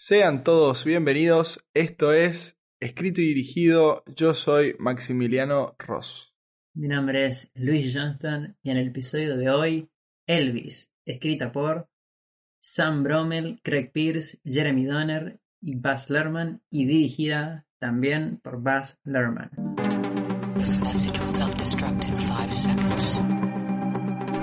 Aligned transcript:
Sean 0.00 0.44
todos 0.44 0.84
bienvenidos. 0.84 1.58
Esto 1.74 2.12
es 2.12 2.56
Escrito 2.78 3.20
y 3.20 3.24
Dirigido. 3.24 4.04
Yo 4.14 4.32
soy 4.32 4.76
Maximiliano 4.78 5.74
Ross. 5.76 6.32
Mi 6.72 6.86
nombre 6.86 7.26
es 7.26 7.50
Luis 7.56 7.92
Johnston 7.92 8.56
y 8.62 8.70
en 8.70 8.76
el 8.76 8.88
episodio 8.90 9.36
de 9.36 9.50
hoy, 9.50 9.90
Elvis, 10.28 10.92
escrita 11.04 11.50
por 11.50 11.88
Sam 12.62 13.02
Bromell, 13.02 13.60
Craig 13.64 13.90
Pierce, 13.92 14.38
Jeremy 14.44 14.84
Donner 14.86 15.40
y 15.60 15.74
Buzz 15.74 16.10
Lerman 16.10 16.62
y 16.70 16.86
dirigida 16.86 17.66
también 17.80 18.38
por 18.38 18.62
Buzz 18.62 19.00
Lerman. 19.02 19.50
This 20.58 20.78
message 20.78 21.18
will 21.18 21.26
self-destruct 21.26 22.08
in 22.08 22.16
five 22.18 22.54
seconds. 22.54 23.16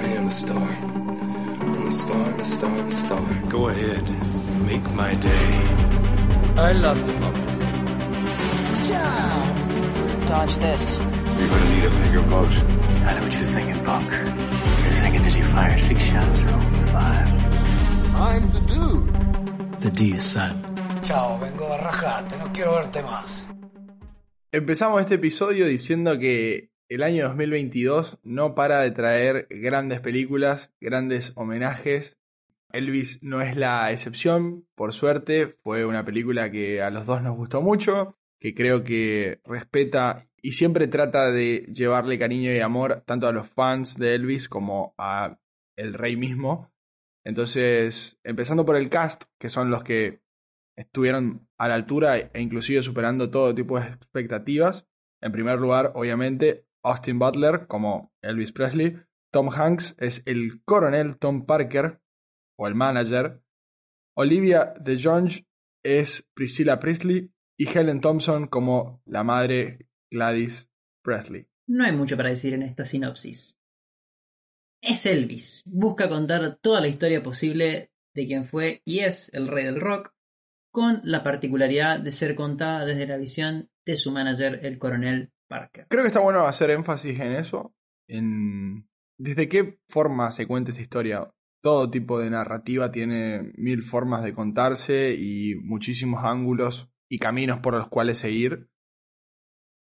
I 0.03 0.17
am 0.17 0.27
a 0.27 0.31
star. 0.31 1.24
I'm 1.65 1.87
a 1.87 1.91
star, 1.91 2.25
I'm 2.25 2.39
a 2.39 2.45
star, 2.45 2.69
I'm 2.71 2.87
a 2.87 2.91
star. 2.91 3.43
Go 3.49 3.69
ahead. 3.69 4.03
Make 4.65 4.89
my 4.91 5.13
day. 5.15 5.47
I 6.57 6.71
love 6.71 6.97
democracy. 7.07 7.65
Dodge 10.25 10.57
this. 10.57 10.97
You're 10.97 11.49
gonna 11.49 11.75
need 11.75 11.83
a 11.83 11.89
bigger 11.89 12.21
boat. 12.29 12.53
I 13.07 13.13
know 13.15 13.21
what 13.23 13.33
you're 13.37 13.51
thinking, 13.55 13.83
punk. 13.83 14.11
You're 14.11 14.97
thinking, 15.01 15.21
did 15.23 15.33
he 15.33 15.41
fire 15.41 15.77
six 15.77 16.03
shots 16.03 16.43
or 16.43 16.49
only 16.49 16.79
five? 16.81 17.27
I'm 18.15 18.49
the 18.51 18.61
dude. 18.61 19.81
The 19.81 19.91
D 19.91 20.13
is 20.13 20.23
Sam. 20.23 20.55
Chao, 21.03 21.37
vengo 21.39 21.67
de 21.69 21.77
rajarte, 21.77 22.37
no 22.39 22.51
quiero 22.51 22.73
verte 22.73 23.03
más. 23.03 23.47
Empezamos 24.51 25.01
este 25.01 25.15
episodio 25.15 25.67
diciendo 25.67 26.17
que 26.17 26.71
el 26.89 27.03
año 27.03 27.27
2022 27.27 28.19
no 28.23 28.55
para 28.55 28.81
de 28.81 28.91
traer 28.91 29.47
grandes 29.49 29.99
películas, 29.99 30.73
grandes 30.79 31.33
homenajes. 31.35 32.17
Elvis 32.71 33.21
no 33.23 33.41
es 33.41 33.55
la 33.55 33.91
excepción, 33.91 34.67
por 34.75 34.93
suerte, 34.93 35.55
fue 35.63 35.85
una 35.85 36.03
película 36.05 36.51
que 36.51 36.81
a 36.81 36.89
los 36.89 37.05
dos 37.05 37.21
nos 37.21 37.35
gustó 37.35 37.61
mucho, 37.61 38.17
que 38.39 38.53
creo 38.53 38.83
que 38.83 39.39
respeta 39.45 40.27
y 40.41 40.51
siempre 40.51 40.87
trata 40.87 41.31
de 41.31 41.65
llevarle 41.73 42.19
cariño 42.19 42.53
y 42.53 42.59
amor 42.59 43.03
tanto 43.05 43.27
a 43.27 43.31
los 43.31 43.47
fans 43.47 43.97
de 43.97 44.15
Elvis 44.15 44.47
como 44.47 44.93
a 44.97 45.39
el 45.75 45.93
rey 45.93 46.15
mismo. 46.17 46.71
Entonces, 47.23 48.19
empezando 48.23 48.65
por 48.65 48.75
el 48.75 48.89
cast, 48.89 49.23
que 49.39 49.49
son 49.49 49.71
los 49.71 49.83
que 49.83 50.21
estuvieron 50.75 51.47
a 51.57 51.67
la 51.67 51.75
altura 51.75 52.17
e 52.17 52.41
inclusive 52.41 52.83
superando 52.83 53.31
todo 53.31 53.55
tipo 53.55 53.79
de 53.79 53.87
expectativas. 53.87 54.85
En 55.21 55.31
primer 55.31 55.59
lugar, 55.59 55.93
obviamente, 55.95 56.64
Austin 56.85 57.19
Butler 57.19 57.67
como 57.67 58.13
Elvis 58.21 58.51
Presley. 58.51 58.95
Tom 59.31 59.49
Hanks 59.49 59.95
es 59.97 60.21
el 60.25 60.63
coronel 60.63 61.17
Tom 61.17 61.45
Parker 61.45 61.99
o 62.57 62.67
el 62.67 62.75
manager. 62.75 63.41
Olivia 64.15 64.73
de 64.79 65.01
Jonge 65.01 65.45
es 65.83 66.25
Priscilla 66.33 66.79
Presley 66.79 67.31
y 67.57 67.67
Helen 67.67 68.01
Thompson 68.01 68.47
como 68.47 69.01
la 69.05 69.23
madre 69.23 69.87
Gladys 70.11 70.69
Presley. 71.03 71.47
No 71.67 71.83
hay 71.83 71.91
mucho 71.91 72.15
para 72.15 72.29
decir 72.29 72.53
en 72.53 72.61
esta 72.61 72.85
sinopsis. 72.85 73.59
Es 74.81 75.05
Elvis. 75.05 75.63
Busca 75.65 76.07
contar 76.07 76.57
toda 76.61 76.79
la 76.79 76.87
historia 76.87 77.23
posible 77.23 77.91
de 78.13 78.25
quien 78.25 78.45
fue 78.45 78.81
y 78.85 78.99
es 78.99 79.33
el 79.33 79.47
rey 79.47 79.65
del 79.65 79.81
rock, 79.81 80.13
con 80.71 81.01
la 81.03 81.23
particularidad 81.23 81.99
de 81.99 82.11
ser 82.11 82.35
contada 82.35 82.85
desde 82.85 83.07
la 83.07 83.17
visión 83.17 83.69
de 83.85 83.97
su 83.97 84.11
manager, 84.11 84.59
el 84.63 84.77
coronel 84.77 85.31
Creo 85.87 86.03
que 86.03 86.07
está 86.07 86.19
bueno 86.19 86.45
hacer 86.45 86.71
énfasis 86.71 87.19
en 87.19 87.33
eso, 87.33 87.73
en 88.07 88.87
desde 89.17 89.47
qué 89.47 89.79
forma 89.87 90.31
se 90.31 90.47
cuenta 90.47 90.71
esta 90.71 90.81
historia. 90.81 91.31
Todo 91.61 91.89
tipo 91.89 92.19
de 92.19 92.29
narrativa 92.29 92.91
tiene 92.91 93.51
mil 93.55 93.83
formas 93.83 94.23
de 94.23 94.33
contarse 94.33 95.15
y 95.17 95.55
muchísimos 95.55 96.23
ángulos 96.23 96.89
y 97.09 97.19
caminos 97.19 97.59
por 97.59 97.75
los 97.75 97.87
cuales 97.87 98.19
seguir. 98.19 98.69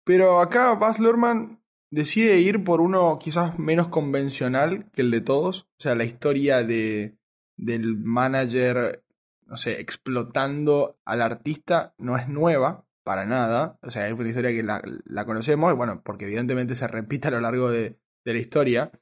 Pero 0.05 0.41
acá 0.41 0.75
Baz 0.75 0.99
Luhrmann 0.99 1.63
decide 1.91 2.41
ir 2.41 2.65
por 2.65 2.81
uno 2.81 3.19
quizás 3.19 3.59
menos 3.59 3.89
convencional 3.89 4.91
que 4.93 5.03
el 5.03 5.11
de 5.11 5.21
todos. 5.21 5.63
O 5.79 5.83
sea, 5.83 5.95
la 5.95 6.05
historia 6.05 6.63
de, 6.63 7.17
del 7.57 7.97
manager, 7.97 9.05
no 9.47 9.57
sé, 9.57 9.81
explotando 9.81 10.99
al 11.05 11.23
artista 11.23 11.95
no 11.97 12.19
es 12.19 12.29
nueva, 12.29 12.85
para 13.05 13.27
nada. 13.27 13.79
O 13.83 13.91
sea, 13.91 14.07
es 14.09 14.15
una 14.15 14.29
historia 14.29 14.51
que 14.51 14.63
la, 14.63 15.25
conocemos, 15.25 15.75
bueno, 15.77 16.03
porque 16.05 16.25
evidentemente 16.25 16.75
se 16.75 16.89
repite 16.89 17.29
a 17.29 17.33
lo 17.33 17.41
largo 17.41 17.71
de, 17.71 17.99
de 18.25 18.33
la 18.33 18.39
historia. 18.39 18.93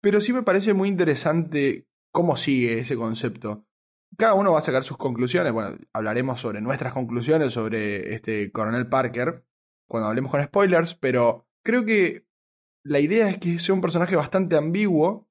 Pero 0.00 0.20
sí 0.20 0.32
me 0.32 0.42
parece 0.42 0.74
muy 0.74 0.88
interesante 0.88 1.86
cómo 2.12 2.36
sigue 2.36 2.80
ese 2.80 2.96
concepto. 2.96 3.64
Cada 4.16 4.34
uno 4.34 4.52
va 4.52 4.58
a 4.58 4.62
sacar 4.62 4.84
sus 4.84 4.96
conclusiones. 4.96 5.52
Bueno, 5.52 5.76
hablaremos 5.92 6.40
sobre 6.40 6.60
nuestras 6.60 6.92
conclusiones 6.92 7.52
sobre 7.52 8.14
este 8.14 8.50
coronel 8.52 8.88
Parker 8.88 9.44
cuando 9.88 10.08
hablemos 10.08 10.30
con 10.30 10.42
spoilers, 10.42 10.94
pero 10.94 11.46
creo 11.62 11.84
que 11.84 12.26
la 12.84 13.00
idea 13.00 13.28
es 13.28 13.38
que 13.38 13.58
sea 13.58 13.74
un 13.74 13.80
personaje 13.80 14.16
bastante 14.16 14.56
ambiguo 14.56 15.28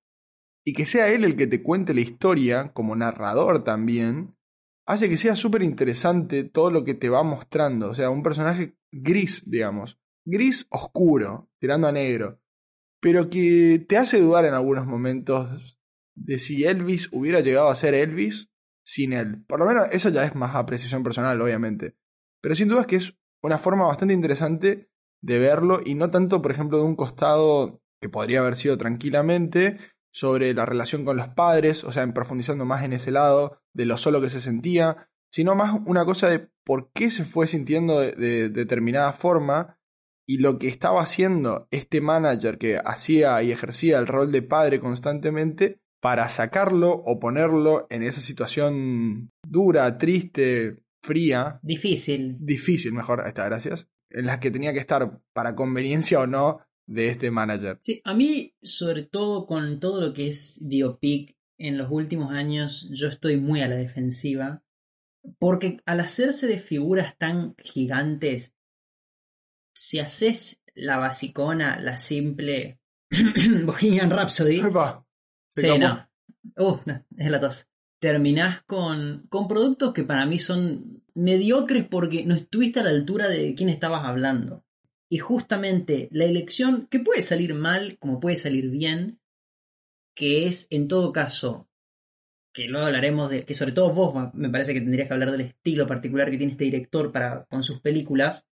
y 0.65 0.73
que 0.73 0.85
sea 0.85 1.09
él 1.09 1.23
el 1.23 1.35
que 1.35 1.47
te 1.47 1.63
cuente 1.63 1.93
la 1.93 2.01
historia 2.01 2.71
como 2.73 2.95
narrador 2.95 3.63
también, 3.63 4.36
hace 4.87 5.09
que 5.09 5.17
sea 5.17 5.35
súper 5.35 5.61
interesante 5.61 6.45
todo 6.45 6.71
lo 6.71 6.83
que 6.83 6.95
te 6.95 7.09
va 7.09 7.21
mostrando. 7.21 7.89
O 7.89 7.95
sea, 7.95 8.09
un 8.09 8.23
personaje 8.23 8.75
gris, 8.91 9.43
digamos. 9.45 9.99
Gris 10.25 10.65
oscuro, 10.69 11.49
tirando 11.59 11.87
a 11.87 11.91
negro. 11.91 12.39
Pero 12.99 13.29
que 13.29 13.85
te 13.87 13.97
hace 13.97 14.19
dudar 14.19 14.45
en 14.45 14.53
algunos 14.53 14.87
momentos 14.87 15.77
de 16.15 16.39
si 16.39 16.63
Elvis 16.63 17.09
hubiera 17.11 17.41
llegado 17.41 17.69
a 17.69 17.75
ser 17.75 17.93
Elvis 17.93 18.49
sin 18.83 19.13
él. 19.13 19.43
Por 19.45 19.59
lo 19.59 19.65
menos 19.65 19.87
eso 19.91 20.09
ya 20.09 20.23
es 20.23 20.33
más 20.35 20.55
apreciación 20.55 21.03
personal, 21.03 21.39
obviamente. 21.39 21.95
Pero 22.41 22.55
sin 22.55 22.69
duda 22.69 22.81
es 22.81 22.87
que 22.87 22.95
es 22.95 23.13
una 23.43 23.59
forma 23.59 23.85
bastante 23.85 24.13
interesante 24.13 24.89
de 25.21 25.39
verlo 25.39 25.81
y 25.85 25.95
no 25.95 26.09
tanto, 26.09 26.41
por 26.41 26.51
ejemplo, 26.51 26.77
de 26.77 26.85
un 26.85 26.95
costado 26.95 27.81
que 28.01 28.09
podría 28.09 28.39
haber 28.39 28.55
sido 28.55 28.77
tranquilamente 28.77 29.77
sobre 30.17 30.51
la 30.55 30.65
relación 30.65 31.05
con 31.05 31.15
los 31.15 31.27
padres, 31.27 31.83
o 31.83 31.91
sea, 31.91 32.01
en 32.01 32.11
profundizando 32.11 32.65
más 32.65 32.83
en 32.83 32.93
ese 32.93 33.11
lado 33.11 33.61
de 33.71 33.85
lo 33.85 33.97
solo 33.97 34.19
que 34.19 34.31
se 34.31 34.41
sentía, 34.41 35.09
sino 35.31 35.53
más 35.53 35.79
una 35.85 36.05
cosa 36.05 36.27
de 36.27 36.49
por 36.65 36.91
qué 36.91 37.11
se 37.11 37.23
fue 37.23 37.45
sintiendo 37.45 37.99
de, 37.99 38.13
de 38.13 38.49
determinada 38.49 39.13
forma 39.13 39.77
y 40.27 40.39
lo 40.39 40.57
que 40.57 40.69
estaba 40.69 41.03
haciendo 41.03 41.67
este 41.69 42.01
manager 42.01 42.57
que 42.57 42.79
hacía 42.83 43.43
y 43.43 43.51
ejercía 43.51 43.99
el 43.99 44.07
rol 44.07 44.31
de 44.31 44.41
padre 44.41 44.79
constantemente 44.79 45.81
para 46.01 46.27
sacarlo 46.29 46.93
o 46.93 47.19
ponerlo 47.19 47.85
en 47.91 48.01
esa 48.01 48.21
situación 48.21 49.29
dura, 49.45 49.99
triste, 49.99 50.79
fría. 51.03 51.59
Difícil. 51.61 52.37
Difícil, 52.39 52.91
mejor, 52.91 53.23
está, 53.27 53.45
gracias. 53.45 53.87
En 54.09 54.25
las 54.25 54.39
que 54.39 54.49
tenía 54.49 54.73
que 54.73 54.79
estar 54.79 55.19
para 55.31 55.53
conveniencia 55.53 56.19
o 56.19 56.25
no 56.25 56.61
de 56.87 57.09
este 57.09 57.29
manager. 57.29 57.77
Sí, 57.81 58.01
a 58.03 58.13
mí, 58.13 58.55
sobre 58.61 59.03
todo 59.03 59.45
con 59.45 59.79
todo 59.79 60.01
lo 60.01 60.13
que 60.13 60.29
es 60.29 60.59
biopic 60.63 61.35
en 61.57 61.77
los 61.77 61.91
últimos 61.91 62.31
años, 62.31 62.89
yo 62.91 63.07
estoy 63.07 63.37
muy 63.37 63.61
a 63.61 63.67
la 63.67 63.75
defensiva. 63.75 64.63
Porque 65.39 65.81
al 65.85 65.99
hacerse 65.99 66.47
de 66.47 66.57
figuras 66.57 67.17
tan 67.17 67.55
gigantes, 67.57 68.53
si 69.75 69.99
haces 69.99 70.63
la 70.73 70.97
basicona, 70.97 71.79
la 71.79 71.97
simple 71.97 72.79
Bohemian 73.65 74.09
Rhapsody. 74.09 74.59
Epa, 74.59 75.05
Sí, 75.53 75.77
no. 75.77 76.07
Uh, 76.55 76.77
no, 76.85 77.05
es 77.17 77.31
la 77.31 77.39
tos. 77.39 77.67
Terminás 77.99 78.61
con, 78.63 79.25
con 79.27 79.47
productos 79.47 79.91
que 79.93 80.03
para 80.03 80.25
mí 80.25 80.37
son 80.37 81.03
mediocres 81.15 81.87
porque 81.87 82.23
no 82.25 82.35
estuviste 82.35 82.79
a 82.79 82.83
la 82.83 82.91
altura 82.91 83.27
de 83.27 83.55
quién 83.55 83.69
estabas 83.69 84.05
hablando. 84.05 84.63
Y 85.09 85.19
justamente 85.19 86.09
la 86.11 86.25
elección, 86.25 86.87
que 86.87 86.99
puede 86.99 87.21
salir 87.21 87.53
mal 87.53 87.97
como 87.99 88.19
puede 88.19 88.35
salir 88.35 88.69
bien, 88.69 89.19
que 90.15 90.47
es 90.47 90.67
en 90.69 90.87
todo 90.87 91.11
caso, 91.13 91.69
que 92.53 92.65
luego 92.67 92.87
hablaremos 92.87 93.29
de, 93.29 93.45
que 93.45 93.53
sobre 93.53 93.71
todo 93.71 93.93
vos 93.93 94.33
me 94.33 94.49
parece 94.49 94.73
que 94.73 94.81
tendrías 94.81 95.07
que 95.07 95.13
hablar 95.13 95.31
del 95.31 95.41
estilo 95.41 95.85
particular 95.87 96.29
que 96.31 96.37
tiene 96.37 96.53
este 96.53 96.65
director 96.65 97.11
para, 97.11 97.45
con 97.45 97.63
sus 97.63 97.79
películas, 97.81 98.45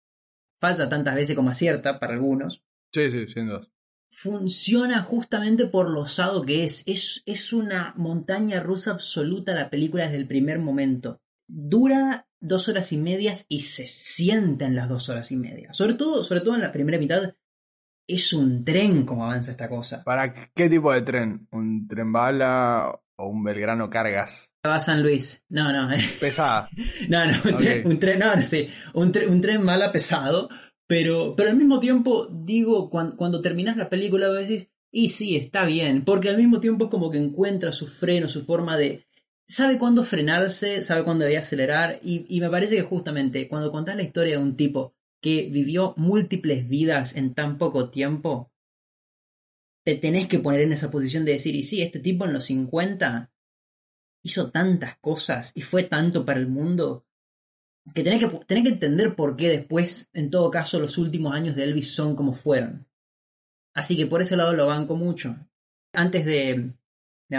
falla 0.61 0.89
tantas 0.89 1.15
veces 1.15 1.35
como 1.35 1.51
acierta 1.51 1.99
para 1.99 2.15
algunos, 2.15 2.63
Sí, 2.93 3.11
sí, 3.11 3.27
sin 3.27 3.49
duda. 3.49 3.67
funciona 4.09 5.03
justamente 5.03 5.67
por 5.67 5.91
lo 5.91 6.03
osado 6.03 6.43
que 6.43 6.65
es. 6.65 6.85
es. 6.87 7.23
Es 7.27 7.53
una 7.53 7.93
montaña 7.97 8.61
rusa 8.61 8.93
absoluta 8.93 9.53
la 9.55 9.71
película 9.71 10.05
desde 10.05 10.19
el 10.19 10.29
primer 10.29 10.59
momento. 10.61 11.21
Dura 11.49 12.29
dos 12.47 12.69
horas 12.69 12.93
y 12.93 12.97
medias 12.99 13.47
y 13.49 13.61
se 13.61 13.87
sienta 13.87 14.67
en 14.67 14.77
las 14.77 14.89
dos 14.89 15.09
horas 15.09 15.31
y 15.33 15.37
media. 15.37 15.73
Sobre 15.73 15.95
todo, 15.95 16.23
sobre 16.25 16.41
todo 16.41 16.55
en 16.55 16.61
la 16.63 16.73
primera 16.73 16.99
mitad, 16.99 17.35
es 18.07 18.33
un 18.33 18.65
tren 18.65 19.05
como 19.07 19.25
avanza 19.25 19.51
esta 19.53 19.69
cosa. 19.69 20.05
¿Para 20.05 20.51
qué 20.53 20.69
tipo 20.69 20.93
de 20.93 21.03
tren? 21.03 21.49
¿Un 21.53 21.89
tren 21.89 22.13
bala 22.13 23.01
o 23.17 23.27
un 23.29 23.43
Belgrano 23.43 23.89
cargas? 23.89 24.47
Va 24.67 24.77
a 24.77 24.81
San 24.81 25.03
Luis. 25.03 25.43
No, 25.49 25.73
no. 25.73 25.89
Pesada. 26.21 26.69
No, 27.09 27.27
no, 27.27 27.33
un, 27.45 27.57
tren, 27.57 27.87
un 27.87 27.99
tren, 27.99 28.19
no, 28.19 28.37
no, 28.37 28.43
sí, 28.45 28.69
un, 28.95 29.13
tre- 29.13 29.29
un 29.29 29.41
tren 29.41 29.63
mala 29.63 29.91
pesado, 29.93 30.49
pero, 30.87 31.35
pero 31.37 31.51
al 31.51 31.57
mismo 31.57 31.81
tiempo, 31.81 32.27
digo, 32.31 32.91
cuan- 32.91 33.17
cuando, 33.17 33.41
terminas 33.41 33.77
la 33.77 33.89
película, 33.89 34.29
vos 34.29 34.39
decís, 34.39 34.71
y 34.91 35.09
sí, 35.09 35.37
está 35.37 35.65
bien, 35.65 36.05
porque 36.05 36.29
al 36.31 36.37
mismo 36.39 36.61
tiempo 36.61 36.85
es 36.85 36.91
como 36.91 37.11
que 37.11 37.19
encuentra 37.19 37.73
su 37.73 37.87
freno, 37.87 38.29
su 38.29 38.45
forma 38.45 38.77
de, 38.77 39.07
sabe 39.47 39.79
cuándo 39.79 40.05
frenarse, 40.05 40.83
sabe 40.83 41.05
cuándo 41.05 41.25
debe 41.25 41.39
acelerar, 41.39 42.01
y, 42.03 42.41
me 42.41 42.51
parece 42.51 42.77
que 42.77 42.83
justamente 42.83 43.49
cuando 43.49 43.71
contás 43.71 43.97
la 43.97 44.03
historia 44.03 44.37
de 44.37 44.43
un 44.43 44.57
tipo 44.57 44.95
que 45.21 45.49
vivió 45.51 45.95
múltiples 45.97 46.69
vidas 46.69 47.17
en 47.17 47.35
tan 47.35 47.59
poco 47.59 47.91
tiempo, 47.91 48.53
te 49.85 49.97
tenés 49.97 50.29
que 50.29 50.39
poner 50.39 50.63
en 50.63 50.73
esa 50.73 50.91
posición 50.91 51.25
de 51.25 51.33
decir, 51.33 51.55
y 51.55 51.63
sí, 51.63 51.83
este 51.83 52.01
tipo 52.01 52.25
en 52.25 52.33
los 52.33 52.45
50 52.45 53.31
hizo 54.23 54.51
tantas 54.51 54.97
cosas 54.99 55.53
y 55.55 55.61
fue 55.61 55.85
tanto 55.85 56.25
para 56.25 56.41
el 56.41 56.49
mundo 56.49 57.07
que 57.95 58.03
tenés 58.03 58.21
que, 58.21 58.39
tenés 58.47 58.65
que 58.65 58.71
entender 58.71 59.15
por 59.15 59.37
qué 59.37 59.51
después, 59.51 60.09
en 60.15 60.31
todo 60.31 60.51
caso, 60.51 60.81
los 60.81 60.97
últimos 60.97 61.35
años 61.35 61.55
de 61.55 61.65
Elvis 61.65 61.95
son 61.95 62.17
como 62.17 62.33
fueron. 62.33 62.87
Así 63.75 63.97
que 63.97 64.07
por 64.07 64.23
ese 64.23 64.37
lado 64.37 64.55
lo 64.55 64.67
banco 64.67 64.97
mucho. 64.97 65.37
Antes 65.93 66.25
de, 66.25 66.73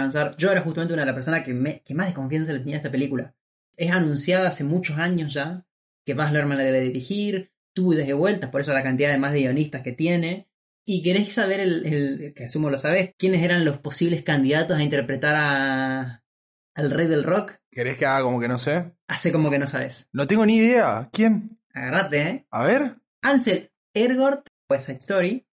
avanzar, 0.00 0.36
yo 0.36 0.50
era 0.52 0.60
justamente 0.60 0.92
una 0.94 1.02
de 1.02 1.06
las 1.06 1.14
personas 1.14 1.44
que, 1.44 1.52
me- 1.54 1.82
que 1.84 1.94
más 1.94 2.06
desconfianza 2.06 2.52
le 2.52 2.60
tenía 2.60 2.76
a 2.76 2.78
esta 2.78 2.90
película. 2.90 3.34
Es 3.76 3.90
anunciada 3.90 4.48
hace 4.48 4.64
muchos 4.64 4.98
años 4.98 5.34
ya 5.34 5.64
que 6.04 6.14
Baz 6.14 6.32
Luhrmann 6.32 6.58
la 6.58 6.64
debe 6.64 6.80
dirigir, 6.80 7.50
tuvo 7.74 7.92
y 7.94 8.12
vueltas, 8.12 8.50
por 8.50 8.60
eso 8.60 8.72
la 8.72 8.82
cantidad 8.82 9.10
de 9.10 9.18
más 9.18 9.32
de 9.32 9.40
guionistas 9.40 9.82
que 9.82 9.92
tiene. 9.92 10.48
Y 10.84 11.02
queréis 11.02 11.34
saber, 11.34 11.60
el, 11.60 11.84
el- 11.86 12.32
que 12.34 12.44
asumo 12.44 12.70
lo 12.70 12.78
sabés, 12.78 13.14
quiénes 13.18 13.42
eran 13.42 13.64
los 13.64 13.78
posibles 13.78 14.22
candidatos 14.22 14.78
a 14.78 14.82
interpretar 14.82 15.34
a, 15.36 16.22
al 16.74 16.90
rey 16.90 17.06
del 17.08 17.24
rock. 17.24 17.54
¿Querés 17.70 17.96
que 17.98 18.06
haga 18.06 18.22
como 18.22 18.40
que 18.40 18.48
no 18.48 18.58
sé? 18.58 18.92
Hace 19.08 19.32
como 19.32 19.50
que 19.50 19.58
no 19.58 19.66
sabes. 19.66 20.08
No 20.12 20.26
tengo 20.26 20.46
ni 20.46 20.56
idea. 20.56 21.08
¿Quién? 21.12 21.58
Agarrate, 21.74 22.22
¿eh? 22.22 22.46
A 22.50 22.64
ver. 22.64 22.96
Ansel 23.22 23.70
Ergort, 23.92 24.46
West 24.70 24.86
Side 24.86 24.98
Story, 25.00 25.46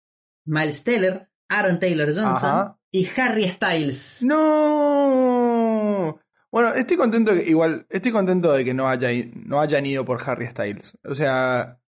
Miles 0.46 0.84
Teller, 0.84 1.28
Aaron 1.58 1.78
Taylor 1.78 2.08
Johnson 2.08 2.50
Ajá. 2.50 2.78
y 2.90 3.08
Harry 3.16 3.48
Styles. 3.48 4.22
No. 4.24 6.18
Bueno, 6.50 6.74
estoy 6.74 6.96
contento 6.96 7.34
que, 7.34 7.48
igual, 7.48 7.86
estoy 7.90 8.12
contento 8.12 8.52
de 8.52 8.64
que 8.64 8.74
no 8.74 8.88
haya 8.88 9.08
no 9.34 9.60
hayan 9.60 9.86
ido 9.86 10.04
por 10.04 10.22
Harry 10.28 10.46
Styles. 10.48 10.96
O 11.04 11.14
sea, 11.14 11.80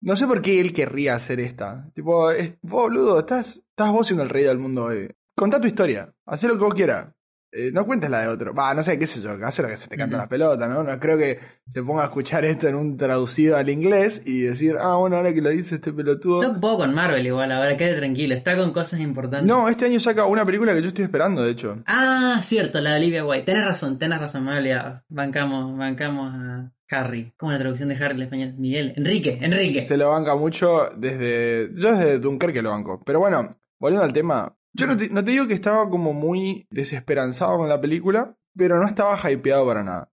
no 0.00 0.14
sé 0.16 0.26
por 0.26 0.42
qué 0.42 0.60
él 0.60 0.72
querría 0.72 1.14
hacer 1.14 1.40
esta. 1.40 1.90
Tipo, 1.94 2.30
es, 2.30 2.52
vos, 2.62 2.82
boludo, 2.82 3.18
estás, 3.18 3.56
estás 3.56 3.90
vos 3.90 4.06
siendo 4.06 4.22
el 4.22 4.28
rey 4.28 4.44
del 4.44 4.58
mundo 4.58 4.84
hoy. 4.84 5.10
Contá 5.34 5.60
tu 5.60 5.66
historia, 5.66 6.14
haz 6.24 6.44
lo 6.44 6.56
que 6.56 6.64
vos 6.64 6.74
quieras. 6.74 7.15
Eh, 7.52 7.70
no 7.72 7.86
cuentes 7.86 8.10
la 8.10 8.20
de 8.22 8.28
otro. 8.28 8.52
Va, 8.54 8.74
no 8.74 8.82
sé, 8.82 8.98
qué 8.98 9.06
sé 9.06 9.20
yo, 9.22 9.30
haz 9.42 9.58
lo 9.60 9.68
que 9.68 9.76
se 9.76 9.88
te 9.88 9.96
canta 9.96 10.16
Ujú. 10.16 10.22
la 10.24 10.28
pelota, 10.28 10.68
¿no? 10.68 10.82
No 10.82 10.98
creo 11.00 11.16
que 11.16 11.38
se 11.68 11.82
ponga 11.82 12.02
a 12.02 12.06
escuchar 12.06 12.44
esto 12.44 12.68
en 12.68 12.74
un 12.74 12.96
traducido 12.96 13.56
al 13.56 13.70
inglés 13.70 14.20
y 14.26 14.42
decir, 14.42 14.76
ah, 14.78 14.96
bueno, 14.96 15.16
ahora 15.16 15.32
que 15.32 15.40
lo 15.40 15.48
dice 15.50 15.76
este 15.76 15.92
pelotudo. 15.92 16.42
Está 16.42 16.52
un 16.52 16.60
poco 16.60 16.78
con 16.78 16.92
Marvel 16.92 17.26
igual, 17.26 17.50
ahora 17.52 17.76
quede 17.76 17.96
tranquilo, 17.96 18.34
está 18.34 18.56
con 18.56 18.72
cosas 18.72 19.00
importantes. 19.00 19.46
No, 19.46 19.68
este 19.68 19.86
año 19.86 20.00
saca 20.00 20.26
una 20.26 20.44
película 20.44 20.74
que 20.74 20.82
yo 20.82 20.88
estoy 20.88 21.04
esperando, 21.04 21.42
de 21.42 21.52
hecho. 21.52 21.82
Ah, 21.86 22.38
cierto, 22.42 22.80
la 22.80 22.90
de 22.90 22.96
Olivia 22.96 23.24
White. 23.24 23.44
Tenés 23.44 23.64
razón, 23.64 23.98
tenés 23.98 24.18
razón, 24.18 24.46
olvidado. 24.48 25.02
Bancamos, 25.08 25.78
bancamos 25.78 26.32
a 26.34 26.72
Harry. 26.90 27.32
¿Cómo 27.36 27.52
la 27.52 27.58
traducción 27.58 27.88
de 27.88 27.94
Harry 27.96 28.16
en 28.16 28.22
español? 28.22 28.54
Miguel. 28.58 28.92
Enrique, 28.96 29.38
Enrique. 29.40 29.82
Se 29.82 29.96
lo 29.96 30.10
banca 30.10 30.34
mucho 30.36 30.88
desde. 30.96 31.70
Yo 31.74 31.92
desde 31.96 32.18
Dunkerque 32.18 32.60
lo 32.60 32.70
banco. 32.70 33.02
Pero 33.06 33.18
bueno, 33.20 33.56
volviendo 33.78 34.04
al 34.04 34.12
tema. 34.12 34.52
Yo 34.76 34.86
no 34.86 34.96
te, 34.96 35.08
digo 35.32 35.48
que 35.48 35.54
estaba 35.54 35.88
como 35.88 36.12
muy 36.12 36.66
desesperanzado 36.70 37.56
con 37.56 37.68
la 37.68 37.80
película, 37.80 38.36
pero 38.54 38.78
no 38.78 38.86
estaba 38.86 39.18
hypeado 39.30 39.66
para 39.66 39.82
nada. 39.82 40.12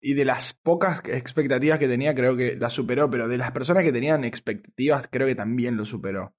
Y 0.00 0.14
de 0.14 0.24
las 0.24 0.54
pocas 0.54 1.02
expectativas 1.06 1.78
que 1.78 1.86
tenía, 1.86 2.12
creo 2.12 2.36
que 2.36 2.56
la 2.56 2.68
superó, 2.68 3.08
pero 3.08 3.28
de 3.28 3.38
las 3.38 3.52
personas 3.52 3.84
que 3.84 3.92
tenían 3.92 4.24
expectativas, 4.24 5.06
creo 5.08 5.28
que 5.28 5.36
también 5.36 5.76
lo 5.76 5.84
superó. 5.84 6.34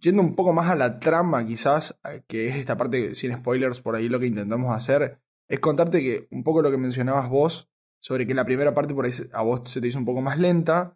Yendo 0.00 0.22
un 0.22 0.34
poco 0.34 0.54
más 0.54 0.70
a 0.70 0.74
la 0.74 0.98
trama, 0.98 1.44
quizás, 1.44 1.98
que 2.26 2.48
es 2.48 2.56
esta 2.56 2.78
parte, 2.78 3.14
sin 3.14 3.36
spoilers, 3.36 3.82
por 3.82 3.94
ahí 3.94 4.08
lo 4.08 4.18
que 4.18 4.26
intentamos 4.26 4.74
hacer, 4.74 5.20
es 5.48 5.60
contarte 5.60 6.00
que 6.00 6.28
un 6.30 6.42
poco 6.42 6.62
lo 6.62 6.70
que 6.70 6.78
mencionabas 6.78 7.28
vos, 7.28 7.68
sobre 8.00 8.26
que 8.26 8.32
la 8.32 8.46
primera 8.46 8.72
parte 8.72 8.94
por 8.94 9.04
ahí 9.04 9.12
a 9.34 9.42
vos 9.42 9.68
se 9.68 9.82
te 9.82 9.88
hizo 9.88 9.98
un 9.98 10.06
poco 10.06 10.22
más 10.22 10.38
lenta, 10.38 10.95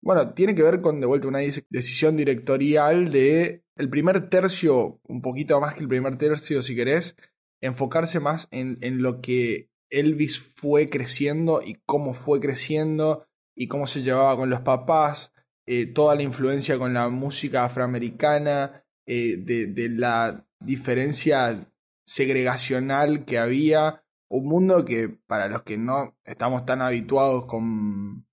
bueno, 0.00 0.32
tiene 0.34 0.54
que 0.54 0.62
ver 0.62 0.80
con 0.80 1.00
de 1.00 1.06
vuelta 1.06 1.28
una 1.28 1.40
decisión 1.40 2.16
directorial 2.16 3.10
de 3.10 3.64
el 3.76 3.90
primer 3.90 4.28
tercio, 4.28 5.00
un 5.04 5.22
poquito 5.22 5.60
más 5.60 5.74
que 5.74 5.80
el 5.80 5.88
primer 5.88 6.16
tercio 6.18 6.62
si 6.62 6.74
querés, 6.74 7.16
enfocarse 7.60 8.20
más 8.20 8.48
en, 8.50 8.78
en 8.80 9.02
lo 9.02 9.20
que 9.20 9.70
Elvis 9.90 10.38
fue 10.56 10.88
creciendo 10.88 11.62
y 11.62 11.76
cómo 11.86 12.14
fue 12.14 12.40
creciendo 12.40 13.26
y 13.56 13.66
cómo 13.68 13.86
se 13.86 14.02
llevaba 14.02 14.36
con 14.36 14.50
los 14.50 14.60
papás, 14.60 15.32
eh, 15.66 15.86
toda 15.86 16.14
la 16.14 16.22
influencia 16.22 16.78
con 16.78 16.94
la 16.94 17.08
música 17.08 17.64
afroamericana, 17.64 18.84
eh, 19.06 19.36
de, 19.38 19.66
de 19.66 19.88
la 19.88 20.46
diferencia 20.60 21.68
segregacional 22.06 23.24
que 23.24 23.38
había, 23.38 24.04
un 24.30 24.44
mundo 24.44 24.84
que 24.84 25.08
para 25.26 25.48
los 25.48 25.62
que 25.62 25.76
no 25.76 26.16
estamos 26.24 26.66
tan 26.66 26.82
habituados 26.82 27.46
con, 27.46 28.27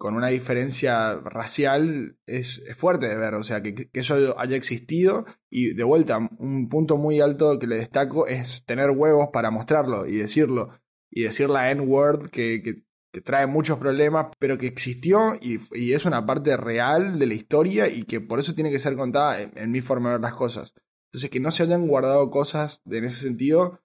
con 0.00 0.14
una 0.14 0.28
diferencia 0.28 1.16
racial 1.16 2.16
es, 2.24 2.62
es 2.66 2.74
fuerte 2.74 3.06
de 3.06 3.16
ver, 3.16 3.34
o 3.34 3.42
sea, 3.42 3.60
que, 3.60 3.74
que 3.74 4.00
eso 4.00 4.34
haya 4.38 4.56
existido 4.56 5.26
y 5.50 5.74
de 5.74 5.84
vuelta, 5.84 6.16
un 6.38 6.70
punto 6.70 6.96
muy 6.96 7.20
alto 7.20 7.58
que 7.58 7.66
le 7.66 7.76
destaco 7.76 8.26
es 8.26 8.64
tener 8.64 8.92
huevos 8.92 9.28
para 9.30 9.50
mostrarlo 9.50 10.06
y 10.06 10.16
decirlo, 10.16 10.70
y 11.10 11.24
decir 11.24 11.50
la 11.50 11.70
N-word 11.70 12.30
que, 12.30 12.62
que, 12.62 13.20
trae 13.20 13.46
muchos 13.46 13.78
problemas, 13.78 14.28
pero 14.38 14.56
que 14.56 14.68
existió 14.68 15.34
y, 15.38 15.60
y 15.72 15.92
es 15.92 16.06
una 16.06 16.24
parte 16.24 16.56
real 16.56 17.18
de 17.18 17.26
la 17.26 17.34
historia 17.34 17.86
y 17.86 18.04
que 18.04 18.22
por 18.22 18.40
eso 18.40 18.54
tiene 18.54 18.70
que 18.70 18.78
ser 18.78 18.96
contada 18.96 19.42
en, 19.42 19.52
en 19.54 19.70
mi 19.70 19.82
forma 19.82 20.08
de 20.08 20.14
ver 20.14 20.22
las 20.22 20.34
cosas. 20.34 20.72
Entonces, 21.08 21.28
que 21.28 21.40
no 21.40 21.50
se 21.50 21.64
hayan 21.64 21.86
guardado 21.86 22.30
cosas 22.30 22.80
en 22.86 23.04
ese 23.04 23.20
sentido 23.20 23.82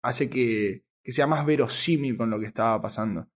hace 0.00 0.30
que, 0.30 0.84
que 1.02 1.10
sea 1.10 1.26
más 1.26 1.44
verosímil 1.44 2.16
con 2.16 2.30
lo 2.30 2.38
que 2.38 2.46
estaba 2.46 2.80
pasando. 2.80 3.26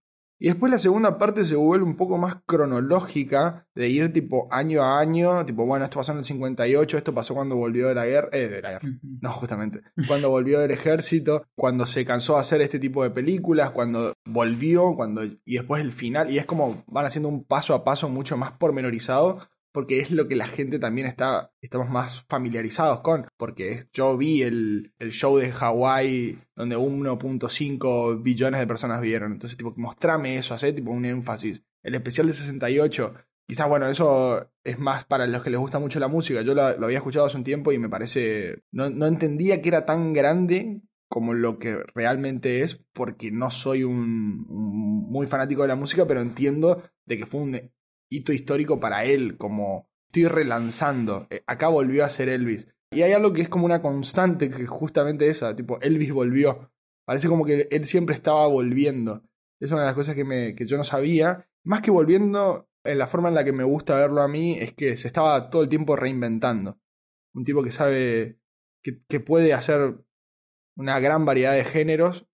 Y 0.43 0.47
después 0.47 0.71
la 0.71 0.79
segunda 0.79 1.19
parte 1.19 1.45
se 1.45 1.55
vuelve 1.55 1.85
un 1.85 1.95
poco 1.95 2.17
más 2.17 2.37
cronológica, 2.47 3.67
de 3.75 3.89
ir 3.89 4.11
tipo 4.11 4.47
año 4.51 4.81
a 4.81 4.99
año, 4.99 5.45
tipo, 5.45 5.67
bueno, 5.67 5.85
esto 5.85 5.99
pasó 5.99 6.13
en 6.13 6.17
el 6.17 6.25
58, 6.25 6.97
esto 6.97 7.13
pasó 7.13 7.35
cuando 7.35 7.55
volvió 7.55 7.89
de 7.89 7.93
la 7.93 8.07
guerra, 8.07 8.29
eh, 8.31 8.49
de 8.49 8.59
la 8.59 8.71
guerra, 8.71 8.89
no, 9.21 9.31
justamente, 9.33 9.81
cuando 10.07 10.31
volvió 10.31 10.59
del 10.59 10.71
ejército, 10.71 11.45
cuando 11.53 11.85
se 11.85 12.05
cansó 12.05 12.33
de 12.33 12.39
hacer 12.39 12.59
este 12.61 12.79
tipo 12.79 13.03
de 13.03 13.11
películas, 13.11 13.69
cuando 13.69 14.15
volvió, 14.25 14.95
cuando 14.95 15.23
y 15.23 15.57
después 15.57 15.83
el 15.83 15.91
final, 15.91 16.31
y 16.31 16.39
es 16.39 16.45
como 16.47 16.83
van 16.87 17.05
haciendo 17.05 17.29
un 17.29 17.43
paso 17.43 17.75
a 17.75 17.83
paso 17.83 18.09
mucho 18.09 18.35
más 18.35 18.53
pormenorizado, 18.53 19.47
porque 19.71 19.99
es 19.99 20.11
lo 20.11 20.27
que 20.27 20.35
la 20.35 20.47
gente 20.47 20.79
también 20.79 21.07
está, 21.07 21.51
estamos 21.61 21.89
más 21.89 22.23
familiarizados 22.27 23.01
con, 23.01 23.27
porque 23.37 23.85
yo 23.93 24.17
vi 24.17 24.43
el, 24.43 24.93
el 24.99 25.11
show 25.11 25.37
de 25.37 25.51
Hawái 25.51 26.39
donde 26.55 26.77
1.5 26.77 28.21
billones 28.21 28.59
de 28.59 28.67
personas 28.67 29.01
vieron, 29.01 29.33
entonces 29.33 29.57
tipo, 29.57 29.73
mostrame 29.77 30.37
eso, 30.37 30.53
hacer 30.53 30.75
tipo 30.75 30.91
un 30.91 31.05
énfasis. 31.05 31.63
El 31.83 31.95
especial 31.95 32.27
de 32.27 32.33
68, 32.33 33.13
quizás 33.47 33.67
bueno, 33.67 33.87
eso 33.87 34.51
es 34.63 34.77
más 34.77 35.05
para 35.05 35.25
los 35.27 35.41
que 35.41 35.49
les 35.49 35.59
gusta 35.59 35.79
mucho 35.79 35.99
la 35.99 36.07
música, 36.07 36.41
yo 36.41 36.53
lo, 36.53 36.77
lo 36.77 36.85
había 36.85 36.99
escuchado 36.99 37.25
hace 37.25 37.37
un 37.37 37.43
tiempo 37.43 37.71
y 37.71 37.79
me 37.79 37.89
parece, 37.89 38.63
no, 38.71 38.89
no 38.89 39.07
entendía 39.07 39.61
que 39.61 39.69
era 39.69 39.85
tan 39.85 40.13
grande 40.13 40.81
como 41.09 41.33
lo 41.33 41.59
que 41.59 41.75
realmente 41.93 42.61
es, 42.61 42.81
porque 42.93 43.31
no 43.31 43.51
soy 43.51 43.83
un, 43.83 44.45
un 44.47 45.11
muy 45.11 45.27
fanático 45.27 45.61
de 45.61 45.67
la 45.67 45.75
música, 45.75 46.07
pero 46.07 46.21
entiendo 46.21 46.83
de 47.05 47.17
que 47.17 47.25
fue 47.25 47.41
un 47.41 47.71
hito 48.11 48.33
histórico 48.33 48.79
para 48.79 49.05
él, 49.05 49.37
como 49.37 49.89
estoy 50.07 50.27
relanzando. 50.27 51.25
Eh, 51.29 51.43
Acá 51.47 51.69
volvió 51.69 52.05
a 52.05 52.09
ser 52.09 52.29
Elvis. 52.29 52.67
Y 52.91 53.01
hay 53.01 53.13
algo 53.13 53.31
que 53.33 53.41
es 53.41 53.49
como 53.49 53.65
una 53.65 53.81
constante, 53.81 54.49
que 54.49 54.67
justamente 54.67 55.29
esa, 55.29 55.55
tipo, 55.55 55.79
Elvis 55.81 56.11
volvió. 56.11 56.71
Parece 57.05 57.29
como 57.29 57.45
que 57.45 57.67
él 57.71 57.85
siempre 57.85 58.13
estaba 58.13 58.45
volviendo. 58.47 59.23
Es 59.59 59.71
una 59.71 59.81
de 59.81 59.87
las 59.87 59.95
cosas 59.95 60.13
que, 60.13 60.25
me, 60.25 60.55
que 60.55 60.67
yo 60.67 60.77
no 60.77 60.83
sabía. 60.83 61.47
Más 61.63 61.81
que 61.81 61.89
volviendo, 61.89 62.67
en 62.83 62.97
la 62.97 63.07
forma 63.07 63.29
en 63.29 63.35
la 63.35 63.45
que 63.45 63.53
me 63.53 63.63
gusta 63.63 63.97
verlo 63.97 64.21
a 64.21 64.27
mí, 64.27 64.59
es 64.59 64.73
que 64.73 64.97
se 64.97 65.07
estaba 65.07 65.49
todo 65.49 65.63
el 65.63 65.69
tiempo 65.69 65.95
reinventando. 65.95 66.77
Un 67.33 67.45
tipo 67.45 67.63
que 67.63 67.71
sabe 67.71 68.37
que 68.83 69.19
puede 69.19 69.53
hacer 69.53 69.95
una 70.75 70.99
gran 70.99 71.23
variedad 71.23 71.53
de 71.53 71.63
géneros, 71.63 72.27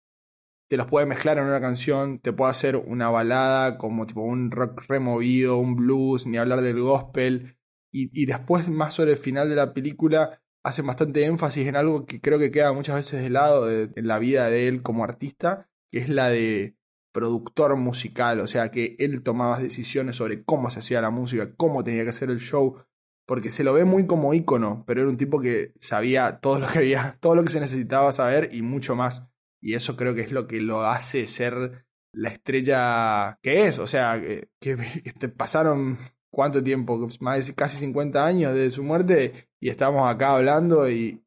te 0.67 0.77
los 0.77 0.87
puede 0.87 1.05
mezclar 1.05 1.37
en 1.37 1.45
una 1.45 1.61
canción, 1.61 2.19
te 2.19 2.33
puede 2.33 2.51
hacer 2.51 2.75
una 2.77 3.09
balada 3.09 3.77
como 3.77 4.05
tipo 4.07 4.21
un 4.21 4.51
rock 4.51 4.83
removido, 4.87 5.57
un 5.57 5.75
blues, 5.75 6.25
ni 6.27 6.37
hablar 6.37 6.61
del 6.61 6.81
gospel. 6.81 7.57
Y, 7.91 8.09
y 8.19 8.25
después, 8.25 8.67
más 8.69 8.93
sobre 8.93 9.11
el 9.11 9.17
final 9.17 9.49
de 9.49 9.55
la 9.55 9.73
película, 9.73 10.41
hacen 10.63 10.85
bastante 10.87 11.23
énfasis 11.25 11.67
en 11.67 11.75
algo 11.75 12.05
que 12.05 12.19
creo 12.21 12.39
que 12.39 12.51
queda 12.51 12.73
muchas 12.73 12.95
veces 12.97 13.21
de 13.21 13.29
lado 13.29 13.65
de- 13.67 13.91
en 13.95 14.07
la 14.07 14.19
vida 14.19 14.49
de 14.49 14.67
él 14.67 14.81
como 14.81 15.03
artista, 15.03 15.69
que 15.91 15.99
es 15.99 16.09
la 16.09 16.29
de 16.29 16.75
productor 17.11 17.75
musical, 17.77 18.39
o 18.41 18.47
sea 18.47 18.71
que 18.71 18.95
él 18.99 19.23
tomaba 19.23 19.59
decisiones 19.59 20.17
sobre 20.17 20.43
cómo 20.43 20.69
se 20.69 20.79
hacía 20.79 21.01
la 21.01 21.09
música, 21.11 21.53
cómo 21.55 21.83
tenía 21.83 22.03
que 22.03 22.09
hacer 22.09 22.29
el 22.29 22.39
show, 22.39 22.77
porque 23.25 23.51
se 23.51 23.63
lo 23.63 23.73
ve 23.73 23.85
muy 23.85 24.05
como 24.07 24.33
ícono, 24.33 24.83
pero 24.85 25.01
era 25.01 25.09
un 25.09 25.17
tipo 25.17 25.39
que 25.39 25.73
sabía 25.79 26.39
todo 26.41 26.59
lo 26.59 26.67
que 26.67 26.79
había, 26.79 27.17
todo 27.21 27.35
lo 27.35 27.43
que 27.43 27.51
se 27.51 27.59
necesitaba 27.61 28.11
saber 28.11 28.49
y 28.53 28.61
mucho 28.61 28.95
más. 28.95 29.23
Y 29.65 29.73
eso 29.73 29.95
creo 29.95 30.13
que 30.13 30.21
es 30.21 30.31
lo 30.31 30.45
que 30.45 30.61
lo 30.61 30.85
hace 30.85 31.25
ser 31.25 31.87
la 32.11 32.29
estrella 32.29 33.39
que 33.41 33.63
es. 33.63 33.79
O 33.79 33.87
sea, 33.87 34.21
que, 34.21 34.77
pasaron 35.37 35.97
cuánto 36.29 36.61
tiempo, 36.61 37.09
más 37.19 37.51
casi 37.53 37.77
50 37.77 38.23
años 38.23 38.53
desde 38.53 38.69
su 38.69 38.83
muerte 38.83 39.49
y 39.59 39.69
estamos 39.69 40.07
acá 40.07 40.35
hablando 40.35 40.87
y 40.87 41.19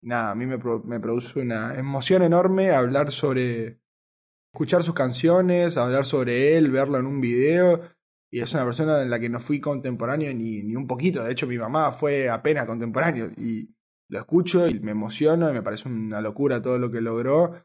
nada, 0.00 0.30
a 0.30 0.34
mí 0.34 0.46
me, 0.46 0.56
me 0.56 1.00
produce 1.00 1.38
una 1.38 1.78
emoción 1.78 2.22
enorme 2.22 2.70
hablar 2.70 3.12
sobre, 3.12 3.78
escuchar 4.54 4.82
sus 4.82 4.94
canciones, 4.94 5.76
hablar 5.76 6.06
sobre 6.06 6.56
él, 6.56 6.70
verlo 6.70 6.98
en 6.98 7.04
un 7.04 7.20
video. 7.20 7.82
Y 8.30 8.40
es 8.40 8.54
una 8.54 8.64
persona 8.64 9.02
en 9.02 9.10
la 9.10 9.20
que 9.20 9.28
no 9.28 9.38
fui 9.38 9.60
contemporáneo 9.60 10.32
ni, 10.32 10.62
ni 10.62 10.76
un 10.76 10.86
poquito. 10.86 11.22
De 11.22 11.32
hecho, 11.32 11.46
mi 11.46 11.58
mamá 11.58 11.92
fue 11.92 12.30
apenas 12.30 12.64
contemporáneo. 12.64 13.30
Y 13.36 13.68
lo 14.08 14.18
escucho 14.18 14.66
y 14.68 14.80
me 14.80 14.92
emociono 14.92 15.50
y 15.50 15.52
me 15.52 15.62
parece 15.62 15.88
una 15.88 16.20
locura 16.20 16.62
todo 16.62 16.78
lo 16.78 16.90
que 16.90 17.00
logró. 17.00 17.64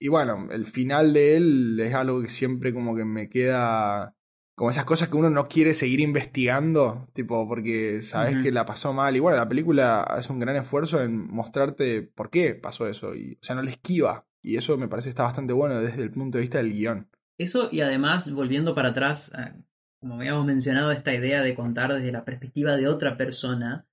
Y 0.00 0.08
bueno, 0.08 0.48
el 0.50 0.66
final 0.66 1.12
de 1.12 1.36
él 1.36 1.80
es 1.80 1.94
algo 1.94 2.22
que 2.22 2.28
siempre 2.28 2.72
como 2.72 2.94
que 2.94 3.04
me 3.04 3.28
queda 3.28 4.14
como 4.54 4.70
esas 4.70 4.84
cosas 4.84 5.08
que 5.08 5.16
uno 5.16 5.30
no 5.30 5.46
quiere 5.46 5.72
seguir 5.72 6.00
investigando, 6.00 7.08
tipo, 7.12 7.46
porque 7.46 8.02
sabes 8.02 8.34
que 8.42 8.50
la 8.50 8.66
pasó 8.66 8.92
mal. 8.92 9.14
Y 9.16 9.20
bueno, 9.20 9.36
la 9.38 9.48
película 9.48 10.02
hace 10.02 10.32
un 10.32 10.40
gran 10.40 10.56
esfuerzo 10.56 11.00
en 11.00 11.28
mostrarte 11.32 12.02
por 12.02 12.28
qué 12.28 12.56
pasó 12.56 12.88
eso. 12.88 13.14
Y, 13.14 13.34
o 13.34 13.44
sea, 13.44 13.54
no 13.54 13.62
le 13.62 13.70
esquiva. 13.70 14.26
Y 14.42 14.56
eso 14.56 14.76
me 14.76 14.88
parece 14.88 15.10
está 15.10 15.22
bastante 15.22 15.52
bueno 15.52 15.80
desde 15.80 16.02
el 16.02 16.10
punto 16.10 16.38
de 16.38 16.42
vista 16.42 16.58
del 16.58 16.72
guion. 16.72 17.08
Eso 17.38 17.68
y 17.70 17.82
además, 17.82 18.32
volviendo 18.32 18.74
para 18.74 18.88
atrás, 18.88 19.32
a- 19.32 19.54
como 20.00 20.14
habíamos 20.16 20.44
mencionado, 20.44 20.90
esta 20.90 21.14
idea 21.14 21.42
de 21.42 21.54
contar 21.54 21.94
desde 21.94 22.10
la 22.10 22.24
perspectiva 22.24 22.74
de 22.76 22.88
otra 22.88 23.16
persona, 23.16 23.86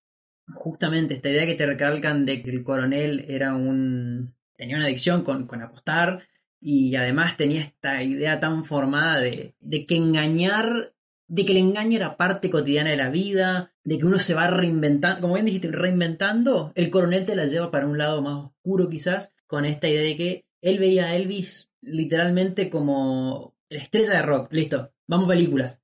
justamente 0.54 1.16
esta 1.16 1.30
idea 1.30 1.46
que 1.46 1.56
te 1.56 1.66
recalcan 1.66 2.26
de 2.26 2.42
que 2.44 2.52
el 2.52 2.64
coronel 2.64 3.26
era 3.28 3.56
un... 3.56 4.36
tenía 4.56 4.78
una 4.78 4.86
adicción 4.86 5.24
con, 5.24 5.48
con 5.48 5.62
apostar 5.62 6.28
y 6.60 6.96
además 6.96 7.38
tenía 7.38 7.62
esta 7.62 8.02
idea 8.04 8.40
tan 8.40 8.66
formada 8.66 9.20
de, 9.20 9.56
de 9.60 9.86
que 9.86 9.96
engañar, 9.96 10.94
de 11.28 11.46
que 11.46 11.52
el 11.52 11.60
engaño 11.60 11.98
era 11.98 12.18
parte 12.18 12.50
cotidiana 12.50 12.90
de 12.90 12.98
la 12.98 13.10
vida, 13.10 13.74
de 13.84 13.98
que 13.98 14.06
uno 14.06 14.20
se 14.20 14.34
va 14.34 14.48
reinventando, 14.48 15.22
como 15.22 15.36
bien 15.36 15.46
dijiste, 15.46 15.72
reinventando, 15.72 16.72
el 16.76 16.90
coronel 16.90 17.26
te 17.26 17.36
la 17.36 17.46
lleva 17.46 17.72
para 17.72 17.88
un 17.88 17.98
lado 17.98 18.22
más 18.22 18.46
oscuro 18.46 18.90
quizás, 18.90 19.34
con 19.48 19.66
esta 19.66 19.88
idea 19.88 20.02
de 20.02 20.18
que 20.18 20.46
él 20.62 20.80
veía 20.80 21.06
a 21.06 21.16
Elvis 21.16 21.70
literalmente 21.82 22.70
como 22.70 23.56
la 23.70 23.80
estrella 23.80 24.14
de 24.14 24.22
rock, 24.24 24.52
listo, 24.52 24.92
vamos 25.08 25.28
películas. 25.28 25.84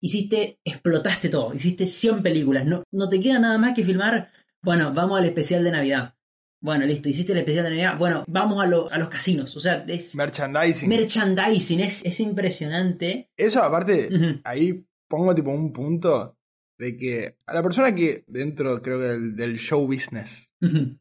Hiciste, 0.00 0.58
explotaste 0.64 1.28
todo, 1.28 1.52
hiciste 1.54 1.86
100 1.86 2.22
películas, 2.22 2.64
no, 2.66 2.84
no 2.92 3.08
te 3.08 3.18
queda 3.20 3.38
nada 3.38 3.58
más 3.58 3.74
que 3.74 3.82
filmar, 3.84 4.30
bueno, 4.62 4.92
vamos 4.94 5.18
al 5.18 5.26
especial 5.26 5.64
de 5.64 5.70
Navidad. 5.72 6.14
Bueno, 6.60 6.84
listo, 6.86 7.08
hiciste 7.08 7.32
el 7.32 7.38
especial 7.38 7.64
de 7.64 7.70
Navidad, 7.70 7.98
bueno, 7.98 8.24
vamos 8.28 8.62
a, 8.62 8.66
lo- 8.66 8.90
a 8.90 8.98
los 8.98 9.08
casinos, 9.08 9.56
o 9.56 9.60
sea, 9.60 9.84
es 9.88 10.14
Merchandising. 10.16 10.88
merchandising, 10.88 11.80
es, 11.80 12.04
es 12.04 12.20
impresionante. 12.20 13.30
eso 13.36 13.62
aparte, 13.62 14.08
ahí 14.44 14.84
pongo 15.08 15.34
tipo 15.34 15.50
un 15.50 15.72
punto 15.72 16.36
de 16.78 16.96
que 16.96 17.36
a 17.46 17.54
la 17.54 17.62
persona 17.62 17.92
que 17.94 18.24
dentro 18.28 18.80
creo 18.82 18.98
que 19.00 19.06
del, 19.06 19.34
del 19.36 19.58
show 19.58 19.84
business 19.86 20.52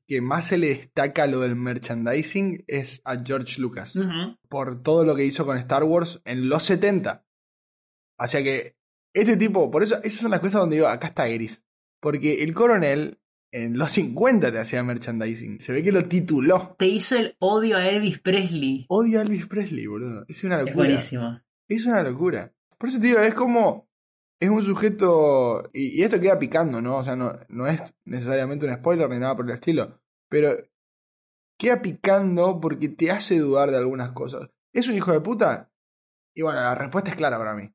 que 0.08 0.22
más 0.22 0.46
se 0.48 0.58
le 0.58 0.70
destaca 0.70 1.28
lo 1.28 1.42
del 1.42 1.56
merchandising 1.56 2.64
es 2.68 3.02
a 3.04 3.24
George 3.24 3.60
Lucas. 3.62 3.94
Por 4.50 4.82
todo 4.82 5.04
lo 5.04 5.16
que 5.16 5.26
hizo 5.26 5.46
con 5.46 5.58
Star 5.58 5.84
Wars 5.84 6.22
en 6.26 6.50
los 6.50 6.64
70. 6.64 7.26
O 8.20 8.28
sea 8.28 8.44
que 8.44 8.76
este 9.22 9.38
tipo, 9.38 9.70
por 9.72 9.84
eso, 9.84 9.96
esas 10.04 10.20
son 10.22 10.32
las 10.32 10.40
cosas 10.40 10.62
donde 10.62 10.78
digo, 10.78 10.88
acá 10.88 11.08
está 11.08 11.28
Eris. 11.28 11.64
Porque 12.00 12.44
el 12.44 12.54
coronel 12.54 13.20
en 13.52 13.78
los 13.78 13.92
50 13.92 14.52
te 14.52 14.60
hacía 14.60 14.84
merchandising. 14.84 15.60
Se 15.60 15.74
ve 15.74 15.84
que 15.84 15.92
lo 15.92 16.06
tituló. 16.06 16.76
Te 16.78 16.86
hizo 16.88 17.16
el 17.18 17.36
odio 17.40 17.78
a 17.78 17.88
Elvis 17.88 18.20
Presley. 18.20 18.86
Odio 18.90 19.20
a 19.20 19.24
Elvis 19.24 19.48
Presley, 19.48 19.88
boludo. 19.88 20.26
Es 20.28 20.44
una 20.44 20.56
Es 20.58 20.66
locura. 20.68 20.76
buenísimo. 20.76 21.42
Es 21.68 21.86
una 21.86 22.04
locura. 22.04 22.54
Por 22.78 22.90
eso 22.90 23.00
te 23.00 23.08
digo, 23.08 23.20
es 23.20 23.34
como. 23.34 23.88
Es 24.40 24.50
un 24.50 24.62
sujeto. 24.64 25.70
Y, 25.74 26.00
y 26.00 26.04
esto 26.04 26.20
queda 26.20 26.38
picando, 26.38 26.80
¿no? 26.82 26.98
O 26.98 27.04
sea, 27.04 27.16
no, 27.16 27.34
no 27.50 27.66
es 27.68 27.82
necesariamente 28.06 28.68
un 28.68 28.76
spoiler 28.76 29.10
ni 29.10 29.18
nada 29.18 29.36
por 29.36 29.46
el 29.50 29.56
estilo. 29.56 30.00
Pero. 30.30 30.56
Queda 31.60 31.82
picando 31.82 32.60
porque 32.62 32.90
te 32.90 33.10
hace 33.10 33.40
dudar 33.40 33.72
de 33.72 33.78
algunas 33.78 34.12
cosas. 34.12 34.48
¿Es 34.74 34.88
un 34.88 34.94
hijo 34.94 35.12
de 35.12 35.22
puta? 35.22 35.72
Y 36.36 36.44
bueno, 36.44 36.60
la 36.60 36.76
respuesta 36.76 37.10
es 37.10 37.16
clara 37.16 37.40
para 37.40 37.56
mí. 37.56 37.74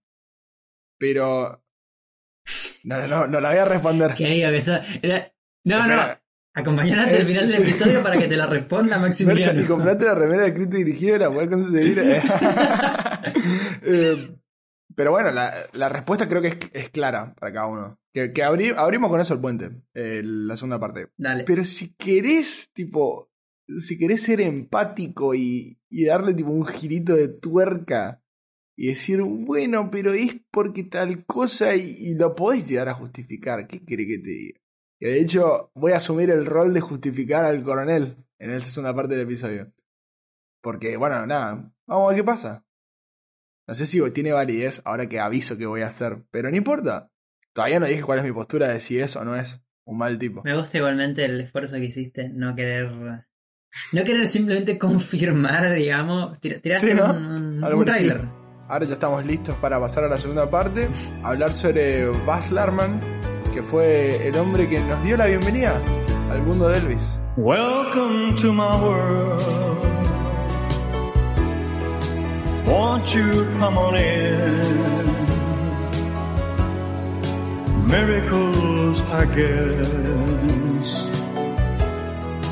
Pero. 1.02 1.60
No, 2.84 3.04
no, 3.08 3.26
no 3.26 3.40
la 3.40 3.48
voy 3.48 3.58
a 3.58 3.64
responder. 3.64 4.14
Que 4.14 4.26
diga 4.28 4.50
que 4.50 4.58
eso- 4.58 4.78
era- 5.02 5.32
No, 5.64 5.84
no, 5.84 6.00
acompañar 6.54 7.00
hasta 7.00 7.16
el 7.16 7.26
final 7.26 7.48
del 7.48 7.62
episodio 7.62 8.02
para 8.04 8.16
que 8.20 8.28
te 8.28 8.36
la 8.36 8.46
responda 8.46 8.98
Maximiliano. 9.00 9.60
y 9.60 9.64
comprate 9.64 10.04
la 10.04 10.14
remera 10.14 10.42
de 10.42 10.48
escrito 10.50 10.76
y 10.76 10.84
dirigido 10.84 11.16
y 11.16 11.18
la 11.18 11.30
podés 11.30 11.48
conseguir. 11.48 12.02
Eh, 13.84 14.36
pero 14.94 15.10
bueno, 15.10 15.30
la, 15.32 15.54
la 15.72 15.88
respuesta 15.88 16.28
creo 16.28 16.40
que 16.42 16.48
es, 16.48 16.56
es 16.72 16.90
clara 16.90 17.34
para 17.34 17.52
cada 17.52 17.66
uno. 17.66 17.98
Que, 18.12 18.32
que 18.32 18.44
abri- 18.44 18.74
abrimos 18.76 19.10
con 19.10 19.20
eso 19.20 19.34
el 19.34 19.40
puente, 19.40 19.70
eh, 19.94 20.20
la 20.24 20.56
segunda 20.56 20.78
parte. 20.78 21.08
Dale. 21.16 21.44
Pero 21.44 21.64
si 21.64 21.94
querés, 21.94 22.70
tipo, 22.72 23.30
si 23.80 23.98
querés 23.98 24.22
ser 24.22 24.40
empático 24.40 25.34
y, 25.34 25.78
y 25.90 26.04
darle 26.04 26.34
tipo 26.34 26.50
un 26.50 26.66
girito 26.66 27.14
de 27.14 27.28
tuerca 27.28 28.21
y 28.82 28.88
decir, 28.88 29.20
bueno, 29.22 29.90
pero 29.92 30.12
es 30.12 30.36
porque 30.50 30.82
tal 30.82 31.24
cosa 31.24 31.76
y, 31.76 31.94
y 31.98 32.14
lo 32.16 32.34
podés 32.34 32.66
llegar 32.66 32.88
a 32.88 32.94
justificar, 32.94 33.68
¿qué 33.68 33.84
quiere 33.84 34.06
que 34.08 34.18
te 34.18 34.28
diga? 34.30 34.60
Que 34.98 35.08
de 35.08 35.20
hecho 35.20 35.70
voy 35.74 35.92
a 35.92 35.98
asumir 35.98 36.30
el 36.30 36.46
rol 36.46 36.74
de 36.74 36.80
justificar 36.80 37.44
al 37.44 37.62
coronel 37.62 38.16
en 38.40 38.50
esta 38.50 38.68
segunda 38.70 38.94
parte 38.94 39.14
del 39.14 39.22
episodio. 39.24 39.72
Porque, 40.60 40.96
bueno, 40.96 41.24
nada, 41.26 41.72
vamos 41.86 42.04
a 42.04 42.08
ver 42.08 42.16
qué 42.16 42.24
pasa. 42.24 42.64
No 43.68 43.74
sé 43.74 43.86
si 43.86 44.00
tiene 44.10 44.32
validez 44.32 44.82
ahora 44.84 45.08
que 45.08 45.20
aviso 45.20 45.56
que 45.56 45.66
voy 45.66 45.82
a 45.82 45.86
hacer, 45.86 46.24
pero 46.32 46.50
no 46.50 46.56
importa. 46.56 47.08
Todavía 47.52 47.78
no 47.78 47.86
dije 47.86 48.02
cuál 48.02 48.18
es 48.18 48.24
mi 48.24 48.32
postura 48.32 48.68
de 48.68 48.80
si 48.80 48.98
es 48.98 49.14
o 49.14 49.24
no 49.24 49.36
es 49.36 49.62
un 49.84 49.98
mal 49.98 50.18
tipo. 50.18 50.42
Me 50.44 50.56
gusta 50.58 50.78
igualmente 50.78 51.24
el 51.24 51.40
esfuerzo 51.40 51.76
que 51.76 51.84
hiciste, 51.84 52.28
no 52.30 52.54
querer. 52.56 52.90
No 53.92 54.04
querer 54.04 54.26
simplemente 54.26 54.76
confirmar, 54.78 55.72
digamos. 55.72 56.40
tira- 56.40 56.60
Tiraste 56.60 56.90
Sí, 56.90 56.94
¿no? 56.96 57.12
un, 57.12 57.88
estilo. 57.88 58.31
Ahora 58.72 58.86
ya 58.86 58.94
estamos 58.94 59.22
listos 59.26 59.54
para 59.56 59.78
pasar 59.78 60.04
a 60.04 60.08
la 60.08 60.16
segunda 60.16 60.48
parte, 60.48 60.88
hablar 61.22 61.50
sobre 61.50 62.06
Baz 62.24 62.50
Luhrmann, 62.50 63.02
que 63.52 63.62
fue 63.62 64.26
el 64.26 64.34
hombre 64.34 64.66
que 64.66 64.80
nos 64.80 65.04
dio 65.04 65.14
la 65.18 65.26
bienvenida 65.26 65.78
al 66.30 66.40
mundo 66.40 66.70
de 66.70 66.78
Elvis. 66.78 67.22
Welcome 67.36 68.34
to 68.36 68.50
my 68.50 68.80
world. 68.80 69.76
Won't 72.66 73.14
you 73.14 73.44
come 73.58 73.76
on 73.76 73.94
in? 73.94 74.62
Miracles, 77.86 79.02
I 79.02 79.26
guess, 79.34 81.10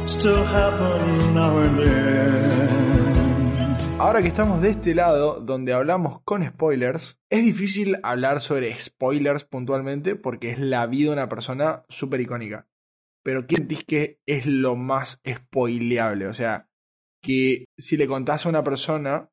still 0.05 0.45
happen 0.45 1.35
now 1.35 1.57
and 1.61 1.79
then. 1.79 3.00
Ahora 4.03 4.23
que 4.23 4.29
estamos 4.29 4.63
de 4.63 4.71
este 4.71 4.95
lado, 4.95 5.41
donde 5.41 5.75
hablamos 5.75 6.23
con 6.23 6.43
spoilers, 6.43 7.21
es 7.29 7.45
difícil 7.45 7.99
hablar 8.03 8.41
sobre 8.41 8.75
spoilers 8.81 9.45
puntualmente 9.45 10.17
porque 10.17 10.49
es 10.49 10.59
la 10.59 10.87
vida 10.87 11.09
de 11.09 11.17
una 11.17 11.29
persona 11.29 11.85
súper 11.91 12.23
icónica. 12.23 12.67
Pero 13.23 13.47
¿qué 13.47 13.57
sentís 13.57 13.85
que 13.85 14.19
es 14.25 14.47
lo 14.47 14.75
más 14.75 15.21
spoileable? 15.29 16.29
O 16.29 16.33
sea, 16.33 16.71
que 17.23 17.67
si 17.77 17.99
le 17.99 18.09
contás 18.09 18.47
a 18.47 18.49
una 18.49 18.65
persona, 18.65 19.31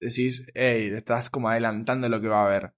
decís, 0.00 0.46
hey, 0.54 0.88
le 0.88 0.98
estás 0.98 1.28
como 1.28 1.48
adelantando 1.48 2.08
lo 2.08 2.20
que 2.20 2.28
va 2.28 2.46
a 2.46 2.48
ver. 2.48 2.72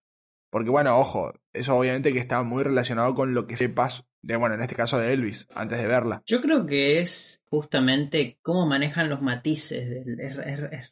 Porque 0.50 0.71
bueno, 0.71 0.99
ojo, 0.99 1.35
eso 1.52 1.76
obviamente 1.76 2.14
que 2.14 2.18
está 2.18 2.42
muy 2.42 2.62
relacionado 2.62 3.14
con 3.14 3.35
lo 3.35 3.47
que 3.47 3.59
sepas 3.59 4.07
de, 4.22 4.37
bueno, 4.37 4.54
en 4.54 4.62
este 4.62 4.75
caso 4.75 4.98
de 4.98 5.12
Elvis, 5.12 5.46
antes 5.54 5.78
de 5.78 5.87
verla. 5.87 6.22
Yo 6.26 6.40
creo 6.40 6.66
que 6.66 7.00
es 7.00 7.42
justamente 7.46 8.38
cómo 8.42 8.66
manejan 8.66 9.08
los 9.08 9.22
matices. 9.22 10.06
Es, 10.18 10.90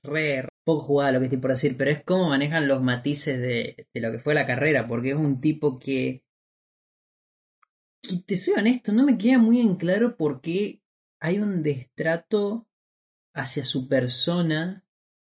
poco 0.65 0.81
jugada 0.81 1.13
lo 1.13 1.19
que 1.21 1.27
estoy 1.27 1.39
por 1.39 1.51
decir, 1.53 1.77
pero 1.77 1.91
es 1.91 2.03
cómo 2.03 2.29
manejan 2.29 2.67
los 2.67 2.83
matices 2.83 3.41
de, 3.41 3.87
de 3.93 4.01
lo 4.01 4.11
que 4.11 4.19
fue 4.19 4.35
la 4.35 4.47
carrera, 4.47 4.87
porque 4.87 5.11
es 5.11 5.17
un 5.17 5.41
tipo 5.41 5.79
que. 5.79 6.23
que 8.03 8.19
te 8.27 8.37
soy 8.37 8.55
honesto, 8.55 8.93
no 8.93 9.05
me 9.05 9.19
queda 9.19 9.39
muy 9.39 9.61
en 9.61 9.77
claro 9.77 10.17
por 10.17 10.41
qué 10.41 10.83
hay 11.21 11.39
un 11.39 11.63
destrato 11.63 12.67
hacia 13.35 13.65
su 13.65 13.89
persona 13.89 14.87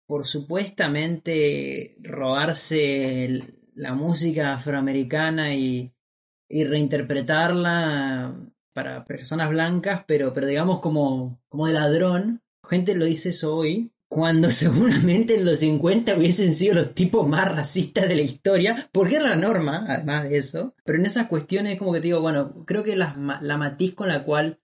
por 0.06 0.26
supuestamente 0.26 1.96
robarse 2.00 3.40
la 3.74 3.94
música 3.94 4.52
afroamericana 4.52 5.54
y, 5.54 5.94
y 6.52 6.64
reinterpretarla 6.64 8.34
para 8.74 9.04
personas 9.04 9.50
blancas, 9.50 10.04
pero, 10.06 10.32
pero 10.32 10.46
digamos 10.46 10.80
como, 10.80 11.40
como 11.48 11.66
de 11.66 11.72
ladrón. 11.72 12.42
Gente 12.68 12.94
lo 12.94 13.04
dice 13.06 13.30
eso 13.30 13.56
hoy, 13.56 13.92
cuando 14.08 14.50
seguramente 14.52 15.36
en 15.36 15.44
los 15.44 15.58
50 15.60 16.16
hubiesen 16.16 16.52
sido 16.52 16.74
los 16.74 16.94
tipos 16.94 17.28
más 17.28 17.50
racistas 17.54 18.08
de 18.08 18.16
la 18.16 18.22
historia, 18.22 18.88
porque 18.92 19.16
era 19.16 19.30
la 19.30 19.36
norma, 19.36 19.84
además 19.88 20.24
de 20.24 20.36
eso. 20.36 20.74
Pero 20.84 20.98
en 20.98 21.06
esas 21.06 21.26
cuestiones, 21.26 21.78
como 21.78 21.92
que 21.92 22.00
te 22.00 22.08
digo, 22.08 22.20
bueno, 22.20 22.64
creo 22.66 22.82
que 22.84 22.94
ma- 23.16 23.40
la 23.42 23.56
matiz 23.56 23.94
con 23.94 24.08
la 24.08 24.22
cual 24.22 24.60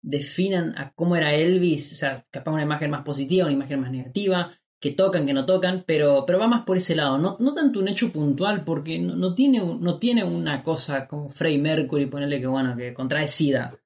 definan 0.00 0.74
a 0.78 0.92
cómo 0.94 1.16
era 1.16 1.34
Elvis, 1.34 1.92
o 1.92 1.96
sea, 1.96 2.26
capaz 2.30 2.52
una 2.52 2.62
imagen 2.64 2.90
más 2.90 3.02
positiva, 3.04 3.46
una 3.46 3.54
imagen 3.54 3.80
más 3.80 3.90
negativa, 3.92 4.58
que 4.82 4.90
tocan, 4.90 5.24
que 5.24 5.32
no 5.32 5.46
tocan, 5.46 5.84
pero, 5.86 6.24
pero 6.26 6.40
va 6.40 6.48
más 6.48 6.64
por 6.64 6.76
ese 6.76 6.96
lado, 6.96 7.16
no, 7.16 7.36
no 7.38 7.54
tanto 7.54 7.78
un 7.78 7.86
hecho 7.86 8.12
puntual, 8.12 8.64
porque 8.64 8.98
no, 8.98 9.14
no 9.14 9.32
tiene, 9.32 9.60
no 9.60 10.00
tiene 10.00 10.24
una 10.24 10.64
cosa 10.64 11.06
como 11.06 11.30
Freddie 11.30 11.60
Mercury, 11.60 12.06
ponerle 12.06 12.40
que 12.40 12.48
bueno, 12.48 12.76
que 12.76 12.92
contrae 12.92 13.28
SIDA. 13.28 13.78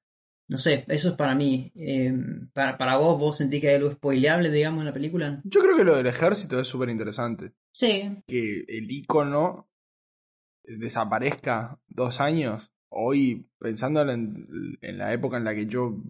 No 0.49 0.57
sé, 0.57 0.85
eso 0.87 1.09
es 1.09 1.15
para 1.15 1.35
mí. 1.35 1.71
Eh, 1.75 2.11
para, 2.51 2.79
para 2.79 2.97
vos, 2.97 3.19
¿vos 3.19 3.37
sentís 3.37 3.61
que 3.61 3.69
hay 3.69 3.75
algo 3.75 3.91
spoileable, 3.91 4.49
digamos, 4.49 4.79
en 4.79 4.85
la 4.85 4.93
película? 4.93 5.39
Yo 5.43 5.61
creo 5.61 5.77
que 5.77 5.83
lo 5.83 5.95
del 5.95 6.07
ejército 6.07 6.59
es 6.59 6.67
súper 6.67 6.89
interesante. 6.89 7.51
Sí. 7.71 8.23
Que 8.25 8.63
el 8.67 8.89
icono 8.89 9.69
desaparezca 10.63 11.79
dos 11.87 12.19
años. 12.21 12.71
Hoy, 12.89 13.47
pensando 13.59 14.01
en, 14.09 14.79
en 14.81 14.97
la 14.97 15.13
época 15.13 15.37
en 15.37 15.43
la 15.43 15.53
que 15.53 15.67
yo 15.67 16.01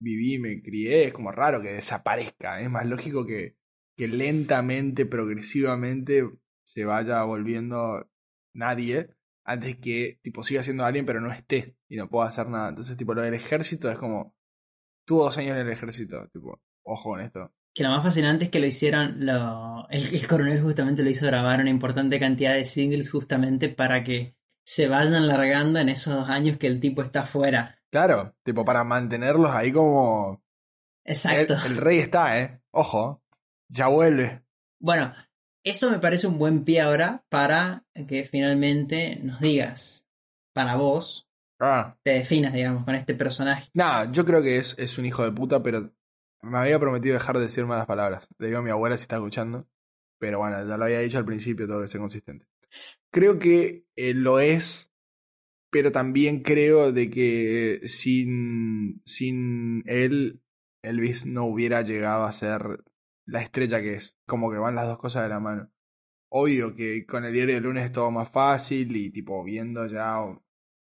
viví 0.00 0.34
y 0.34 0.38
me 0.40 0.60
crié, 0.60 1.04
es 1.04 1.12
como 1.12 1.30
raro 1.30 1.62
que 1.62 1.72
desaparezca. 1.72 2.60
Es 2.60 2.70
más 2.70 2.86
lógico 2.86 3.24
que, 3.26 3.58
que 3.96 4.08
lentamente, 4.08 5.06
progresivamente, 5.06 6.28
se 6.64 6.84
vaya 6.84 7.22
volviendo 7.22 8.08
nadie 8.54 9.08
antes 9.44 9.76
que 9.76 10.18
tipo 10.22 10.42
siga 10.42 10.62
siendo 10.62 10.84
alguien 10.84 11.04
pero 11.04 11.20
no 11.20 11.30
esté 11.30 11.76
y 11.88 11.96
no 11.96 12.08
pueda 12.08 12.28
hacer 12.28 12.48
nada. 12.48 12.70
Entonces, 12.70 12.96
tipo, 12.96 13.14
lo 13.14 13.22
del 13.22 13.34
ejército 13.34 13.90
es 13.90 13.98
como 13.98 14.34
tuvo 15.06 15.24
dos 15.24 15.38
años 15.38 15.56
en 15.56 15.66
el 15.66 15.72
ejército, 15.72 16.28
tipo, 16.32 16.62
ojo 16.82 17.10
con 17.10 17.20
esto. 17.20 17.52
Que 17.74 17.82
lo 17.82 17.90
más 17.90 18.04
fascinante 18.04 18.44
es 18.44 18.50
que 18.50 18.60
lo 18.60 18.66
hicieron, 18.66 19.26
lo, 19.26 19.88
el, 19.90 20.14
el 20.14 20.26
coronel 20.26 20.62
justamente 20.62 21.02
lo 21.02 21.10
hizo 21.10 21.26
grabar 21.26 21.60
una 21.60 21.70
importante 21.70 22.20
cantidad 22.20 22.54
de 22.54 22.64
singles 22.66 23.10
justamente 23.10 23.68
para 23.68 24.04
que 24.04 24.36
se 24.64 24.88
vayan 24.88 25.26
largando 25.26 25.78
en 25.78 25.88
esos 25.88 26.28
años 26.30 26.56
que 26.56 26.68
el 26.68 26.80
tipo 26.80 27.02
está 27.02 27.24
fuera. 27.24 27.78
Claro, 27.90 28.34
tipo 28.44 28.64
para 28.64 28.84
mantenerlos 28.84 29.50
ahí 29.50 29.72
como... 29.72 30.42
Exacto. 31.04 31.54
El, 31.66 31.72
el 31.72 31.76
rey 31.76 31.98
está, 31.98 32.40
¿eh? 32.40 32.62
Ojo, 32.70 33.23
ya 33.68 33.88
vuelve. 33.88 34.42
Bueno, 34.80 35.12
eso 35.64 35.90
me 35.90 35.98
parece 35.98 36.26
un 36.26 36.38
buen 36.38 36.64
pie 36.64 36.80
ahora 36.80 37.24
para 37.28 37.84
que 38.08 38.24
finalmente 38.24 39.16
nos 39.22 39.40
digas, 39.40 40.06
para 40.52 40.76
vos, 40.76 41.28
Ah, 41.60 41.96
te 42.02 42.10
definas, 42.10 42.52
digamos, 42.52 42.84
con 42.84 42.94
este 42.94 43.14
personaje. 43.14 43.70
nada, 43.74 44.10
yo 44.12 44.24
creo 44.24 44.42
que 44.42 44.58
es, 44.58 44.74
es 44.76 44.98
un 44.98 45.06
hijo 45.06 45.22
de 45.24 45.32
puta, 45.32 45.62
pero 45.62 45.92
me 46.42 46.58
había 46.58 46.78
prometido 46.78 47.14
dejar 47.14 47.36
de 47.36 47.42
decir 47.42 47.64
malas 47.64 47.86
palabras. 47.86 48.28
Le 48.38 48.48
digo 48.48 48.58
a 48.58 48.62
mi 48.62 48.70
abuela 48.70 48.96
si 48.98 49.02
está 49.02 49.16
escuchando. 49.16 49.66
Pero 50.18 50.38
bueno, 50.38 50.58
ya 50.66 50.76
lo 50.76 50.84
había 50.84 51.00
dicho 51.00 51.18
al 51.18 51.24
principio, 51.24 51.66
tengo 51.66 51.80
que 51.80 51.88
ser 51.88 52.00
consistente. 52.00 52.46
Creo 53.10 53.38
que 53.38 53.84
eh, 53.96 54.14
lo 54.14 54.40
es, 54.40 54.92
pero 55.70 55.92
también 55.92 56.42
creo 56.42 56.92
de 56.92 57.08
que 57.10 57.82
sin, 57.86 59.00
sin 59.04 59.82
él, 59.86 60.40
Elvis 60.82 61.24
no 61.24 61.44
hubiera 61.46 61.82
llegado 61.82 62.24
a 62.24 62.32
ser 62.32 62.84
la 63.26 63.42
estrella 63.42 63.80
que 63.80 63.94
es. 63.94 64.16
Como 64.26 64.50
que 64.50 64.58
van 64.58 64.74
las 64.74 64.86
dos 64.86 64.98
cosas 64.98 65.22
de 65.24 65.28
la 65.30 65.40
mano. 65.40 65.70
Obvio 66.30 66.74
que 66.74 67.06
con 67.06 67.24
el 67.24 67.32
diario 67.32 67.54
de 67.56 67.60
lunes 67.60 67.86
es 67.86 67.92
todo 67.92 68.10
más 68.10 68.30
fácil 68.30 68.96
y 68.96 69.10
tipo 69.10 69.42
viendo 69.44 69.86
ya 69.86 70.18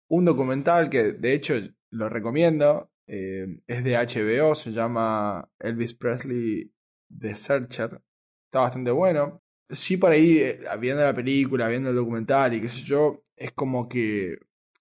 un 0.10 0.26
documental 0.26 0.90
que 0.90 1.14
de 1.14 1.34
hecho 1.34 1.56
lo 1.92 2.10
recomiendo. 2.10 2.92
eh, 3.08 3.48
es 3.68 3.84
de 3.84 3.96
HBO, 3.96 4.54
se 4.56 4.72
llama 4.72 5.50
Elvis 5.60 5.94
Presley 5.94 6.72
The 7.10 7.36
Searcher. 7.36 8.02
Está 8.48 8.62
bastante 8.62 8.92
bueno. 8.92 9.42
Sí, 9.70 9.98
por 9.98 10.12
ahí, 10.12 10.40
eh, 10.40 10.60
viendo 10.80 11.04
la 11.04 11.14
película, 11.14 11.68
viendo 11.68 11.90
el 11.90 11.96
documental 11.96 12.54
y 12.54 12.62
qué 12.62 12.68
sé 12.68 12.82
yo, 12.84 13.24
es 13.36 13.52
como 13.54 13.88
que 13.90 14.38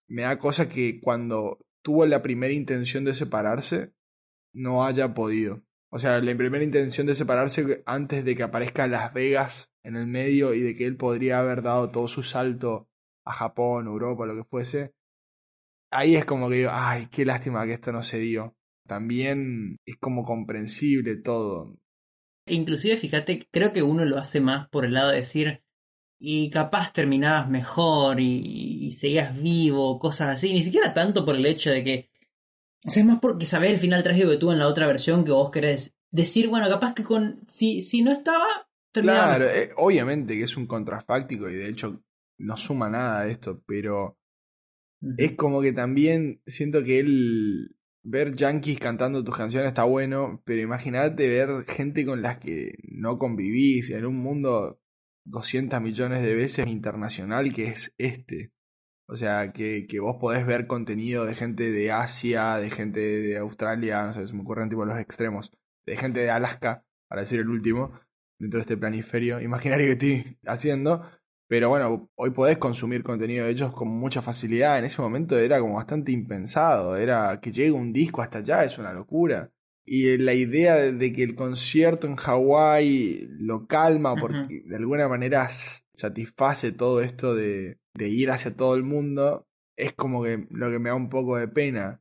me 0.09 0.23
da 0.23 0.39
cosa 0.39 0.69
que 0.69 1.01
cuando 1.01 1.59
tuvo 1.83 2.07
la 2.07 2.23
primera 2.23 2.53
intención 2.53 3.05
de 3.05 3.15
separarse, 3.15 3.93
no 4.53 4.85
haya 4.85 5.15
podido. 5.15 5.63
O 5.91 5.99
sea, 5.99 6.21
la 6.21 6.37
primera 6.37 6.65
intención 6.65 7.07
de 7.07 7.15
separarse 7.15 7.83
antes 7.87 8.25
de 8.25 8.35
que 8.35 8.43
aparezca 8.43 8.87
Las 8.87 9.13
Vegas 9.15 9.71
en 9.83 9.97
el 9.97 10.07
medio 10.07 10.53
y 10.53 10.61
de 10.61 10.75
que 10.75 10.87
él 10.87 10.97
podría 10.97 11.39
haber 11.39 11.63
dado 11.63 11.91
todo 11.91 12.09
su 12.09 12.23
salto 12.23 12.89
a 13.25 13.33
Japón, 13.33 13.87
Europa, 13.87 14.27
lo 14.27 14.37
que 14.37 14.49
fuese. 14.49 14.95
Ahí 15.91 16.17
es 16.17 16.25
como 16.25 16.49
que 16.49 16.57
digo, 16.57 16.71
ay, 16.73 17.09
qué 17.11 17.25
lástima 17.25 17.65
que 17.65 17.75
esto 17.75 17.93
no 17.93 18.03
se 18.03 18.19
dio. 18.19 18.57
También 18.87 19.79
es 19.87 19.97
como 19.99 20.25
comprensible 20.25 21.17
todo. 21.17 21.77
Inclusive, 22.47 22.97
fíjate, 22.97 23.49
creo 23.51 23.73
que 23.73 23.83
uno 23.83 24.05
lo 24.05 24.19
hace 24.19 24.41
más 24.41 24.69
por 24.69 24.85
el 24.85 24.95
lado 24.95 25.11
de 25.11 25.17
decir, 25.17 25.63
y 26.19 26.51
capaz 26.51 26.93
terminabas 26.93 27.49
mejor 27.49 28.21
y, 28.21 28.87
y 28.87 28.93
seguías 28.93 29.41
vivo, 29.41 29.99
cosas 29.99 30.29
así, 30.31 30.53
ni 30.53 30.63
siquiera 30.63 30.95
tanto 30.95 31.25
por 31.25 31.37
el 31.37 31.47
hecho 31.47 31.71
de 31.71 31.85
que... 31.85 32.11
O 32.87 32.91
sea, 32.91 33.03
es 33.03 33.07
más 33.07 33.19
porque 33.21 33.47
sabés 33.47 33.73
el 33.73 33.79
final 33.79 34.03
trágico 34.03 34.31
que 34.31 34.37
tuvo 34.37 34.53
en 34.53 34.61
la 34.61 34.69
otra 34.69 34.87
versión 34.87 35.25
que 35.25 35.33
vos 35.33 35.51
querés 35.51 35.97
decir, 36.11 36.49
bueno, 36.49 36.69
capaz 36.69 36.95
que 36.95 37.03
con... 37.03 37.41
Si, 37.47 37.83
si 37.83 38.03
no 38.03 38.13
estaba, 38.13 38.47
terminaba 38.93 39.37
Claro, 39.37 39.51
eh, 39.51 39.71
obviamente 39.77 40.37
que 40.37 40.45
es 40.45 40.57
un 40.57 40.67
contrafáctico 40.67 41.49
y 41.49 41.57
de 41.57 41.69
hecho 41.69 42.01
no 42.39 42.57
suma 42.57 42.89
nada 42.89 43.21
a 43.21 43.29
esto, 43.29 43.63
pero 43.67 44.19
es 45.19 45.33
como 45.33 45.61
que 45.61 45.73
también 45.73 46.41
siento 46.47 46.85
que 46.85 47.01
él 47.01 47.77
ver 48.03 48.37
yankees 48.37 48.79
cantando 48.79 49.25
tus 49.25 49.37
canciones 49.37 49.69
está 49.69 49.85
bueno, 49.85 50.43
pero 50.45 50.63
imagínate 50.63 51.29
ver 51.29 51.65
gente 51.67 52.07
con 52.07 52.23
las 52.23 52.39
que 52.39 52.75
no 52.85 53.19
convivís 53.19 53.91
en 53.91 54.07
un 54.07 54.17
mundo 54.17 54.81
200 55.25 55.81
millones 55.81 56.23
de 56.23 56.35
veces 56.35 56.67
internacional 56.69 57.53
que 57.53 57.67
es 57.67 57.93
este. 57.99 58.53
O 59.09 59.17
sea, 59.17 59.53
que, 59.53 59.87
que 59.87 60.01
vos 60.01 60.17
podés 60.21 60.45
ver 60.47 60.67
contenido 60.67 61.25
de 61.25 61.35
gente 61.35 61.71
de 61.71 61.93
Asia, 61.93 62.57
de 62.57 62.71
gente 62.71 63.01
de 63.01 63.39
Australia, 63.39 64.05
no 64.05 64.15
sé, 64.15 64.27
se 64.27 64.33
me 64.33 64.43
ocurren 64.43 64.69
tipo 64.69 64.85
los 64.85 64.99
extremos, 64.99 65.53
de 65.87 65.97
gente 65.97 66.21
de 66.21 66.31
Alaska, 66.31 66.85
para 67.09 67.23
decir 67.23 67.41
el 67.41 67.49
último, 67.49 67.93
dentro 68.39 68.59
de 68.59 68.63
este 68.63 68.77
planiferio 68.77 69.41
imaginario 69.41 69.87
que 69.87 69.93
estoy 69.93 70.39
haciendo. 70.47 71.03
Pero 71.49 71.69
bueno, 71.69 72.11
hoy 72.17 72.31
podés 72.31 72.59
consumir 72.59 73.05
contenido 73.05 73.45
de 73.45 73.53
ellos 73.53 73.73
con 73.73 73.89
mucha 73.89 74.21
facilidad. 74.21 74.79
En 74.79 74.85
ese 74.85 75.01
momento 75.01 75.39
era 75.39 75.61
como 75.61 75.75
bastante 75.75 76.11
impensado. 76.11 76.97
Era 76.97 77.41
que 77.41 77.53
llegue 77.53 77.71
un 77.71 77.93
disco 77.93 78.21
hasta 78.21 78.39
allá, 78.39 78.65
es 78.65 78.79
una 78.79 78.93
locura. 78.93 79.53
Y 79.85 80.19
la 80.19 80.35
idea 80.35 80.75
de, 80.75 81.13
que 81.13 81.23
el 81.23 81.37
concierto 81.37 82.09
en 82.09 82.17
Hawái 82.17 83.29
lo 83.39 83.69
calma 83.69 84.17
porque 84.17 84.63
de 84.67 84.77
alguna 84.77 85.07
manera 85.07 85.47
satisface 85.97 86.73
todo 86.73 87.01
esto 87.01 87.35
de, 87.35 87.79
ir 87.99 88.31
hacia 88.31 88.57
todo 88.57 88.75
el 88.75 88.83
mundo, 88.85 89.47
es 89.77 89.95
como 89.95 90.23
que 90.23 90.47
lo 90.51 90.71
que 90.71 90.79
me 90.79 90.91
da 90.91 90.95
un 90.95 91.09
poco 91.09 91.37
de 91.37 91.49
pena. 91.49 92.01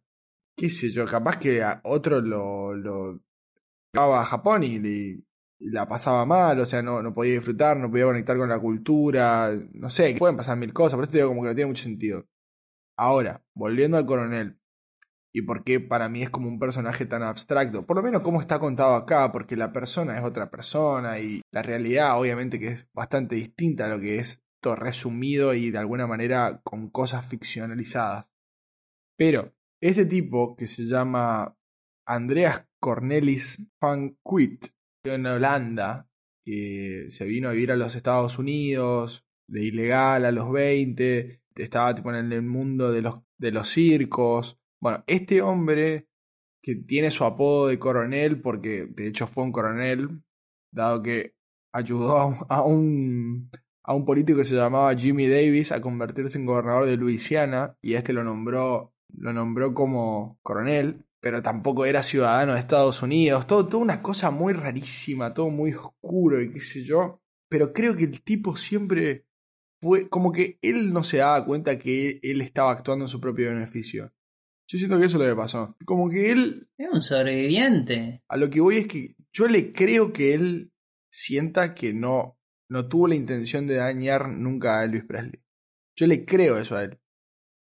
Qué 0.57 0.69
sé 0.69 0.91
yo, 0.91 1.05
capaz 1.05 1.37
que 1.39 1.63
a 1.63 1.81
otro 1.83 2.21
lo, 2.21 2.73
lo 2.75 3.19
llevaba 3.93 4.21
a 4.21 4.25
Japón 4.25 4.63
y, 4.63 5.23
la 5.59 5.87
pasaba 5.87 6.25
mal, 6.25 6.59
o 6.59 6.65
sea, 6.65 6.81
no, 6.81 7.01
no 7.01 7.13
podía 7.13 7.33
disfrutar, 7.35 7.77
no 7.77 7.89
podía 7.89 8.05
conectar 8.05 8.37
con 8.37 8.49
la 8.49 8.59
cultura, 8.59 9.51
no 9.73 9.89
sé, 9.89 10.15
pueden 10.19 10.37
pasar 10.37 10.57
mil 10.57 10.73
cosas, 10.73 10.95
por 10.95 11.05
eso 11.05 11.11
te 11.11 11.17
digo 11.19 11.29
como 11.29 11.43
que 11.43 11.49
no 11.49 11.55
tiene 11.55 11.69
mucho 11.69 11.83
sentido. 11.83 12.25
Ahora, 12.97 13.41
volviendo 13.55 13.97
al 13.97 14.05
coronel, 14.05 14.59
y 15.35 15.41
por 15.41 15.65
qué 15.65 15.81
para 15.81 16.07
mí 16.07 16.21
es 16.21 16.29
como 16.29 16.47
un 16.47 16.59
personaje 16.59 17.05
tan 17.05 17.21
abstracto, 17.21 17.85
por 17.85 17.97
lo 17.97 18.03
menos 18.03 18.21
como 18.21 18.39
está 18.39 18.57
contado 18.57 18.95
acá, 18.95 19.33
porque 19.33 19.57
la 19.57 19.73
persona 19.73 20.17
es 20.17 20.23
otra 20.23 20.49
persona 20.49 21.19
y 21.19 21.41
la 21.51 21.61
realidad 21.61 22.17
obviamente 22.17 22.57
que 22.57 22.69
es 22.69 22.87
bastante 22.93 23.35
distinta 23.35 23.85
a 23.85 23.89
lo 23.89 23.99
que 23.99 24.19
es 24.19 24.41
todo 24.61 24.77
resumido 24.77 25.53
y 25.53 25.71
de 25.71 25.77
alguna 25.77 26.07
manera 26.07 26.61
con 26.63 26.89
cosas 26.89 27.25
ficcionalizadas. 27.25 28.27
Pero 29.17 29.53
este 29.81 30.05
tipo 30.05 30.55
que 30.55 30.67
se 30.67 30.85
llama 30.85 31.53
Andreas 32.07 32.65
Cornelis 32.79 33.61
van 33.81 34.17
Quit, 34.23 34.67
en 35.03 35.25
Holanda, 35.25 36.07
que 36.45 37.07
se 37.09 37.25
vino 37.25 37.49
a 37.49 37.51
vivir 37.51 37.73
a 37.73 37.75
los 37.75 37.93
Estados 37.93 38.39
Unidos, 38.39 39.25
de 39.49 39.65
ilegal 39.65 40.23
a 40.23 40.31
los 40.31 40.49
20, 40.49 41.41
estaba 41.57 41.93
tipo 41.93 42.13
en 42.13 42.31
el 42.31 42.41
mundo 42.41 42.93
de 42.93 43.01
los, 43.01 43.19
de 43.37 43.51
los 43.51 43.69
circos. 43.69 44.61
Bueno, 44.85 45.03
este 45.07 45.41
hombre 45.41 46.05
que 46.61 46.75
tiene 46.75 47.09
su 47.09 47.23
apodo 47.23 47.65
de 47.69 47.79
coronel, 47.79 48.39
porque 48.39 48.85
de 48.87 49.07
hecho 49.07 49.25
fue 49.25 49.43
un 49.43 49.51
coronel, 49.51 50.21
dado 50.71 51.01
que 51.01 51.33
ayudó 51.73 52.19
a 52.19 52.63
un, 52.63 53.49
a 53.83 53.95
un, 53.95 54.05
político 54.05 54.37
que 54.37 54.43
se 54.43 54.53
llamaba 54.53 54.95
Jimmy 54.95 55.27
Davis 55.27 55.71
a 55.71 55.81
convertirse 55.81 56.37
en 56.37 56.45
gobernador 56.45 56.85
de 56.85 56.97
Luisiana, 56.97 57.75
y 57.81 57.95
este 57.95 58.13
lo 58.13 58.23
nombró, 58.23 58.93
lo 59.17 59.33
nombró 59.33 59.73
como 59.73 60.37
coronel, 60.43 61.03
pero 61.19 61.41
tampoco 61.41 61.87
era 61.87 62.03
ciudadano 62.03 62.53
de 62.53 62.59
Estados 62.59 63.01
Unidos, 63.01 63.47
todo, 63.47 63.67
toda 63.67 63.81
una 63.81 64.03
cosa 64.03 64.29
muy 64.29 64.53
rarísima, 64.53 65.33
todo 65.33 65.49
muy 65.49 65.73
oscuro 65.73 66.39
y 66.43 66.53
qué 66.53 66.61
sé 66.61 66.83
yo. 66.83 67.23
Pero 67.49 67.73
creo 67.73 67.97
que 67.97 68.03
el 68.03 68.21
tipo 68.21 68.55
siempre 68.55 69.25
fue 69.81 70.09
como 70.09 70.31
que 70.31 70.59
él 70.61 70.93
no 70.93 71.03
se 71.03 71.17
daba 71.17 71.43
cuenta 71.43 71.79
que 71.79 72.19
él 72.21 72.41
estaba 72.41 72.71
actuando 72.71 73.05
en 73.05 73.09
su 73.09 73.19
propio 73.19 73.49
beneficio. 73.49 74.11
Yo 74.67 74.77
siento 74.79 74.99
que 74.99 75.05
eso 75.05 75.17
es 75.17 75.27
lo 75.27 75.35
que 75.35 75.39
pasó. 75.39 75.75
Como 75.85 76.09
que 76.09 76.31
él, 76.31 76.67
Es 76.77 76.89
un 76.91 77.01
sobreviviente. 77.01 78.23
a 78.27 78.37
lo 78.37 78.49
que 78.49 78.61
voy 78.61 78.77
es 78.77 78.87
que 78.87 79.15
yo 79.31 79.47
le 79.47 79.73
creo 79.73 80.11
que 80.11 80.33
él 80.33 80.71
sienta 81.11 81.75
que 81.75 81.93
no, 81.93 82.37
no 82.69 82.87
tuvo 82.87 83.07
la 83.07 83.15
intención 83.15 83.67
de 83.67 83.75
dañar 83.75 84.29
nunca 84.29 84.79
a 84.79 84.85
Elvis 84.85 85.03
Presley. 85.03 85.41
Yo 85.95 86.07
le 86.07 86.25
creo 86.25 86.57
eso 86.57 86.75
a 86.75 86.83
él. 86.83 86.99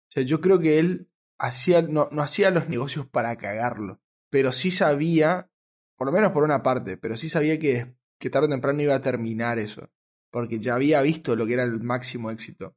O 0.08 0.12
sea, 0.12 0.22
yo 0.22 0.40
creo 0.40 0.58
que 0.58 0.78
él 0.78 1.08
hacía, 1.38 1.82
no, 1.82 2.08
no 2.10 2.22
hacía 2.22 2.50
los 2.50 2.68
negocios 2.68 3.06
para 3.06 3.36
cagarlo, 3.36 4.00
pero 4.30 4.52
sí 4.52 4.70
sabía, 4.70 5.50
por 5.96 6.06
lo 6.06 6.12
menos 6.12 6.32
por 6.32 6.44
una 6.44 6.62
parte, 6.62 6.96
pero 6.96 7.16
sí 7.16 7.28
sabía 7.28 7.58
que, 7.58 7.94
que 8.18 8.30
tarde 8.30 8.46
o 8.46 8.50
temprano 8.50 8.82
iba 8.82 8.94
a 8.94 9.02
terminar 9.02 9.58
eso, 9.58 9.90
porque 10.30 10.58
ya 10.58 10.74
había 10.74 11.02
visto 11.02 11.36
lo 11.36 11.46
que 11.46 11.54
era 11.54 11.64
el 11.64 11.80
máximo 11.80 12.30
éxito. 12.30 12.76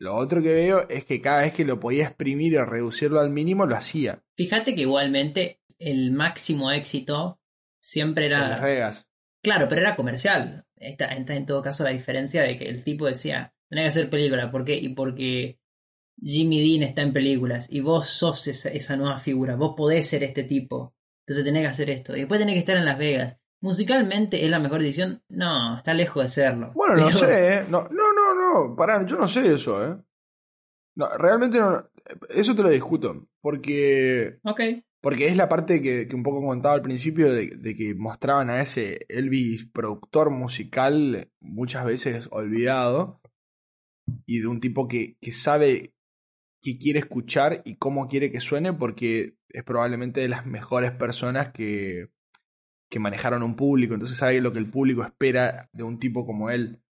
Lo 0.00 0.16
otro 0.16 0.42
que 0.42 0.52
veo 0.52 0.88
es 0.88 1.04
que 1.04 1.20
cada 1.20 1.42
vez 1.42 1.52
que 1.52 1.66
lo 1.66 1.78
podía 1.78 2.06
exprimir 2.06 2.54
y 2.54 2.58
reducirlo 2.58 3.20
al 3.20 3.28
mínimo, 3.28 3.66
lo 3.66 3.76
hacía. 3.76 4.22
Fíjate 4.34 4.74
que 4.74 4.80
igualmente 4.80 5.60
el 5.78 6.10
máximo 6.12 6.72
éxito 6.72 7.38
siempre 7.78 8.26
En 8.26 8.32
Las 8.32 8.58
era. 8.58 8.64
Vegas. 8.64 9.08
Claro, 9.42 9.68
pero 9.68 9.82
era 9.82 9.96
comercial. 9.96 10.64
Esta, 10.76 11.04
esta 11.04 11.34
en 11.34 11.44
todo 11.44 11.62
caso 11.62 11.84
la 11.84 11.90
diferencia 11.90 12.42
de 12.42 12.56
que 12.56 12.64
el 12.64 12.82
tipo 12.82 13.04
decía, 13.04 13.52
tenés 13.68 13.84
que 13.84 13.88
hacer 13.88 14.10
película. 14.10 14.50
¿Por 14.50 14.64
qué? 14.64 14.76
Y 14.76 14.88
porque 14.88 15.60
Jimmy 16.18 16.60
Dean 16.60 16.88
está 16.88 17.02
en 17.02 17.12
películas 17.12 17.66
y 17.70 17.80
vos 17.80 18.06
sos 18.06 18.46
esa, 18.48 18.70
esa 18.70 18.96
nueva 18.96 19.18
figura. 19.18 19.54
Vos 19.54 19.74
podés 19.76 20.06
ser 20.06 20.22
este 20.22 20.44
tipo. 20.44 20.94
Entonces 21.26 21.44
tenés 21.44 21.62
que 21.62 21.68
hacer 21.68 21.90
esto. 21.90 22.16
Y 22.16 22.20
después 22.20 22.40
tenés 22.40 22.54
que 22.54 22.60
estar 22.60 22.78
en 22.78 22.86
Las 22.86 22.96
Vegas. 22.96 23.36
Musicalmente 23.62 24.42
es 24.42 24.50
la 24.50 24.58
mejor 24.58 24.80
decisión. 24.80 25.22
No, 25.28 25.76
está 25.76 25.92
lejos 25.92 26.22
de 26.22 26.28
serlo. 26.30 26.72
Bueno, 26.74 26.96
no 26.96 27.12
sé, 27.12 27.56
¿eh? 27.56 27.64
No, 27.68 27.86
no, 27.90 28.09
no, 28.52 28.76
pará, 28.76 29.04
yo 29.06 29.16
no 29.16 29.26
sé 29.26 29.52
eso, 29.52 29.84
¿eh? 29.84 29.96
No, 30.96 31.08
realmente 31.16 31.58
no, 31.58 31.88
eso 32.30 32.54
te 32.54 32.62
lo 32.62 32.70
discuto, 32.70 33.28
porque, 33.40 34.38
porque 35.00 35.26
es 35.26 35.36
la 35.36 35.48
parte 35.48 35.80
que, 35.80 36.08
que 36.08 36.16
un 36.16 36.22
poco 36.22 36.44
contaba 36.44 36.74
al 36.74 36.82
principio 36.82 37.32
de, 37.32 37.56
de 37.56 37.76
que 37.76 37.94
mostraban 37.94 38.50
a 38.50 38.60
ese 38.60 39.06
Elvis 39.08 39.66
productor 39.72 40.30
musical 40.30 41.30
muchas 41.40 41.84
veces 41.86 42.28
olvidado 42.30 43.20
y 44.26 44.40
de 44.40 44.46
un 44.46 44.60
tipo 44.60 44.88
que, 44.88 45.16
que 45.20 45.32
sabe 45.32 45.94
qué 46.62 46.76
quiere 46.76 46.98
escuchar 46.98 47.62
y 47.64 47.76
cómo 47.76 48.08
quiere 48.08 48.30
que 48.30 48.40
suene 48.40 48.72
porque 48.72 49.36
es 49.48 49.64
probablemente 49.64 50.20
de 50.20 50.28
las 50.28 50.44
mejores 50.44 50.92
personas 50.92 51.52
que, 51.52 52.08
que 52.90 52.98
manejaron 52.98 53.42
un 53.42 53.56
público, 53.56 53.94
entonces 53.94 54.18
sabe 54.18 54.40
lo 54.40 54.52
que 54.52 54.58
el 54.58 54.70
público 54.70 55.02
espera 55.02 55.68
de 55.72 55.82
un 55.82 55.98
tipo 55.98 56.26
como 56.26 56.50
él. 56.50 56.82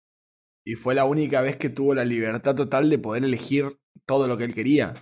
Y 0.68 0.74
fue 0.74 0.94
la 0.94 1.04
única 1.07 1.40
vez 1.40 1.57
que 1.57 1.70
tuvo 1.70 1.94
la 1.94 2.04
libertad 2.04 2.54
total 2.54 2.90
de 2.90 2.98
poder 2.98 3.24
elegir 3.24 3.78
todo 4.04 4.26
lo 4.26 4.37
que 4.37 4.44
él 4.44 4.54
quería. 4.54 4.92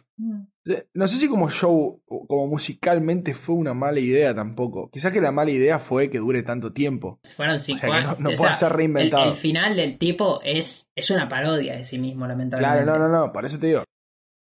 Eh, 0.64 0.84
No 0.94 1.08
sé 1.08 1.18
si 1.18 1.26
como 1.28 1.50
show, 1.50 2.02
como 2.06 2.46
musicalmente 2.46 3.34
fue 3.34 3.56
una 3.56 3.74
mala 3.74 3.98
idea 3.98 4.32
tampoco. 4.34 4.90
Quizás 4.92 5.12
que 5.12 5.20
la 5.20 5.32
mala 5.32 5.50
idea 5.50 5.78
fue 5.80 6.08
que 6.08 6.18
dure 6.18 6.42
tanto 6.44 6.72
tiempo. 6.72 7.18
Fueron 7.36 7.58
cinco 7.58 7.80
sea 7.80 7.88
que 7.90 7.92
no- 8.02 8.08
años. 8.10 8.20
no 8.20 8.28
O 8.30 8.34
puede 8.34 8.50
sea, 8.50 8.54
ser 8.54 8.72
reinventado. 8.74 9.24
El, 9.24 9.30
el 9.30 9.36
final 9.36 9.74
del 9.76 9.98
tipo 9.98 10.40
es, 10.44 10.88
es 10.94 11.10
una 11.10 11.28
parodia 11.28 11.76
de 11.76 11.82
sí 11.84 11.98
mismo, 11.98 12.26
lamentablemente. 12.28 12.84
Claro, 12.84 12.98
no, 13.00 13.08
no, 13.08 13.26
no, 13.26 13.32
por 13.32 13.44
eso 13.44 13.58
te 13.58 13.66
digo. 13.68 13.82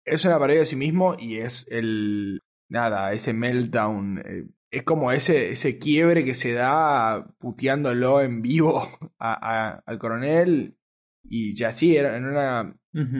Es 0.05 0.25
una 0.25 0.39
parodia 0.39 0.61
de 0.61 0.65
sí 0.65 0.75
mismo 0.75 1.15
y 1.19 1.37
es 1.37 1.67
el. 1.69 2.41
Nada, 2.69 3.13
ese 3.13 3.33
meltdown. 3.33 4.23
eh, 4.25 4.45
es 4.71 4.83
como 4.83 5.11
ese, 5.11 5.51
ese 5.51 5.77
quiebre 5.77 6.23
que 6.23 6.33
se 6.33 6.53
da 6.53 7.27
puteándolo 7.39 8.21
en 8.21 8.41
vivo 8.41 8.87
a- 9.19 9.69
a- 9.69 9.83
al 9.85 9.99
coronel. 9.99 10.77
Y 11.23 11.55
ya 11.55 11.71
sí, 11.71 11.95
era 11.95 12.17
en 12.17 12.25
una, 12.25 12.75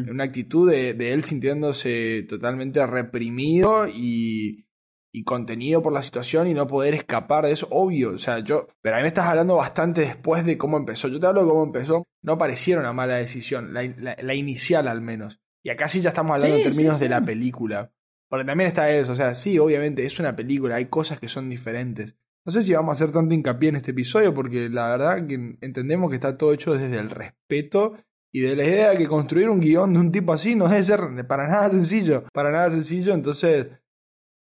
una 0.07 0.23
actitud 0.23 0.69
de, 0.69 0.93
de 0.93 1.13
él 1.13 1.23
sintiéndose 1.23 2.25
totalmente 2.27 2.85
reprimido 2.85 3.87
y, 3.87 4.65
y 5.13 5.23
contenido 5.23 5.81
por 5.81 5.93
la 5.93 6.01
situación 6.03 6.47
y 6.47 6.53
no 6.53 6.67
poder 6.67 6.93
escapar 6.93 7.45
de 7.45 7.51
eso, 7.53 7.67
obvio, 7.71 8.11
o 8.13 8.17
sea, 8.17 8.39
yo, 8.39 8.67
pero 8.81 8.95
a 8.95 8.99
mí 8.99 9.03
me 9.03 9.07
estás 9.09 9.25
hablando 9.27 9.55
bastante 9.55 10.01
después 10.01 10.45
de 10.45 10.57
cómo 10.57 10.77
empezó, 10.77 11.07
yo 11.07 11.19
te 11.19 11.27
hablo 11.27 11.41
de 11.43 11.49
cómo 11.49 11.63
empezó, 11.63 12.07
no 12.21 12.37
pareciera 12.37 12.79
una 12.81 12.93
mala 12.93 13.17
decisión, 13.17 13.73
la, 13.73 13.83
la- 13.83 14.17
la 14.21 14.33
inicial 14.33 14.87
al 14.87 15.01
menos, 15.01 15.39
y 15.63 15.69
acá 15.69 15.87
sí 15.87 16.01
ya 16.01 16.09
estamos 16.09 16.33
hablando 16.33 16.55
Sí, 16.55 16.57
en 16.57 16.63
términos 16.63 16.95
sí, 16.95 17.03
de 17.05 17.09
la 17.09 17.23
película, 17.25 17.91
porque 18.29 18.45
también 18.45 18.67
está 18.69 18.89
eso, 18.91 19.11
o 19.13 19.15
sea, 19.15 19.35
sí, 19.35 19.59
obviamente 19.59 20.05
es 20.05 20.19
una 20.19 20.35
película, 20.35 20.75
hay 20.75 20.85
cosas 20.87 21.19
que 21.19 21.27
son 21.27 21.49
diferentes. 21.49 22.15
No 22.43 22.51
sé 22.51 22.63
si 22.63 22.73
vamos 22.73 22.89
a 22.89 23.03
hacer 23.03 23.13
tanto 23.13 23.35
hincapié 23.35 23.69
en 23.69 23.75
este 23.77 23.91
episodio 23.91 24.33
porque 24.33 24.67
la 24.67 24.89
verdad 24.89 25.27
que 25.27 25.57
entendemos 25.61 26.09
que 26.09 26.15
está 26.15 26.37
todo 26.37 26.53
hecho 26.53 26.73
desde 26.73 26.97
el 26.97 27.11
respeto 27.11 27.93
y 28.33 28.41
de 28.41 28.55
la 28.55 28.63
idea 28.63 28.89
de 28.91 28.97
que 28.97 29.07
construir 29.07 29.49
un 29.49 29.59
guion 29.59 29.93
de 29.93 29.99
un 29.99 30.11
tipo 30.11 30.33
así 30.33 30.55
no 30.55 30.67
debe 30.67 30.81
ser 30.81 31.01
para 31.27 31.47
nada 31.47 31.69
sencillo, 31.69 32.23
para 32.33 32.51
nada 32.51 32.71
sencillo, 32.71 33.13
entonces 33.13 33.67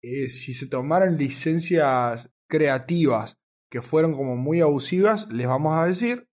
eh, 0.02 0.30
si 0.30 0.54
se 0.54 0.68
tomaran 0.68 1.18
licencias 1.18 2.32
creativas 2.48 3.38
que 3.70 3.82
fueron 3.82 4.14
como 4.14 4.36
muy 4.36 4.62
abusivas, 4.62 5.28
les 5.30 5.48
vamos 5.48 5.78
a 5.78 5.86
decir, 5.86 6.28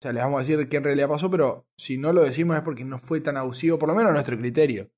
o 0.00 0.02
sea, 0.02 0.12
les 0.12 0.22
vamos 0.22 0.38
a 0.38 0.46
decir 0.46 0.68
qué 0.68 0.78
en 0.78 0.84
realidad 0.84 1.08
pasó, 1.08 1.30
pero 1.30 1.66
si 1.76 1.98
no 1.98 2.12
lo 2.12 2.22
decimos 2.22 2.56
es 2.56 2.62
porque 2.62 2.84
no 2.84 2.98
fue 2.98 3.20
tan 3.20 3.36
abusivo, 3.36 3.78
por 3.78 3.88
lo 3.88 3.94
menos 3.94 4.12
nuestro 4.12 4.38
criterio, 4.38 4.90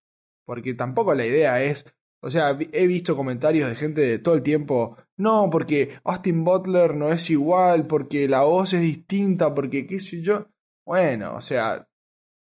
porque 0.45 0.75
tampoco 0.75 1.15
la 1.15 1.27
idea 1.27 1.63
es, 1.63 1.87
o 2.21 2.31
sea, 2.31 2.57
he 2.73 2.87
visto 2.87 3.17
comentarios 3.17 3.69
de 3.69 3.77
gente 3.77 4.01
de 4.01 4.19
todo 4.19 4.35
el 4.35 4.43
tiempo, 4.43 4.97
no, 5.17 5.49
porque 5.51 5.99
Austin 6.05 6.45
Butler 6.45 6.97
no 6.97 7.11
es 7.11 7.31
igual, 7.31 7.87
porque 7.87 8.29
la 8.29 8.43
voz 8.43 8.73
es 8.73 8.81
distinta, 8.81 9.55
porque 9.55 9.87
qué 9.87 10.01
sé 10.01 10.23
yo, 10.23 10.49
bueno, 10.85 11.37
o 11.37 11.41
sea, 11.41 11.89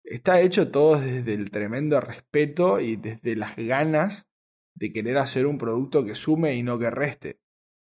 está 0.03 0.41
hecho 0.41 0.71
todo 0.71 0.99
desde 0.99 1.33
el 1.33 1.51
tremendo 1.51 1.99
respeto 2.01 2.79
y 2.79 2.95
desde 2.95 3.35
las 3.35 3.55
ganas 3.55 4.27
de 4.75 4.91
querer 4.93 5.17
hacer 5.17 5.45
un 5.45 5.57
producto 5.57 6.05
que 6.05 6.15
sume 6.15 6.55
y 6.55 6.63
no 6.63 6.79
que 6.79 6.89
reste. 6.89 7.39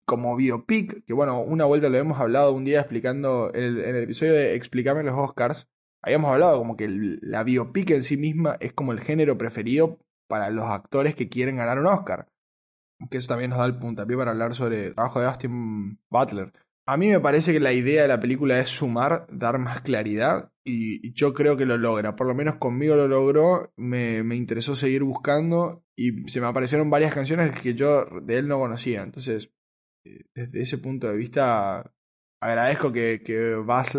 Como 0.05 0.35
biopic, 0.35 1.03
que 1.05 1.13
bueno, 1.13 1.41
una 1.41 1.65
vuelta 1.65 1.89
lo 1.89 1.97
hemos 1.97 2.19
hablado 2.19 2.53
un 2.53 2.65
día 2.65 2.81
explicando 2.81 3.51
en 3.55 3.63
el, 3.63 3.95
episodio 4.03 4.33
de 4.33 4.55
Explícame 4.55 5.03
los 5.03 5.17
Oscars, 5.17 5.67
habíamos 6.03 6.31
hablado 6.31 6.59
como 6.59 6.77
que 6.77 6.87
la 6.89 7.43
biopic 7.43 7.91
en 7.91 8.03
sí 8.03 8.17
misma 8.17 8.57
es 8.59 8.73
como 8.73 8.91
el 8.91 8.99
género 8.99 9.37
preferido 9.37 9.99
para 10.27 10.51
los 10.51 10.65
actores 10.65 11.15
que 11.15 11.29
quieren 11.29 11.57
ganar 11.57 11.79
un 11.79 11.87
Oscar. 11.87 12.27
Que 13.09 13.17
eso 13.17 13.27
también 13.27 13.49
nos 13.49 13.59
da 13.59 13.65
el 13.65 13.77
puntapié 13.77 14.15
para 14.17 14.31
hablar 14.31 14.55
sobre 14.55 14.87
el 14.87 14.95
trabajo 14.95 15.19
de 15.19 15.25
Austin 15.27 15.99
Butler. 16.09 16.51
A 16.87 16.97
mí 16.97 17.09
me 17.09 17.19
parece 17.19 17.51
que 17.51 17.59
la 17.59 17.73
idea 17.73 18.03
de 18.03 18.07
la 18.07 18.19
película 18.19 18.59
es 18.59 18.69
sumar, 18.69 19.25
dar 19.31 19.57
más 19.57 19.81
claridad 19.81 20.51
y, 20.63 21.11
yo 21.13 21.33
creo 21.33 21.57
que 21.57 21.65
lo 21.65 21.77
logra. 21.77 22.15
Por 22.15 22.27
lo 22.27 22.35
menos 22.35 22.57
conmigo 22.57 22.95
lo 22.95 23.07
logró. 23.07 23.73
Me, 23.75 24.23
me 24.23 24.35
interesó 24.35 24.75
seguir 24.75 25.03
buscando 25.03 25.83
y 25.95 26.29
se 26.29 26.39
me 26.41 26.47
aparecieron 26.47 26.89
varias 26.89 27.13
canciones 27.13 27.51
que 27.59 27.73
yo 27.73 28.05
de 28.21 28.37
él 28.37 28.47
no 28.47 28.59
conocía. 28.59 29.01
Entonces, 29.01 29.51
eh, 30.05 30.25
desde 30.35 30.61
ese 30.61 30.77
punto 30.77 31.07
de 31.07 31.17
vista, 31.17 31.91
agradezco 32.39 32.91
que, 32.91 33.21
que 33.23 33.55
Baz 33.55 33.93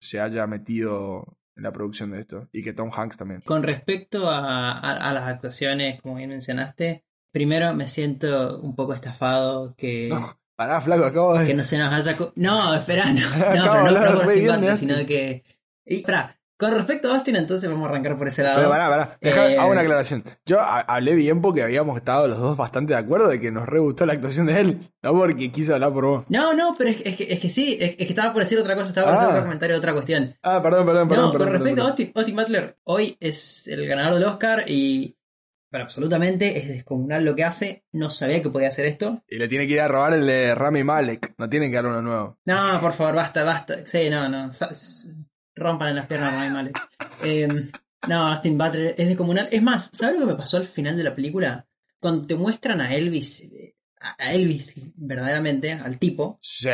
se 0.00 0.20
haya 0.20 0.46
metido 0.46 1.36
en 1.56 1.62
la 1.64 1.72
producción 1.72 2.12
de 2.12 2.20
esto 2.20 2.48
y 2.52 2.62
que 2.62 2.72
Tom 2.72 2.90
Hanks 2.90 3.18
también. 3.18 3.42
Con 3.42 3.62
respecto 3.62 4.30
a- 4.30 4.78
a 4.78 5.12
las 5.12 5.28
actuaciones, 5.28 6.00
como 6.00 6.14
bien 6.16 6.30
mencionaste, 6.30 7.04
primero 7.32 7.74
me 7.74 7.88
siento 7.88 8.58
un 8.60 8.74
poco 8.74 8.94
estafado 8.94 9.74
que, 9.76 10.08
No, 10.08 10.38
pará, 10.56 10.80
flaco, 10.80 11.04
acabo 11.04 11.38
de... 11.38 11.46
que 11.46 11.54
no 11.54 11.64
se 11.64 11.78
nos 11.78 11.92
haya... 11.92 12.16
No, 12.36 12.74
espera, 12.74 13.06
no, 13.12 13.20
no, 13.38 13.44
Acabo 13.44 13.88
de 13.88 13.92
pero 13.94 14.00
no, 14.00 14.12
no 14.12 14.20
por 14.20 14.24
Austin 14.32 14.46
Butler, 14.46 14.76
sino 14.76 15.06
que... 15.06 15.44
Y, 15.84 15.96
espera, 15.96 16.34
con 16.58 16.72
respecto 16.72 17.08
a 17.10 17.14
Austin, 17.14 17.36
entonces 17.36 17.70
vamos 17.70 17.86
a 17.86 17.90
arrancar 17.90 18.18
por 18.18 18.26
ese 18.26 18.42
lado. 18.42 18.56
Pero 18.56 18.68
pará, 18.68 18.88
pará, 18.88 19.18
Eh, 19.20 19.56
hago 19.56 19.70
una 19.70 19.80
aclaración. 19.82 20.24
Yo 20.44 20.58
ha- 20.58 20.80
hablé 20.80 21.14
bien 21.14 21.40
porque 21.40 21.62
habíamos 21.62 21.96
estado 21.96 22.26
los 22.26 22.36
dos 22.38 22.56
bastante 22.56 22.94
de 22.94 22.98
acuerdo 22.98 23.28
de 23.28 23.38
que 23.40 23.52
nos 23.52 23.64
re 23.66 23.78
gustó 23.78 24.04
la 24.06 24.14
actuación 24.14 24.46
de 24.46 24.60
él, 24.60 24.90
no 25.02 25.12
porque 25.12 25.52
quise 25.52 25.72
hablar 25.72 25.92
por 25.92 26.04
vos. 26.04 26.24
No, 26.28 26.52
no, 26.54 26.74
pero 26.76 26.90
es, 26.90 27.00
es 27.04 27.14
que, 27.16 27.32
es 27.32 27.38
que 27.38 27.48
sí, 27.48 27.78
es, 27.80 27.90
es 27.90 27.96
que 27.96 28.02
estaba 28.08 28.32
por 28.32 28.42
decir 28.42 28.58
otra 28.58 28.74
cosa, 28.74 28.88
estaba 28.88 29.06
por 29.06 29.14
hacer 29.14 29.26
Ah. 29.28 29.30
otro 29.34 29.42
comentario 29.44 29.74
de 29.76 29.78
otra 29.78 29.92
cuestión. 29.92 30.34
Ah, 30.42 30.60
perdón, 30.60 30.84
perdón, 30.84 31.08
perdón. 31.08 31.24
no, 31.26 31.32
perdón, 31.32 31.46
con 31.46 31.52
respecto 31.54 31.74
perdón, 31.76 31.86
a 31.86 31.90
Austin, 31.90 32.12
Austin 32.16 32.36
Butler, 32.36 32.76
hoy 32.84 33.16
es 33.20 33.68
el 33.68 33.86
ganador 33.86 34.14
del 34.18 34.24
Oscar 34.28 34.64
y... 34.68 35.14
Pero 35.70 35.84
absolutamente 35.84 36.56
es 36.58 36.68
descomunal 36.68 37.24
lo 37.24 37.34
que 37.36 37.44
hace. 37.44 37.84
No 37.92 38.08
sabía 38.10 38.42
que 38.42 38.50
podía 38.50 38.68
hacer 38.68 38.86
esto. 38.86 39.22
Y 39.28 39.36
le 39.36 39.48
tiene 39.48 39.66
que 39.66 39.74
ir 39.74 39.80
a 39.80 39.88
robar 39.88 40.14
el 40.14 40.26
de 40.26 40.54
Rami 40.54 40.82
Malek, 40.82 41.34
no 41.38 41.48
tienen 41.48 41.70
que 41.70 41.76
dar 41.76 41.86
uno 41.86 42.00
nuevo. 42.02 42.38
No, 42.46 42.80
por 42.80 42.92
favor, 42.94 43.14
basta, 43.16 43.44
basta. 43.44 43.86
Sí, 43.86 44.08
no, 44.08 44.28
no. 44.28 44.50
Rompan 45.54 45.88
en 45.88 45.96
las 45.96 46.06
piernas, 46.06 46.32
no 46.34 46.40
hay 46.40 46.50
males. 46.50 46.72
Eh, 47.24 47.48
no, 48.08 48.28
Austin 48.28 48.56
Butler 48.56 48.94
es 48.96 49.08
descomunal. 49.08 49.48
Es 49.50 49.62
más, 49.62 49.90
¿sabes 49.92 50.18
lo 50.20 50.26
que 50.26 50.32
me 50.32 50.38
pasó 50.38 50.56
al 50.56 50.66
final 50.66 50.96
de 50.96 51.04
la 51.04 51.14
película? 51.14 51.66
Cuando 52.00 52.26
te 52.26 52.36
muestran 52.36 52.80
a 52.80 52.94
Elvis, 52.94 53.40
eh, 53.40 53.74
a 54.00 54.14
a 54.18 54.32
Elvis 54.32 54.74
verdaderamente, 54.94 55.72
al 55.72 55.98
tipo, 55.98 56.38
Sí. 56.40 56.68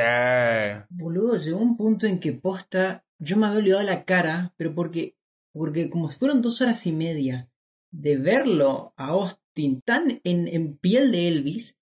boludo, 0.90 1.38
llegó 1.38 1.58
un 1.58 1.76
punto 1.76 2.06
en 2.06 2.20
que 2.20 2.32
posta, 2.34 3.04
yo 3.18 3.36
me 3.38 3.46
había 3.46 3.58
olvidado 3.60 3.82
la 3.84 4.04
cara, 4.04 4.52
pero 4.58 4.74
porque, 4.74 5.16
porque 5.52 5.88
como 5.88 6.10
fueron 6.10 6.42
dos 6.42 6.60
horas 6.60 6.86
y 6.86 6.92
media 6.92 7.48
de 7.96 8.16
verlo 8.16 8.92
a 8.96 9.08
Austin 9.08 9.80
tan 9.82 10.20
en, 10.24 10.48
en 10.48 10.76
piel 10.76 11.12
de 11.12 11.28
Elvis, 11.28 11.78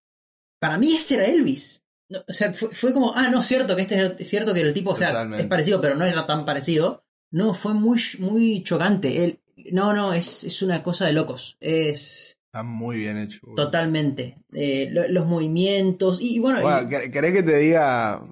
para 0.61 0.79
mí 0.79 0.95
ese 0.95 1.17
era 1.17 1.27
Elvis. 1.27 1.83
No, 2.09 2.19
o 2.29 2.33
sea, 2.33 2.53
fue, 2.53 2.69
fue 2.71 2.93
como, 2.93 3.15
ah, 3.15 3.29
no, 3.29 3.41
cierto 3.43 3.75
que 3.75 3.83
este 3.83 4.23
es 4.23 4.29
cierto 4.29 4.53
que 4.53 4.61
el 4.61 4.75
tipo, 4.75 4.91
o 4.91 4.97
sea, 4.97 5.09
Totalmente. 5.09 5.45
es 5.45 5.49
parecido, 5.49 5.81
pero 5.81 5.95
no 5.95 6.05
era 6.05 6.27
tan 6.27 6.45
parecido. 6.45 7.05
No, 7.31 7.55
fue 7.55 7.73
muy, 7.73 8.01
muy 8.19 8.63
chocante. 8.63 9.25
Él, 9.25 9.41
no, 9.73 9.95
no, 9.95 10.13
es, 10.13 10.45
es 10.45 10.61
una 10.63 10.83
cosa 10.83 11.07
de 11.07 11.15
locos. 11.15 11.57
Es 11.61 12.39
Está 12.47 12.63
muy 12.63 12.99
bien 12.99 13.17
hecho. 13.17 13.41
totalmente. 13.57 14.37
Eh, 14.53 14.89
lo- 14.93 15.09
los 15.09 15.27
movimientos. 15.27 16.21
Y, 16.21 16.37
y 16.37 16.39
bueno, 16.39 16.61
Bueno, 16.61 16.89
¿quer- 16.91 17.11
¿querés 17.11 17.33
que 17.33 17.43
te 17.43 17.57
diga, 17.57 18.23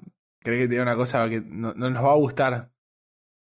querés 0.43 0.59
que 0.61 0.65
te 0.67 0.71
diga 0.71 0.83
una 0.83 0.95
cosa 0.95 1.27
que 1.27 1.41
no, 1.41 1.73
no 1.73 1.89
nos 1.89 2.03
va 2.03 2.11
a 2.11 2.17
gustar? 2.17 2.70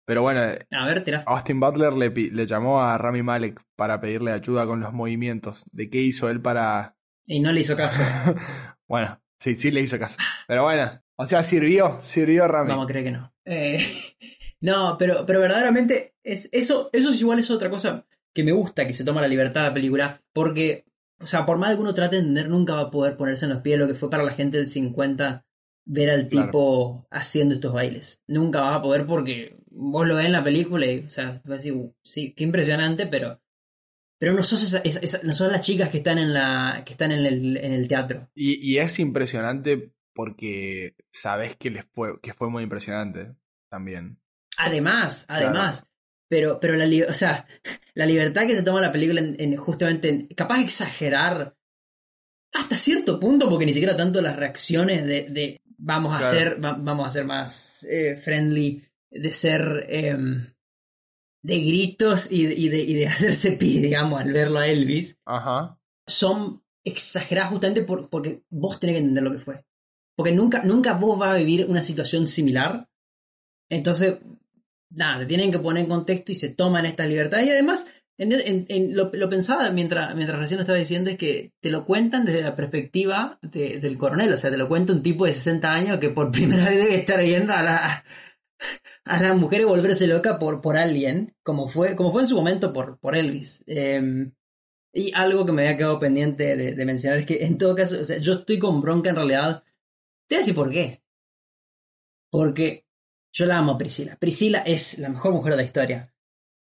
Pero 0.07 0.23
bueno, 0.23 0.41
a 0.41 0.87
ver, 0.87 1.03
tira. 1.03 1.25
Austin 1.27 1.59
Butler 1.59 1.93
le, 1.93 2.47
llamó 2.47 2.81
a 2.81 2.97
Rami 2.97 3.23
Malek 3.23 3.61
para 3.75 4.01
pedirle 4.01 4.33
ayuda 4.33 4.65
con 4.65 4.81
los 4.81 4.93
movimientos. 4.93 5.65
¿De 5.73 5.91
qué 5.91 6.01
hizo 6.01 6.31
él 6.31 6.41
para...? 6.41 6.97
Y 7.27 7.41
no 7.41 7.51
le 7.51 7.61
hizo 7.61 7.77
caso. 7.77 8.01
bueno, 8.89 9.21
sí, 9.41 9.57
sí 9.57 9.73
le 9.73 9.81
hizo 9.81 9.99
caso. 9.99 10.17
Pero 10.47 10.63
bueno, 10.63 11.03
o 11.17 11.27
sea, 11.27 11.43
sirvió, 11.43 11.99
sirvió 12.01 12.47
Rami. 12.47 12.69
Vamos 12.69 12.85
a 12.85 12.89
creer 12.89 13.05
que 13.05 13.11
no. 13.11 13.35
Eh, 13.45 13.79
no, 14.61 14.97
pero, 14.97 15.27
pero 15.27 15.41
verdaderamente 15.41 16.15
es, 16.23 16.49
eso, 16.53 16.89
eso 16.93 17.11
es 17.11 17.21
igual 17.21 17.41
es 17.41 17.51
otra 17.51 17.69
cosa 17.69 18.07
que 18.33 18.45
me 18.45 18.53
gusta 18.53 18.87
que 18.87 18.95
se 18.95 19.03
toma 19.03 19.23
la 19.23 19.29
libertad 19.29 19.63
de 19.63 19.69
la 19.69 19.75
película, 19.75 20.23
porque, 20.33 20.85
o 21.19 21.27
sea, 21.27 21.47
por 21.47 21.59
más 21.59 21.75
que 21.75 21.81
uno 21.81 21.95
trate 21.95 22.17
de 22.17 22.21
entender, 22.21 22.49
nunca 22.49 22.75
va 22.75 22.83
a 22.83 22.91
poder 22.91 23.17
ponerse 23.17 23.47
en 23.47 23.53
los 23.55 23.63
pies 23.63 23.79
lo 23.79 23.89
que 23.89 23.95
fue 23.95 24.11
para 24.11 24.23
la 24.23 24.35
gente 24.35 24.59
del 24.59 24.69
50 24.69 25.47
ver 25.87 26.11
al 26.11 26.29
Claro. 26.29 26.47
tipo 26.47 27.07
haciendo 27.11 27.55
estos 27.55 27.73
bailes. 27.73 28.23
Nunca 28.27 28.61
vas 28.61 28.77
a 28.77 28.83
poder 28.83 29.07
porque 29.07 29.57
vos 29.77 30.07
lo 30.07 30.17
ves 30.17 30.27
en 30.27 30.33
la 30.33 30.43
película 30.45 30.87
y, 30.87 31.01
o 31.01 31.09
sea, 31.11 31.41
vas 31.45 31.53
a 31.53 31.57
decir, 31.57 31.73
"Uh, 31.73 31.95
sí, 32.03 32.33
qué 32.35 32.45
impresionante, 32.45 33.07
pero... 33.07 33.41
Pero 34.19 34.33
no 34.33 34.43
sos, 34.43 34.63
esa- 34.63 34.79
esa- 34.79 35.01
esa- 35.01 35.21
no 35.25 35.35
sos 35.35 35.53
las 35.53 35.61
chicas 35.61 35.91
que 35.91 35.99
están 35.99 36.17
en 36.19 36.33
la 36.33 36.83
que 36.87 36.93
están 36.93 37.13
en 37.13 37.27
el, 37.27 37.57
en 37.59 37.73
el 37.75 37.87
teatro. 37.87 38.31
Y, 38.35 38.55
y 38.67 38.79
es 38.79 38.99
impresionante 38.99 39.93
porque 40.15 40.95
sabes 41.13 41.55
que 41.57 41.69
les 41.71 41.85
fue, 41.93 42.19
que 42.23 42.33
fue 42.33 42.49
muy 42.49 42.63
impresionante 42.63 43.35
también. 43.71 44.19
Además, 44.57 45.27
además. 45.29 45.87
Pero, 46.29 46.59
pero 46.61 46.75
la, 46.77 46.87
o 47.09 47.15
sea, 47.15 47.47
la 47.95 48.07
libertad 48.07 48.47
que 48.47 48.57
se 48.57 48.63
toma 48.63 48.81
la 48.81 48.91
película 48.91 49.21
en, 49.21 49.37
en 49.39 49.55
justamente, 49.57 50.09
en- 50.09 50.27
capaz 50.29 50.57
de 50.59 50.65
exagerar 50.65 51.55
hasta 52.55 52.75
cierto 52.77 53.21
punto, 53.21 53.51
porque 53.51 53.67
ni 53.67 53.73
siquiera 53.75 53.97
tanto 53.97 54.23
las 54.23 54.37
reacciones 54.37 55.05
de, 55.05 55.29
de 55.29 55.61
vamos 55.77 56.15
a 56.15 56.21
Claro. 56.21 56.37
ser, 56.39 56.65
va- 56.65 56.73
vamos 56.81 57.07
a 57.07 57.11
ser 57.11 57.25
más 57.27 57.85
eh, 57.85 58.17
friendly, 58.17 58.83
de 59.21 59.33
ser 59.33 59.87
em, 59.89 60.47
de 61.43 61.61
gritos 61.61 62.31
y, 62.33 62.47
de- 62.47 62.55
y 62.55 62.69
de, 62.69 62.79
y 62.79 62.95
de 62.95 63.07
hacerse 63.09 63.53
pi, 63.53 63.79
digamos, 63.79 64.21
al 64.21 64.33
verlo 64.33 64.59
a 64.59 64.67
Elvis, 64.67 65.19
Ajá. 65.25 65.79
son 66.07 66.63
exageradas 66.85 67.51
justamente 67.51 67.83
por- 67.83 68.09
porque 68.11 68.43
vos 68.51 68.79
tenés 68.81 68.95
que 68.95 68.99
entender 69.01 69.25
lo 69.25 69.33
que 69.33 69.39
fue. 69.39 69.65
Porque 70.17 70.33
nunca, 70.33 70.63
nunca 70.63 70.95
vos 70.95 71.19
vas 71.19 71.35
a 71.35 71.39
vivir 71.39 71.67
una 71.69 71.83
situación 71.83 72.27
similar. 72.27 72.89
Entonces, 73.71 74.15
nada, 74.91 75.19
te 75.21 75.27
tienen 75.27 75.51
que 75.53 75.59
poner 75.59 75.83
en 75.83 75.89
contexto 75.91 76.33
y 76.33 76.37
se 76.37 76.51
toman 76.55 76.87
estas 76.87 77.09
libertades. 77.09 77.47
Y 77.47 77.51
además, 77.51 77.87
en, 78.19 78.33
en- 78.33 78.67
en- 78.69 78.97
lo, 78.97 79.11
lo 79.13 79.29
pensaba 79.29 79.71
mientras, 79.73 80.15
mientras 80.15 80.39
recién 80.39 80.57
lo 80.57 80.63
estaba 80.63 80.79
diciendo, 80.79 81.11
es 81.11 81.19
que 81.19 81.53
te 81.61 81.71
lo 81.71 81.85
cuentan 81.85 82.25
desde 82.25 82.43
la 82.43 82.57
perspectiva 82.57 83.39
de- 83.43 83.79
del 83.79 83.99
coronel. 83.99 84.33
O 84.33 84.37
sea, 84.39 84.51
te 84.51 84.57
lo 84.57 84.69
cuenta 84.69 84.93
un 84.95 85.03
tipo 85.03 85.27
de 85.27 85.35
60 85.35 85.71
años 85.71 85.99
que 85.99 86.09
por 86.11 86.31
primera 86.31 86.65
vez 86.71 86.79
debe 86.79 86.95
estar 86.97 87.21
viendo 87.23 87.53
a 87.53 87.63
la, 87.63 88.05
a 89.07 89.23
las 89.23 89.37
mujeres 89.37 89.67
volverse 89.67 90.07
loca 90.07 90.39
por, 90.39 90.61
por 90.61 90.77
alguien, 90.77 91.35
como 91.43 91.69
fue, 91.69 91.95
como 91.95 92.13
fue 92.13 92.23
en 92.23 92.29
su 92.29 92.37
momento 92.37 92.73
por, 92.73 92.99
por 92.99 93.17
Elvis. 93.17 93.63
Eh, 93.67 94.31
y 94.93 95.13
algo 95.15 95.47
que 95.47 95.53
me 95.53 95.63
había 95.63 95.77
quedado 95.77 95.99
pendiente 95.99 96.57
de, 96.57 96.75
de 96.75 96.85
mencionar 96.85 97.21
es 97.21 97.27
que 97.27 97.45
en 97.45 97.57
todo 97.57 97.77
caso, 97.77 98.01
o 98.01 98.05
sea, 98.05 98.19
yo 98.19 98.33
estoy 98.33 98.59
con 98.59 98.81
bronca 98.81 99.11
en 99.11 99.17
realidad. 99.17 99.63
Te 100.27 100.35
voy 100.35 100.37
a 100.37 100.41
decir 100.41 100.55
por 100.55 100.71
qué. 100.71 101.03
Porque 102.31 102.87
yo 103.33 103.47
la 103.47 103.59
amo 103.59 103.73
a 103.73 103.79
Priscila. 103.79 104.17
Priscila 104.17 104.59
es 104.61 104.99
la 104.99 105.09
mejor 105.09 105.33
mujer 105.33 105.53
de 105.53 105.57
la 105.59 105.63
historia. 105.63 106.13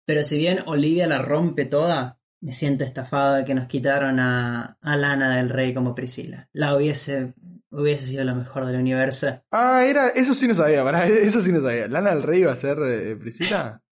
Pero 0.05 0.23
si 0.23 0.39
bien 0.39 0.61
Olivia 0.67 1.07
la 1.09 1.21
rompe 1.21 1.65
toda, 1.65 2.21
me 2.41 2.53
siento 2.53 2.85
estafado 2.85 3.35
de 3.35 3.45
que 3.45 3.55
nos 3.55 3.67
quitaron 3.67 4.21
a, 4.21 4.79
a 4.81 4.97
Lana 4.97 5.37
del 5.37 5.49
Rey 5.49 5.75
como 5.75 5.95
Priscila. 5.95 6.49
La 6.53 6.77
hubiese, 6.77 7.35
hubiese 7.71 8.07
sido 8.07 8.25
la 8.25 8.35
mejor 8.35 8.67
del 8.67 8.77
universo. 8.81 9.43
Ah, 9.51 9.85
era, 9.85 10.09
eso 10.09 10.35
sí 10.35 10.47
no 10.49 10.55
sabía, 10.55 10.83
pará, 10.85 11.07
eso 11.07 11.41
sí 11.41 11.53
no 11.53 11.61
sabía. 11.61 11.89
¿Lana 11.89 12.11
del 12.11 12.23
Rey 12.23 12.41
iba 12.41 12.53
a 12.53 12.57
ser 12.57 12.79
eh, 12.83 13.17
Priscila? 13.17 13.83
Es, 13.83 13.89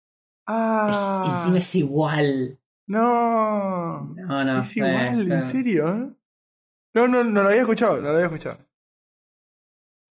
Ah, 0.47 1.25
encima 1.27 1.59
es 1.59 1.75
igual. 1.75 2.59
no. 2.87 4.15
No, 4.15 4.45
no. 4.45 4.61
es 4.61 4.77
igual, 4.77 4.95
fue- 5.27 5.37
¿en 5.37 5.43
fue- 5.43 5.43
serio? 5.43 6.17
No, 6.95 7.09
no, 7.09 7.25
no 7.25 7.43
lo 7.43 7.49
había 7.49 7.61
escuchado, 7.63 7.97
no 7.97 8.09
lo 8.09 8.15
había 8.15 8.27
escuchado. 8.27 8.59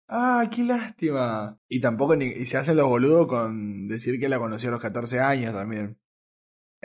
Ah, 0.08 0.48
qué 0.54 0.64
lástima. 0.64 1.58
Y 1.68 1.82
tampoco 1.82 2.16
ni, 2.16 2.26
y 2.26 2.46
se 2.46 2.58
hacen 2.58 2.78
los 2.78 2.88
boludos 2.88 3.28
con 3.28 3.88
decir 3.88 4.20
que 4.20 4.30
la 4.30 4.38
conoció 4.38 4.70
a 4.70 4.74
los 4.74 4.82
14 4.82 5.20
años 5.20 5.54
también. 5.54 5.98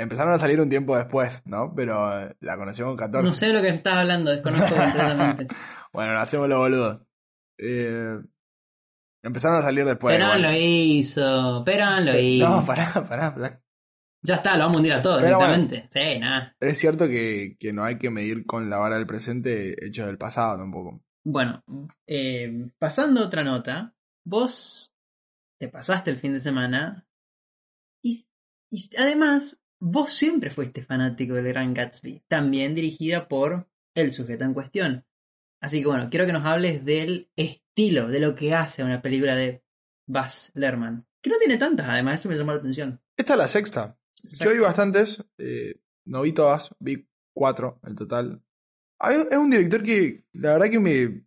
Empezaron 0.00 0.32
a 0.32 0.38
salir 0.38 0.58
un 0.58 0.70
tiempo 0.70 0.96
después, 0.96 1.42
¿no? 1.44 1.74
Pero 1.76 2.22
eh, 2.22 2.34
la 2.40 2.56
conoció 2.56 2.86
con 2.86 2.96
14. 2.96 3.28
No 3.28 3.34
sé 3.34 3.48
de 3.48 3.52
lo 3.52 3.60
que 3.60 3.68
estás 3.68 3.98
hablando, 3.98 4.30
desconozco 4.30 4.74
completamente. 4.74 5.48
Bueno, 5.92 6.14
nos 6.14 6.22
hacemos 6.22 6.48
los 6.48 6.58
boludos. 6.58 7.02
Eh, 7.58 8.18
empezaron 9.22 9.58
a 9.58 9.62
salir 9.62 9.84
después. 9.84 10.16
Perón 10.16 10.38
igual. 10.38 10.42
lo 10.42 10.58
hizo, 10.58 11.62
Perón 11.66 12.06
lo 12.06 12.18
hizo. 12.18 12.48
No, 12.48 12.64
pará, 12.64 12.94
pará, 13.06 13.34
pará. 13.34 13.60
Ya 14.22 14.36
está, 14.36 14.56
lo 14.56 14.60
vamos 14.60 14.76
a 14.76 14.78
hundir 14.78 14.92
a 14.94 15.02
todos 15.02 15.20
bueno. 15.20 15.36
directamente. 15.36 15.88
Sí, 15.92 16.18
nada. 16.18 16.56
Es 16.58 16.78
cierto 16.78 17.06
que, 17.06 17.58
que 17.60 17.74
no 17.74 17.84
hay 17.84 17.98
que 17.98 18.08
medir 18.08 18.46
con 18.46 18.70
la 18.70 18.78
vara 18.78 18.96
del 18.96 19.06
presente 19.06 19.86
hechos 19.86 20.06
del 20.06 20.16
pasado 20.16 20.56
tampoco. 20.56 21.02
Bueno, 21.24 21.62
eh, 22.06 22.70
pasando 22.78 23.20
a 23.20 23.26
otra 23.26 23.44
nota, 23.44 23.92
vos 24.24 24.94
te 25.58 25.68
pasaste 25.68 26.10
el 26.10 26.16
fin 26.16 26.32
de 26.32 26.40
semana 26.40 27.06
y, 28.02 28.24
y 28.70 28.96
además 28.96 29.60
vos 29.80 30.10
siempre 30.12 30.50
fuiste 30.50 30.82
fanático 30.82 31.34
del 31.34 31.48
Gran 31.48 31.74
Gatsby, 31.74 32.22
también 32.28 32.74
dirigida 32.74 33.26
por 33.28 33.66
el 33.94 34.12
sujeto 34.12 34.44
en 34.44 34.54
cuestión. 34.54 35.04
Así 35.60 35.80
que 35.80 35.88
bueno, 35.88 36.08
quiero 36.10 36.26
que 36.26 36.32
nos 36.32 36.44
hables 36.46 36.84
del 36.84 37.28
estilo, 37.36 38.08
de 38.08 38.20
lo 38.20 38.34
que 38.34 38.54
hace 38.54 38.84
una 38.84 39.02
película 39.02 39.34
de 39.34 39.62
Baz 40.06 40.52
Luhrmann. 40.54 41.06
Que 41.22 41.30
no 41.30 41.36
tiene 41.38 41.58
tantas, 41.58 41.88
además, 41.88 42.20
eso 42.20 42.28
me 42.30 42.36
llamó 42.36 42.52
la 42.52 42.58
atención. 42.58 43.00
Esta 43.16 43.34
es 43.34 43.38
la 43.38 43.48
sexta. 43.48 43.98
Yo 44.22 44.50
vi 44.52 44.58
bastantes, 44.58 45.22
eh, 45.38 45.80
no 46.06 46.22
vi 46.22 46.32
todas, 46.32 46.74
vi 46.78 47.06
cuatro 47.34 47.78
en 47.84 47.94
total. 47.94 48.42
Hay- 48.98 49.26
Es 49.30 49.36
un 49.36 49.50
director 49.50 49.82
que 49.82 50.24
la 50.32 50.52
verdad 50.54 50.70
que 50.70 50.80
me 50.80 51.24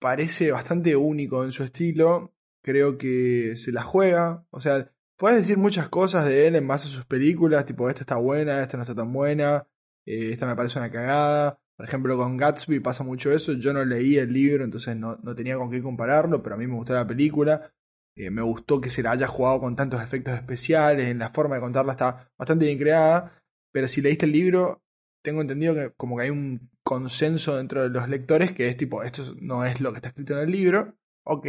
parece 0.00 0.50
bastante 0.50 0.94
único 0.96 1.44
en 1.44 1.52
su 1.52 1.62
estilo. 1.64 2.34
Creo 2.62 2.98
que 2.98 3.54
se 3.56 3.72
la 3.72 3.82
juega. 3.82 4.44
O 4.50 4.60
sea, 4.60 4.92
puedes 5.16 5.38
decir 5.38 5.58
muchas 5.58 5.88
cosas 5.88 6.26
de 6.28 6.46
él 6.46 6.56
en 6.56 6.68
base 6.68 6.88
a 6.88 6.90
sus 6.90 7.04
películas, 7.06 7.66
tipo 7.66 7.88
esta 7.88 8.02
está 8.02 8.16
buena, 8.16 8.60
esta 8.60 8.76
no 8.76 8.82
está 8.82 8.94
tan 8.94 9.12
buena, 9.12 9.66
eh, 10.06 10.30
esta 10.32 10.46
me 10.46 10.56
parece 10.56 10.78
una 10.78 10.90
cagada. 10.90 11.58
Por 11.76 11.86
ejemplo, 11.86 12.16
con 12.16 12.36
Gatsby 12.36 12.80
pasa 12.80 13.04
mucho 13.04 13.32
eso. 13.32 13.52
Yo 13.52 13.72
no 13.72 13.84
leí 13.84 14.16
el 14.16 14.32
libro, 14.32 14.64
entonces 14.64 14.96
no, 14.96 15.16
no 15.22 15.34
tenía 15.34 15.56
con 15.58 15.70
qué 15.70 15.82
compararlo, 15.82 16.42
pero 16.42 16.54
a 16.54 16.58
mí 16.58 16.66
me 16.66 16.74
gustó 16.74 16.94
la 16.94 17.06
película. 17.06 17.70
Eh, 18.16 18.30
me 18.30 18.42
gustó 18.42 18.80
que 18.80 18.88
se 18.88 19.02
la 19.02 19.12
haya 19.12 19.26
jugado 19.28 19.60
con 19.60 19.76
tantos 19.76 20.02
efectos 20.02 20.34
especiales, 20.34 21.08
en 21.08 21.18
la 21.18 21.30
forma 21.30 21.56
de 21.56 21.60
contarla 21.60 21.92
está 21.92 22.30
bastante 22.38 22.64
bien 22.64 22.78
creada, 22.78 23.42
pero 23.72 23.88
si 23.88 24.00
leíste 24.00 24.24
el 24.24 24.32
libro, 24.32 24.82
tengo 25.22 25.42
entendido 25.42 25.74
que 25.74 25.92
como 25.96 26.16
que 26.16 26.24
hay 26.24 26.30
un 26.30 26.70
consenso 26.82 27.56
dentro 27.56 27.82
de 27.82 27.90
los 27.90 28.08
lectores 28.08 28.52
que 28.52 28.68
es 28.68 28.76
tipo, 28.78 29.02
esto 29.02 29.34
no 29.40 29.66
es 29.66 29.82
lo 29.82 29.92
que 29.92 29.98
está 29.98 30.08
escrito 30.08 30.32
en 30.32 30.40
el 30.40 30.50
libro, 30.50 30.96
ok, 31.24 31.46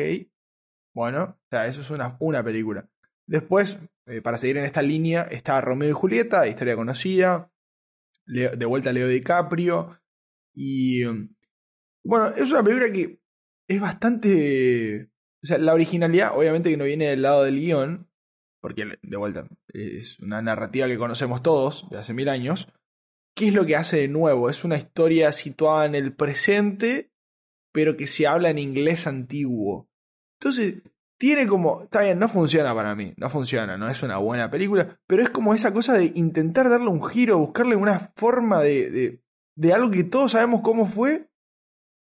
bueno, 0.94 1.24
o 1.24 1.48
sea, 1.50 1.68
eso 1.68 1.82
es 1.82 1.90
una, 1.90 2.18
una 2.20 2.44
película. 2.44 2.90
Después, 3.28 3.78
eh, 4.06 4.22
para 4.22 4.38
seguir 4.38 4.58
en 4.58 4.66
esta 4.66 4.82
línea, 4.82 5.24
está 5.24 5.62
Romeo 5.62 5.90
y 5.90 5.94
Julieta, 5.94 6.48
historia 6.48 6.76
conocida, 6.76 7.52
de 8.26 8.66
vuelta 8.66 8.92
Leo 8.92 9.08
DiCaprio, 9.08 10.02
y 10.54 11.04
bueno, 12.04 12.28
es 12.36 12.52
una 12.52 12.64
película 12.64 12.92
que 12.92 13.20
es 13.70 13.80
bastante 13.80 15.10
o 15.44 15.48
sea, 15.48 15.58
la 15.60 15.74
originalidad, 15.74 16.38
obviamente 16.38 16.70
que 16.70 16.78
no 16.78 16.86
viene 16.86 17.10
del 17.10 17.22
lado 17.22 17.44
del 17.44 17.60
guion, 17.60 18.10
porque 18.60 18.98
de 19.02 19.18
vuelta 19.18 19.48
es 19.68 20.20
una 20.20 20.42
narrativa 20.42 20.88
que 20.88 20.98
conocemos 20.98 21.44
todos 21.44 21.88
de 21.90 21.98
hace 21.98 22.14
mil 22.14 22.28
años. 22.28 22.68
¿Qué 23.36 23.48
es 23.48 23.54
lo 23.54 23.66
que 23.66 23.76
hace 23.76 23.98
de 23.98 24.08
nuevo? 24.08 24.50
Es 24.50 24.64
una 24.64 24.78
historia 24.78 25.32
situada 25.32 25.86
en 25.86 25.94
el 25.94 26.14
presente, 26.14 27.12
pero 27.72 27.96
que 27.96 28.08
se 28.08 28.26
habla 28.26 28.50
en 28.50 28.58
inglés 28.58 29.06
antiguo. 29.06 29.88
Entonces, 30.40 30.82
tiene 31.18 31.48
como. 31.48 31.84
Está 31.84 32.02
bien, 32.02 32.20
no 32.20 32.30
funciona 32.30 32.74
para 32.74 32.96
mí, 32.96 33.14
no 33.18 33.30
funciona, 33.30 33.78
no 33.78 33.90
es 33.90 34.02
una 34.04 34.18
buena 34.18 34.50
película, 34.50 35.00
pero 35.08 35.24
es 35.24 35.30
como 35.30 35.54
esa 35.54 35.74
cosa 35.74 35.94
de 35.94 36.12
intentar 36.16 36.70
darle 36.70 36.88
un 36.88 37.04
giro, 37.04 37.40
buscarle 37.40 37.76
una 37.76 38.00
forma 38.16 38.62
de, 38.62 39.20
de, 39.56 39.74
algo 39.74 39.92
que 39.92 40.04
todos 40.04 40.32
sabemos 40.32 40.62
cómo 40.64 40.86
fue. 40.86 41.30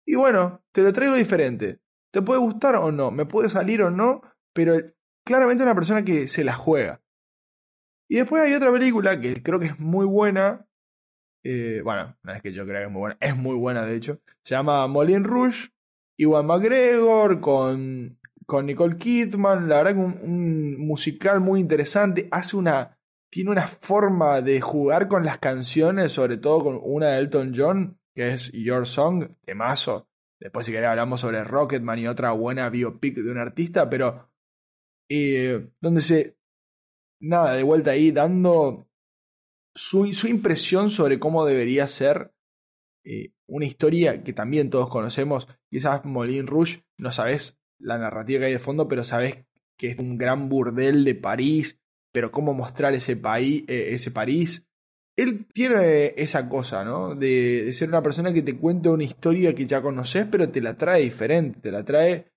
Y 0.05 0.15
bueno, 0.15 0.63
te 0.71 0.81
lo 0.81 0.93
traigo 0.93 1.15
diferente. 1.15 1.79
Te 2.11 2.21
puede 2.21 2.39
gustar 2.39 2.75
o 2.75 2.91
no, 2.91 3.11
me 3.11 3.25
puede 3.25 3.49
salir 3.49 3.81
o 3.81 3.91
no, 3.91 4.21
pero 4.53 4.75
claramente 5.25 5.63
una 5.63 5.75
persona 5.75 6.03
que 6.03 6.27
se 6.27 6.43
la 6.43 6.53
juega. 6.53 7.01
Y 8.07 8.17
después 8.17 8.43
hay 8.43 8.53
otra 8.53 8.71
película 8.71 9.19
que 9.19 9.41
creo 9.41 9.59
que 9.59 9.67
es 9.67 9.79
muy 9.79 10.05
buena. 10.05 10.65
eh, 11.43 11.81
bueno, 11.83 12.15
no 12.23 12.33
es 12.33 12.41
que 12.41 12.53
yo 12.53 12.65
crea 12.65 12.81
que 12.81 12.85
es 12.85 12.91
muy 12.91 12.99
buena, 13.01 13.17
es 13.19 13.35
muy 13.35 13.55
buena 13.55 13.85
de 13.85 13.95
hecho. 13.95 14.19
Se 14.43 14.55
llama 14.55 14.87
Moulin 14.87 15.23
Rouge, 15.23 15.69
Iwan 16.17 16.45
McGregor, 16.45 17.41
con, 17.41 18.17
con 18.45 18.65
Nicole 18.65 18.97
Kidman. 18.97 19.67
La 19.67 19.77
verdad 19.77 19.93
que 19.93 19.99
un, 19.99 20.77
musical 20.77 21.39
muy 21.39 21.59
interesante. 21.59 22.27
Hace 22.31 22.57
una. 22.57 22.97
Tiene 23.29 23.51
una 23.51 23.67
forma 23.67 24.41
de 24.41 24.61
jugar 24.61 25.07
con 25.07 25.25
las 25.25 25.39
canciones, 25.39 26.13
sobre 26.13 26.37
todo 26.37 26.63
con 26.63 26.79
una 26.81 27.11
de 27.11 27.19
Elton 27.19 27.53
John, 27.55 27.99
que 28.13 28.29
es 28.29 28.51
Your 28.53 28.87
Song, 28.87 29.27
temazo. 29.43 30.07
Después, 30.39 30.65
si 30.65 30.71
querés, 30.71 30.89
hablamos 30.89 31.19
sobre 31.19 31.43
Rocketman 31.43 31.99
y 31.99 32.07
otra 32.07 32.31
buena 32.31 32.69
biopic 32.69 33.15
de 33.15 33.31
un 33.31 33.37
artista, 33.37 33.89
pero 33.89 34.29
eh, 35.09 35.67
donde 35.81 36.01
se. 36.01 36.37
Nada, 37.19 37.53
de 37.53 37.63
vuelta 37.63 37.91
ahí, 37.91 38.11
dando 38.11 38.87
su, 39.73 40.13
su 40.13 40.27
impresión 40.27 40.89
sobre 40.89 41.19
cómo 41.19 41.45
debería 41.45 41.87
ser 41.87 42.31
eh, 43.03 43.33
una 43.47 43.65
historia 43.65 44.23
que 44.23 44.33
también 44.33 44.69
todos 44.69 44.89
conocemos. 44.89 45.47
Quizás 45.69 46.05
Moulin 46.05 46.47
Rouge, 46.47 46.83
no 46.97 47.11
sabes 47.11 47.57
la 47.79 47.97
narrativa 47.97 48.41
que 48.41 48.45
hay 48.47 48.53
de 48.53 48.59
fondo, 48.59 48.87
pero 48.87 49.03
sabes 49.03 49.45
que 49.77 49.89
es 49.91 49.99
un 49.99 50.17
gran 50.17 50.49
burdel 50.49 51.03
de 51.03 51.15
París, 51.15 51.79
pero 52.11 52.31
cómo 52.31 52.53
mostrar 52.53 52.93
ese, 52.93 53.17
país, 53.17 53.63
eh, 53.67 53.89
ese 53.91 54.11
París. 54.11 54.65
él 55.17 55.47
tiene 55.53 56.13
esa 56.17 56.49
cosa, 56.49 56.83
¿no? 56.83 57.15
De, 57.15 57.63
de 57.65 57.73
ser 57.73 57.89
una 57.89 58.01
persona 58.01 58.33
que 58.33 58.41
te 58.41 58.57
cuenta 58.57 58.91
una 58.91 59.03
historia 59.03 59.55
que 59.55 59.65
ya 59.65 59.81
conoces, 59.81 60.25
pero 60.29 60.49
te 60.49 60.61
la 60.61 60.77
trae 60.77 61.03
diferente, 61.03 61.59
te 61.61 61.71
la 61.71 61.83
trae 61.85 62.31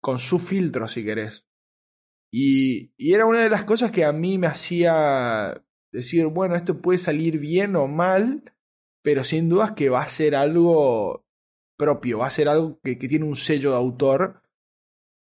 con 0.00 0.18
su 0.18 0.38
filtro, 0.38 0.88
si 0.88 1.04
querés. 1.04 1.46
Y, 2.30 2.92
y 2.96 3.14
era 3.14 3.26
una 3.26 3.40
de 3.40 3.50
las 3.50 3.64
cosas 3.64 3.90
que 3.90 4.04
a 4.04 4.12
mí 4.12 4.38
me 4.38 4.46
hacía 4.46 5.62
decir, 5.92 6.26
bueno, 6.26 6.56
esto 6.56 6.80
puede 6.80 6.98
salir 6.98 7.38
bien 7.38 7.76
o 7.76 7.86
mal, 7.86 8.42
pero 9.02 9.24
sin 9.24 9.48
dudas 9.48 9.72
que 9.72 9.88
va 9.88 10.02
a 10.02 10.08
ser 10.08 10.34
algo 10.34 11.24
propio, 11.78 12.18
va 12.18 12.26
a 12.26 12.30
ser 12.30 12.48
algo 12.48 12.78
que, 12.82 12.98
que 12.98 13.08
tiene 13.08 13.24
un 13.24 13.36
sello 13.36 13.70
de 13.70 13.76
autor. 13.76 14.42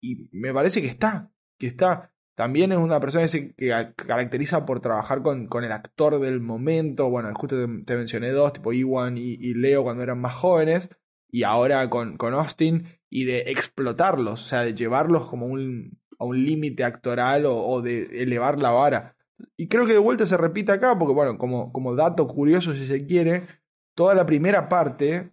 Y 0.01 0.29
me 0.33 0.53
parece 0.53 0.83
que 0.83 0.89
está, 0.89 1.31
que 1.59 1.67
está. 1.67 2.13
También 2.37 2.71
es 2.73 2.79
una 2.79 3.01
persona 3.01 3.25
que 3.25 3.29
se 3.29 3.55
caracteriza 3.95 4.67
por 4.67 4.81
trabajar 4.81 5.23
con, 5.23 5.47
con 5.47 5.65
el 5.65 5.73
actor 5.73 6.21
del 6.21 6.41
momento. 6.41 7.09
Bueno, 7.09 7.33
justo 7.35 7.57
te, 7.85 7.97
mencioné 7.97 8.31
dos, 8.31 8.53
tipo 8.53 8.73
Iwan 8.73 9.17
y, 9.17 9.55
Leo 9.55 9.83
cuando 9.83 10.03
eran 10.03 10.21
más 10.21 10.35
jóvenes. 10.35 10.89
Y 11.29 11.45
ahora 11.45 11.89
con, 11.89 12.17
con 12.19 12.35
Austin. 12.35 12.87
Y 13.09 13.25
de 13.25 13.51
explotarlos, 13.51 14.45
o 14.45 14.49
sea, 14.49 14.63
de 14.63 14.75
llevarlos 14.75 15.29
como 15.29 15.47
un, 15.47 15.99
a 16.19 16.25
un 16.25 16.45
límite 16.45 16.85
actoral 16.85 17.47
o, 17.47 17.57
o 17.57 17.81
de 17.81 18.23
elevar 18.23 18.61
la 18.61 18.71
vara. 18.71 19.17
Y 19.57 19.69
creo 19.69 19.87
que 19.87 19.93
de 19.93 19.99
vuelta 19.99 20.27
se 20.27 20.37
repite 20.37 20.73
acá, 20.73 20.99
porque 20.99 21.15
bueno, 21.15 21.39
como, 21.39 21.73
como 21.73 21.95
dato 21.95 22.27
curioso 22.27 22.75
si 22.75 22.87
se 22.87 23.07
quiere, 23.07 23.47
toda 23.95 24.15
la 24.15 24.27
primera 24.27 24.69
parte 24.69 25.33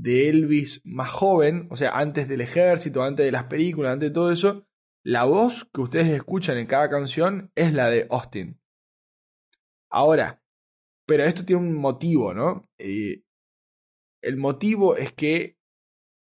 de 0.00 0.30
Elvis 0.30 0.80
más 0.84 1.10
joven, 1.10 1.68
o 1.70 1.76
sea, 1.76 1.90
antes 1.90 2.26
del 2.26 2.40
ejército, 2.40 3.02
antes 3.02 3.26
de 3.26 3.32
las 3.32 3.44
películas, 3.44 3.92
antes 3.92 4.08
de 4.10 4.14
todo 4.14 4.32
eso, 4.32 4.66
la 5.02 5.24
voz 5.24 5.68
que 5.72 5.82
ustedes 5.82 6.08
escuchan 6.08 6.56
en 6.56 6.66
cada 6.66 6.88
canción 6.88 7.52
es 7.54 7.72
la 7.74 7.90
de 7.90 8.06
Austin. 8.10 8.58
Ahora, 9.90 10.42
pero 11.06 11.24
esto 11.24 11.44
tiene 11.44 11.62
un 11.62 11.74
motivo, 11.74 12.32
¿no? 12.32 12.68
Eh, 12.78 13.22
el 14.22 14.36
motivo 14.38 14.96
es 14.96 15.12
que 15.12 15.58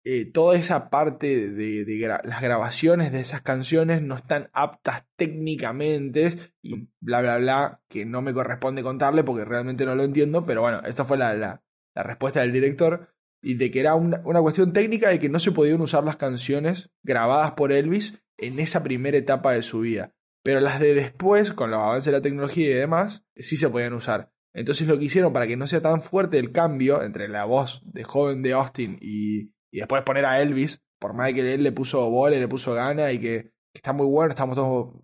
eh, 0.05 0.25
toda 0.25 0.57
esa 0.59 0.91
parte 0.91 1.51
de, 1.51 2.21
las 2.25 2.43
grabaciones 2.43 3.13
de 3.13 3.21
esas 3.21 3.43
canciones 3.43 4.03
no 4.03 4.17
están 4.17 4.51
aptas 4.53 5.07
técnicamente 5.17 6.55
y 6.63 6.89
bla 7.01 7.21
bla 7.21 7.37
bla 7.37 7.83
que 7.89 8.07
no 8.07 8.23
me 8.23 8.33
corresponde 8.33 8.83
contarle 8.83 9.25
porque 9.25 9.45
realmente 9.45 9.85
no 9.85 9.95
lo 9.95 10.05
entiendo 10.05 10.47
pero 10.47 10.63
bueno 10.63 10.81
esta 10.87 11.05
fue 11.05 11.19
la, 11.19 11.35
la 11.35 12.03
respuesta 12.03 12.41
del 12.41 12.53
director 12.53 13.11
y 13.43 13.55
de 13.55 13.71
que 13.71 13.81
era 13.81 13.95
una, 13.95 14.21
una 14.25 14.41
cuestión 14.41 14.73
técnica 14.73 15.09
de 15.09 15.19
que 15.19 15.29
no 15.29 15.41
se 15.41 15.53
podían 15.53 15.81
usar 15.81 16.05
las 16.05 16.17
canciones 16.17 16.91
grabadas 17.03 17.53
por 17.53 17.73
Elvis 17.73 18.21
en 18.39 18.59
esa 18.59 18.83
primera 18.83 19.17
etapa 19.17 19.53
de 19.53 19.63
su 19.63 19.81
vida 19.81 20.15
pero 20.43 20.61
las 20.61 20.81
de 20.81 20.95
después 20.95 21.53
con 21.53 21.71
los 21.71 21.81
avances 21.81 22.07
de 22.07 22.13
la 22.13 22.23
tecnología 22.23 22.71
y 22.71 22.75
demás 22.75 23.25
sí 23.37 23.57
se 23.57 23.69
podían 23.69 23.93
usar 23.93 24.31
entonces 24.53 24.87
lo 24.89 24.99
que 24.99 25.05
hicieron 25.05 25.33
para 25.33 25.47
que 25.47 25.57
no 25.57 25.67
sea 25.67 25.81
tan 25.81 26.03
fuerte 26.03 26.39
el 26.39 26.53
cambio 26.53 27.03
entre 27.03 27.29
la 27.29 27.45
voz 27.45 27.83
de 27.85 28.05
joven 28.05 28.43
de 28.43 28.53
Austin 28.53 28.99
y, 29.01 29.53
y 29.71 29.79
después 29.79 30.03
poner 30.03 30.25
a 30.27 30.41
Elvis, 30.41 30.83
por 30.99 31.15
más 31.15 31.33
que 31.33 31.55
él 31.55 31.63
le 31.63 31.73
puso 31.73 32.09
bola 32.11 32.37
le 32.37 32.49
puso 32.49 32.75
gana 32.75 33.13
y 33.13 33.21
que, 33.21 33.43
que 33.73 33.79
está 33.79 33.93
muy 33.93 34.07
bueno, 34.07 34.31
estamos 34.31 34.57
todos, 34.57 34.95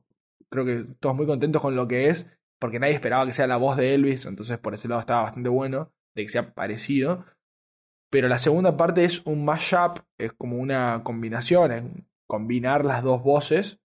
creo 0.51 0.65
que 0.65 0.87
todos 1.01 1.15
muy 1.15 1.27
contentos 1.27 1.63
con 1.63 1.77
lo 1.77 1.87
que 1.87 2.09
es, 2.09 2.27
porque 2.59 2.79
nadie 2.79 2.95
esperaba 2.95 3.27
que 3.27 3.33
sea 3.33 3.47
la 3.47 3.57
voz 3.57 3.77
de 3.77 3.95
Elvis, 3.95 4.27
entonces 4.27 4.59
por 4.59 4.75
ese 4.75 4.89
lado 4.89 5.01
estaba 5.01 5.23
bastante 5.23 5.49
bueno, 5.49 5.93
de 6.15 6.23
que 6.23 6.29
sea 6.29 6.55
parecido. 6.55 7.25
Pero 8.11 8.29
la 8.29 8.39
segunda 8.39 8.77
parte 8.77 9.05
es 9.05 9.25
un 9.27 9.45
mashup, 9.45 9.99
es 10.19 10.33
como 10.33 10.59
una 10.59 11.03
combinación, 11.03 11.73
es 11.73 11.83
combinar 12.27 12.85
las 12.85 13.03
dos 13.03 13.23
voces, 13.23 13.81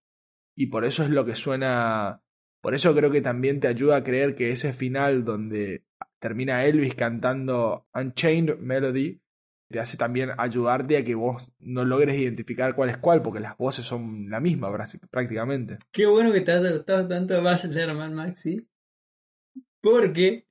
y 0.56 0.68
por 0.68 0.86
eso 0.86 1.04
es 1.04 1.10
lo 1.10 1.26
que 1.26 1.36
suena 1.36 2.22
por 2.62 2.76
eso 2.76 2.94
creo 2.96 3.10
que 3.10 3.22
también 3.22 3.60
te 3.60 3.68
ayuda 3.68 3.98
a 3.98 4.04
creer 4.04 4.36
que 4.36 4.52
ese 4.52 4.72
final 4.72 5.26
donde 5.26 5.84
termina 6.20 6.64
Elvis 6.64 6.94
cantando 6.94 7.88
Unchained 7.94 8.58
Melody 8.58 9.20
te 9.70 9.80
hace 9.80 9.98
también 9.98 10.32
ayudarte 10.38 10.98
a 10.98 11.04
que 11.04 11.16
vos 11.16 11.52
no 11.60 11.86
logres 11.86 12.20
identificar 12.20 12.76
cuál 12.76 12.90
es 12.90 12.98
cuál, 12.98 13.22
porque 13.22 13.40
las 13.40 13.58
voces 13.58 13.86
son 13.86 14.30
la 14.30 14.42
misma 14.42 14.70
prácticamente. 15.10 15.80
Qué 15.92 16.06
bueno 16.06 16.34
que 16.34 16.42
te 16.42 16.52
haya 16.52 16.72
gustado 16.72 17.08
tanto 17.08 17.42
Baz 17.42 17.64
Luhrmann, 17.66 18.14
Maxi. 18.14 18.68
Porque 19.80 20.46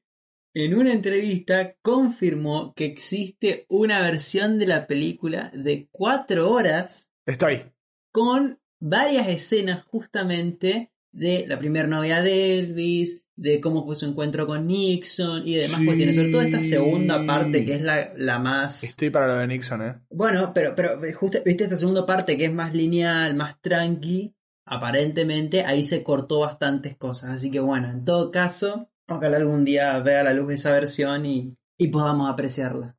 en 0.55 0.75
una 0.75 0.93
entrevista 0.93 1.75
confirmó 1.83 2.75
que 2.75 2.87
existe 2.87 3.67
una 3.69 4.01
versión 4.03 4.59
de 4.59 4.67
la 4.67 4.87
película 4.87 5.51
de 5.55 5.89
cuatro 5.91 6.51
horas 6.51 7.11
Estoy. 7.27 7.63
con 8.11 8.59
varias 8.79 9.29
escenas 9.29 9.85
justamente 9.85 10.93
de 11.13 11.45
la 11.47 11.59
primera 11.59 11.87
novia 11.89 12.23
de 12.23 12.59
Elvis, 12.59 13.25
de 13.37 13.61
cómo 13.61 13.85
fue 13.87 13.95
su 13.97 14.07
encuentro 14.07 14.47
con 14.47 14.67
Nixon 14.67 15.47
y 15.47 15.55
demás 15.57 15.79
Sí. 15.79 15.87
cuestiones. 15.87 16.17
Sobre 16.17 16.31
todo 16.31 16.43
esta 16.43 16.61
segunda 16.61 17.25
parte 17.25 17.65
que 17.65 17.75
es 17.77 17.83
la, 17.83 18.13
la 18.17 18.39
más... 18.39 18.85
Estoy 18.85 19.11
para 19.11 19.29
lo 19.29 19.37
de 19.39 19.47
Nixon, 19.47 19.83
¿eh? 19.83 19.95
Bueno, 20.11 20.53
pero, 20.55 20.75
pero 20.75 21.01
justo, 21.15 21.39
viste 21.45 21.65
esta 21.65 21.77
segunda 21.77 22.05
parte 22.05 22.37
que 22.37 22.45
es 22.47 22.53
más 22.53 22.75
lineal, 22.75 23.35
más 23.35 23.61
tranqui, 23.63 24.35
aparentemente 24.67 25.65
ahí 25.65 25.85
se 25.85 26.03
cortó 26.03 26.41
bastantes 26.41 26.97
cosas. 26.97 27.31
Así 27.31 27.51
que 27.51 27.61
bueno, 27.61 27.91
en 27.91 28.05
todo 28.05 28.31
caso, 28.31 28.91
ojalá 29.11 29.37
algún 29.37 29.65
día 29.65 29.99
vea 29.99 30.23
la 30.23 30.33
luz 30.33 30.55
esa 30.55 30.73
versión 30.73 31.27
y, 31.27 31.57
y 31.79 31.89
podamos 31.89 32.31
apreciarla. 32.31 32.97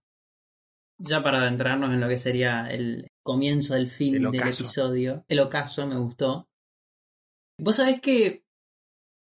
Ya 1.00 1.24
para 1.24 1.42
adentrarnos 1.42 1.90
en 1.90 2.02
lo 2.02 2.08
que 2.08 2.18
sería 2.18 2.68
el 2.68 3.08
comienzo 3.24 3.74
del 3.74 3.90
fin 3.90 4.16
El 4.16 4.32
del 4.32 4.42
episodio, 4.42 5.26
el 5.28 5.40
ocaso 5.40 5.88
me 5.88 5.98
gustó. 5.98 6.48
Vos 7.58 7.78
sabés 7.78 8.02
que 8.02 8.46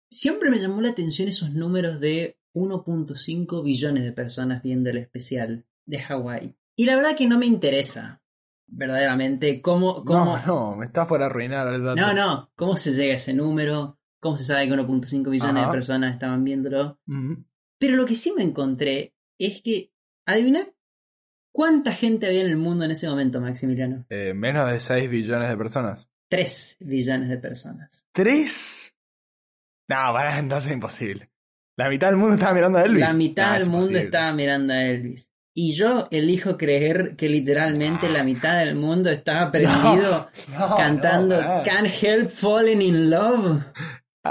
siempre 0.09 0.49
me 0.49 0.59
llamó 0.59 0.81
la 0.81 0.89
atención 0.89 1.27
esos 1.27 1.51
números 1.51 1.99
de 1.99 2.39
1.5 2.55 3.63
billones 3.63 4.03
de 4.03 4.11
personas 4.11 4.63
viendo 4.63 4.89
el 4.89 4.97
especial 4.97 5.65
de 5.85 5.99
Hawái. 5.99 6.55
Y 6.75 6.85
la 6.85 6.95
verdad 6.95 7.15
que 7.15 7.27
no 7.27 7.37
me 7.37 7.45
interesa 7.45 8.21
verdaderamente 8.67 9.61
cómo... 9.61 10.03
cómo... 10.03 10.37
No, 10.37 10.45
no, 10.45 10.75
me 10.75 10.85
estás 10.87 11.07
por 11.07 11.21
arruinar 11.21 11.67
el 11.73 11.83
dato. 11.83 12.01
No, 12.01 12.13
no, 12.13 12.51
¿cómo 12.55 12.75
se 12.75 12.91
llega 12.91 13.13
a 13.13 13.15
ese 13.15 13.33
número? 13.33 13.99
¿Cómo 14.27 14.37
se 14.37 14.43
sabe 14.43 14.67
que 14.67 14.73
1.5 14.73 15.29
billones 15.29 15.55
Ajá. 15.55 15.65
de 15.67 15.71
personas 15.71 16.13
estaban 16.13 16.43
viéndolo? 16.43 16.99
Pero 17.79 17.95
lo 17.95 18.05
que 18.05 18.15
sí 18.15 18.33
me 18.35 18.43
encontré 18.43 19.13
es 19.39 19.61
que, 19.61 19.91
adivina 20.25 20.67
cuánta 21.53 21.93
gente 21.93 22.27
había 22.27 22.41
en 22.41 22.47
el 22.47 22.57
mundo 22.57 22.85
en 22.85 22.91
ese 22.91 23.07
momento, 23.09 23.39
Maximiliano. 23.41 24.05
Eh, 24.09 24.33
menos 24.33 24.69
de 24.69 24.79
6 24.79 25.09
billones 25.09 25.49
de 25.49 25.57
personas. 25.57 26.09
3 26.29 26.77
billones 26.81 27.29
de 27.29 27.37
personas. 27.37 28.05
¿Tres? 28.11 28.95
No, 29.89 29.95
para, 30.13 30.37
entonces 30.37 30.67
es 30.69 30.73
imposible. 30.73 31.29
La 31.77 31.87
mitad 31.89 32.07
del 32.07 32.17
mundo 32.17 32.35
estaba 32.35 32.53
mirando 32.53 32.79
a 32.79 32.83
Elvis. 32.83 32.99
La 32.99 33.13
mitad 33.13 33.47
No, 33.47 33.53
del 33.59 33.63
mundo 33.69 33.77
imposible. 33.85 34.03
estaba 34.05 34.33
mirando 34.33 34.73
a 34.73 34.81
Elvis. 34.83 35.31
Y 35.55 35.71
yo 35.73 36.07
elijo 36.11 36.57
creer 36.57 37.15
que 37.15 37.29
literalmente 37.29 38.09
la 38.09 38.23
mitad 38.23 38.59
del 38.59 38.75
mundo 38.75 39.09
estaba 39.09 39.51
prendido 39.51 40.29
No, 40.51 40.75
cantando 40.75 41.41
no. 41.41 41.63
Can't 41.63 41.87
Help 42.03 42.29
Falling 42.29 42.81
in 42.81 43.09
Love. 43.09 43.63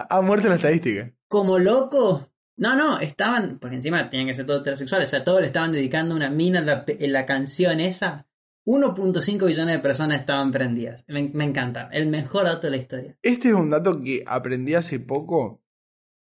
Ha, 0.00 0.16
ha 0.18 0.20
muerto 0.22 0.48
la 0.48 0.56
estadística. 0.56 1.12
como 1.28 1.58
loco. 1.58 2.30
No, 2.58 2.74
no, 2.74 2.98
estaban, 3.00 3.58
porque 3.58 3.76
encima 3.76 4.08
tenían 4.08 4.28
que 4.28 4.34
ser 4.34 4.46
todos 4.46 4.62
heterosexuales, 4.62 5.08
o 5.08 5.10
sea, 5.10 5.24
todos 5.24 5.42
le 5.42 5.48
estaban 5.48 5.72
dedicando 5.72 6.14
una 6.14 6.30
mina 6.30 6.60
en 6.60 6.66
la, 6.66 6.84
en 6.86 7.12
la 7.12 7.26
canción 7.26 7.80
esa. 7.80 8.26
1.5 8.64 9.46
billones 9.46 9.76
de 9.76 9.78
personas 9.78 10.20
estaban 10.20 10.50
prendidas. 10.50 11.04
Me, 11.06 11.28
me 11.28 11.44
encanta. 11.44 11.88
El 11.92 12.08
mejor 12.08 12.44
dato 12.44 12.66
de 12.66 12.72
la 12.72 12.76
historia. 12.78 13.16
Este 13.22 13.48
es 13.48 13.54
un 13.54 13.70
dato 13.70 14.02
que 14.02 14.24
aprendí 14.26 14.74
hace 14.74 14.98
poco 14.98 15.62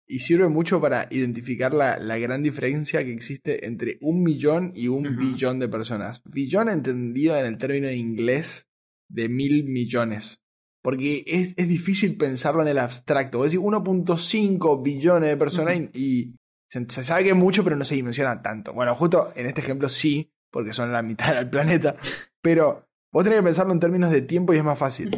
y 0.07 0.18
sirve 0.18 0.48
mucho 0.48 0.81
para 0.81 1.07
identificar 1.11 1.72
la, 1.72 1.98
la 1.98 2.18
gran 2.18 2.42
diferencia 2.42 3.05
que 3.05 3.12
existe 3.12 3.66
entre 3.66 3.98
un 4.00 4.22
millón 4.22 4.72
y 4.74 4.88
un 4.88 5.16
billón 5.16 5.59
de 5.59 5.68
personas. 5.68 6.22
Billón 6.24 6.68
entendido 6.68 7.37
en 7.37 7.46
el 7.46 7.59
término 7.59 7.90
inglés 7.90 8.66
de 9.09 9.29
mil 9.29 9.64
millones. 9.64 10.40
Porque 10.85 11.25
es, 11.27 11.55
es 11.57 11.66
difícil 11.66 12.18
pensarlo 12.18 12.61
en 12.61 12.68
el 12.68 12.79
abstracto. 12.79 13.38
Vos 13.38 13.51
decís 13.51 13.64
1.5 13.64 14.83
billones 14.83 15.31
de 15.31 15.37
personas 15.38 15.77
y, 15.77 15.88
y 15.94 16.37
se, 16.68 16.85
se 16.90 17.03
sabe 17.03 17.25
que 17.25 17.31
es 17.31 17.37
mucho, 17.37 17.64
pero 17.64 17.75
no 17.75 17.87
se 17.87 17.94
dimensiona 17.94 18.42
tanto. 18.42 18.75
Bueno, 18.75 18.94
justo 18.94 19.33
en 19.35 19.47
este 19.47 19.62
ejemplo 19.62 19.88
sí, 19.88 20.31
porque 20.51 20.75
son 20.75 20.92
la 20.92 21.01
mitad 21.01 21.35
del 21.35 21.49
planeta. 21.49 21.97
Pero 22.43 22.87
vos 23.11 23.24
tenés 23.24 23.39
que 23.39 23.45
pensarlo 23.45 23.72
en 23.72 23.80
términos 23.80 24.12
de 24.12 24.20
tiempo 24.20 24.53
y 24.53 24.59
es 24.59 24.64
más 24.64 24.78
fácil 24.78 25.11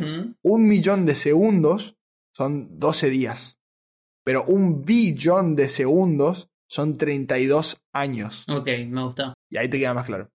un 0.42 0.68
millón 0.68 1.04
de 1.04 1.16
segundos 1.16 1.96
son 2.32 2.78
12 2.78 3.10
días. 3.10 3.58
Pero 4.24 4.44
un 4.44 4.84
billón 4.84 5.56
de 5.56 5.68
segundos 5.68 6.50
son 6.68 6.98
32 6.98 7.80
años. 7.92 8.44
Ok, 8.48 8.68
me 8.88 9.02
gustó. 9.02 9.34
Y 9.50 9.56
ahí 9.56 9.68
te 9.68 9.78
queda 9.78 9.94
más 9.94 10.06
claro. 10.06 10.28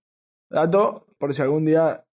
Dato, 0.49 1.07
por 1.17 1.33
si 1.33 1.41
algún 1.41 1.65
día 1.65 2.05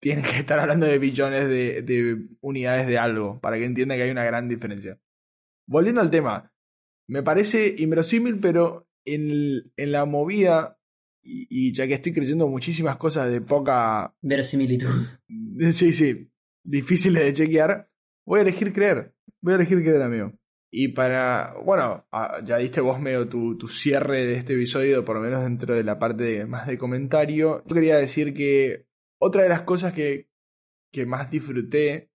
tienen 0.00 0.24
que 0.24 0.38
estar 0.38 0.58
hablando 0.58 0.86
de 0.86 0.98
billones 0.98 1.48
de, 1.48 1.82
de 1.82 2.26
unidades 2.40 2.86
de 2.86 2.98
algo, 2.98 3.38
para 3.40 3.58
que 3.58 3.64
entiendan 3.64 3.98
que 3.98 4.04
hay 4.04 4.10
una 4.10 4.24
gran 4.24 4.48
diferencia. 4.48 4.98
Volviendo 5.66 6.00
al 6.00 6.10
tema, 6.10 6.52
me 7.08 7.22
parece 7.22 7.74
inverosímil, 7.78 8.40
pero 8.40 8.88
en, 9.04 9.70
en 9.76 9.92
la 9.92 10.04
movida, 10.04 10.78
y, 11.22 11.46
y 11.50 11.74
ya 11.74 11.86
que 11.86 11.94
estoy 11.94 12.12
creyendo 12.12 12.48
muchísimas 12.48 12.96
cosas 12.96 13.30
de 13.30 13.40
poca 13.40 14.14
Verosimilitud. 14.22 14.88
Sí, 15.72 15.92
sí. 15.92 16.30
Difíciles 16.64 17.22
de 17.24 17.32
chequear. 17.34 17.90
Voy 18.26 18.38
a 18.38 18.42
elegir 18.42 18.72
creer. 18.72 19.12
Voy 19.42 19.52
a 19.52 19.56
elegir 19.56 19.82
creer, 19.82 20.02
amigo. 20.02 20.32
Y 20.72 20.88
para, 20.88 21.54
bueno, 21.64 22.06
ah, 22.12 22.40
ya 22.44 22.56
diste 22.58 22.80
vos 22.80 23.00
medio 23.00 23.28
tu, 23.28 23.58
tu 23.58 23.66
cierre 23.68 24.24
de 24.24 24.36
este 24.36 24.54
episodio, 24.54 25.04
por 25.04 25.16
lo 25.16 25.22
menos 25.22 25.42
dentro 25.42 25.74
de 25.74 25.82
la 25.84 25.98
parte 25.98 26.22
de- 26.22 26.46
más 26.46 26.66
de 26.66 26.78
comentario. 26.78 27.62
Yo 27.66 27.74
quería 27.74 27.96
decir 27.98 28.32
que 28.34 28.86
otra 29.20 29.42
de 29.42 29.48
las 29.48 29.62
cosas 29.62 29.92
que, 29.92 30.28
que 30.92 31.06
más 31.06 31.30
disfruté, 31.30 32.10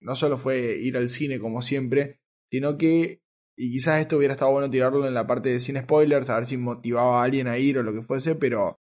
no 0.00 0.14
solo 0.14 0.38
fue 0.38 0.78
ir 0.78 0.96
al 0.96 1.08
cine 1.08 1.40
como 1.40 1.62
siempre, 1.62 2.20
sino 2.50 2.76
que, 2.76 3.22
y 3.56 3.72
quizás 3.72 4.00
esto 4.00 4.16
hubiera 4.16 4.34
estado 4.34 4.52
bueno 4.52 4.70
tirarlo 4.70 5.06
en 5.06 5.14
la 5.14 5.26
parte 5.26 5.50
de 5.50 5.58
sin 5.58 5.80
spoilers, 5.80 6.30
a 6.30 6.36
ver 6.36 6.46
si 6.46 6.56
motivaba 6.56 7.20
a 7.20 7.24
alguien 7.24 7.48
a 7.48 7.58
ir 7.58 7.78
o 7.78 7.82
lo 7.82 7.92
que 7.92 8.02
fuese, 8.02 8.34
pero 8.34 8.80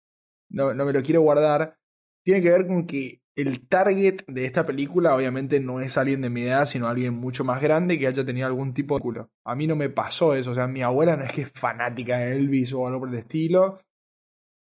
no, 0.49 0.74
no 0.74 0.86
me 0.86 0.93
lo 0.93 1.01
quiero 1.03 1.21
guardar. 1.21 1.78
Tiene 2.24 2.41
que 2.41 2.49
ver 2.49 2.67
con 2.67 2.88
que 2.88 3.21
el 3.36 3.67
target 3.67 4.21
de 4.28 4.45
esta 4.45 4.65
película 4.65 5.15
obviamente 5.15 5.59
no 5.59 5.82
es 5.82 5.97
alguien 5.97 6.21
de 6.21 6.30
mi 6.30 6.43
edad, 6.43 6.65
sino 6.65 6.88
alguien 6.88 7.13
mucho 7.15 7.43
más 7.43 7.61
grande 7.61 7.97
que 7.97 8.07
haya 8.07 8.24
tenido 8.24 8.47
algún 8.47 8.74
tipo 8.74 8.95
de 8.95 9.01
culo. 9.01 9.30
A 9.43 9.55
mí 9.55 9.65
no 9.67 9.76
me 9.76 9.89
pasó 9.89 10.36
eso, 10.36 10.51
o 10.51 10.55
sea, 10.55 10.67
mi 10.67 10.84
abuela 10.84 11.17
no 11.17 11.26
es 11.26 11.32
que 11.32 11.41
es 11.43 11.51
fanática 11.51 12.19
de 12.19 12.36
Elvis 12.36 12.74
o 12.74 12.88
algo 12.88 13.01
por 13.01 13.09
el 13.09 13.15
estilo. 13.15 13.80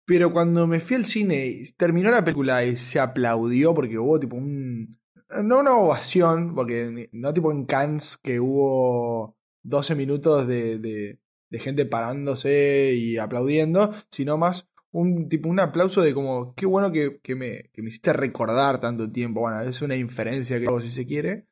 Pero 0.08 0.32
cuando 0.32 0.68
me 0.68 0.80
fui 0.80 0.96
al 0.96 1.06
cine 1.06 1.62
terminó 1.76 2.10
la 2.10 2.24
película 2.24 2.64
y 2.64 2.78
se 2.78 2.98
aplaudió 2.98 3.74
porque 3.74 4.00
hubo 4.00 4.18
tipo 4.18 4.38
un... 4.38 4.98
No 5.44 5.60
una 5.60 5.76
ovación, 5.76 6.56
porque 6.56 7.10
no 7.12 7.34
tipo 7.34 7.52
en 7.52 7.66
Cannes 7.66 8.18
que 8.24 8.40
hubo 8.40 9.36
12 9.64 9.96
minutos 9.96 10.48
de, 10.48 10.80
de, 10.80 11.60
gente 11.60 11.86
parándose 11.86 12.94
y 12.94 13.18
aplaudiendo, 13.18 13.94
sino 14.10 14.38
más 14.38 14.70
un 14.92 15.28
tipo 15.28 15.50
un 15.50 15.60
aplauso 15.60 16.02
de 16.02 16.14
como 16.14 16.56
qué 16.56 16.66
bueno 16.66 16.90
que, 16.94 17.20
que 17.22 17.36
me, 17.36 17.70
que 17.74 17.82
me 17.82 17.90
hiciste 17.90 18.14
recordar 18.14 18.80
tanto 18.80 19.12
tiempo. 19.12 19.42
Bueno, 19.42 19.60
es 19.62 19.82
una 19.82 19.98
inferencia 19.98 20.58
que 20.58 20.68
hago 20.68 20.80
si 20.80 20.90
se 20.90 21.06
quiere. 21.06 21.48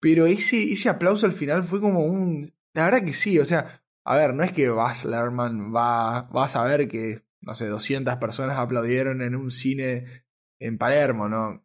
Pero 0.00 0.26
ese, 0.26 0.72
ese 0.72 0.88
aplauso 0.88 1.26
al 1.26 1.34
final 1.34 1.64
fue 1.64 1.82
como 1.82 2.02
un. 2.06 2.50
La 2.72 2.84
verdad 2.84 3.04
que 3.04 3.12
sí, 3.12 3.38
o 3.38 3.44
sea, 3.44 3.82
a 4.04 4.16
ver, 4.16 4.32
no 4.32 4.42
es 4.42 4.52
que 4.52 4.70
Baz 4.70 5.04
Luhrmann 5.04 5.74
va, 5.74 6.22
va 6.30 6.44
a 6.46 6.48
saber 6.48 6.88
que, 6.88 7.27
no 7.40 7.54
sé, 7.54 7.66
200 7.66 8.16
personas 8.16 8.58
aplaudieron 8.58 9.22
en 9.22 9.36
un 9.36 9.50
cine 9.50 10.24
en 10.60 10.78
Palermo, 10.78 11.28
¿no? 11.28 11.64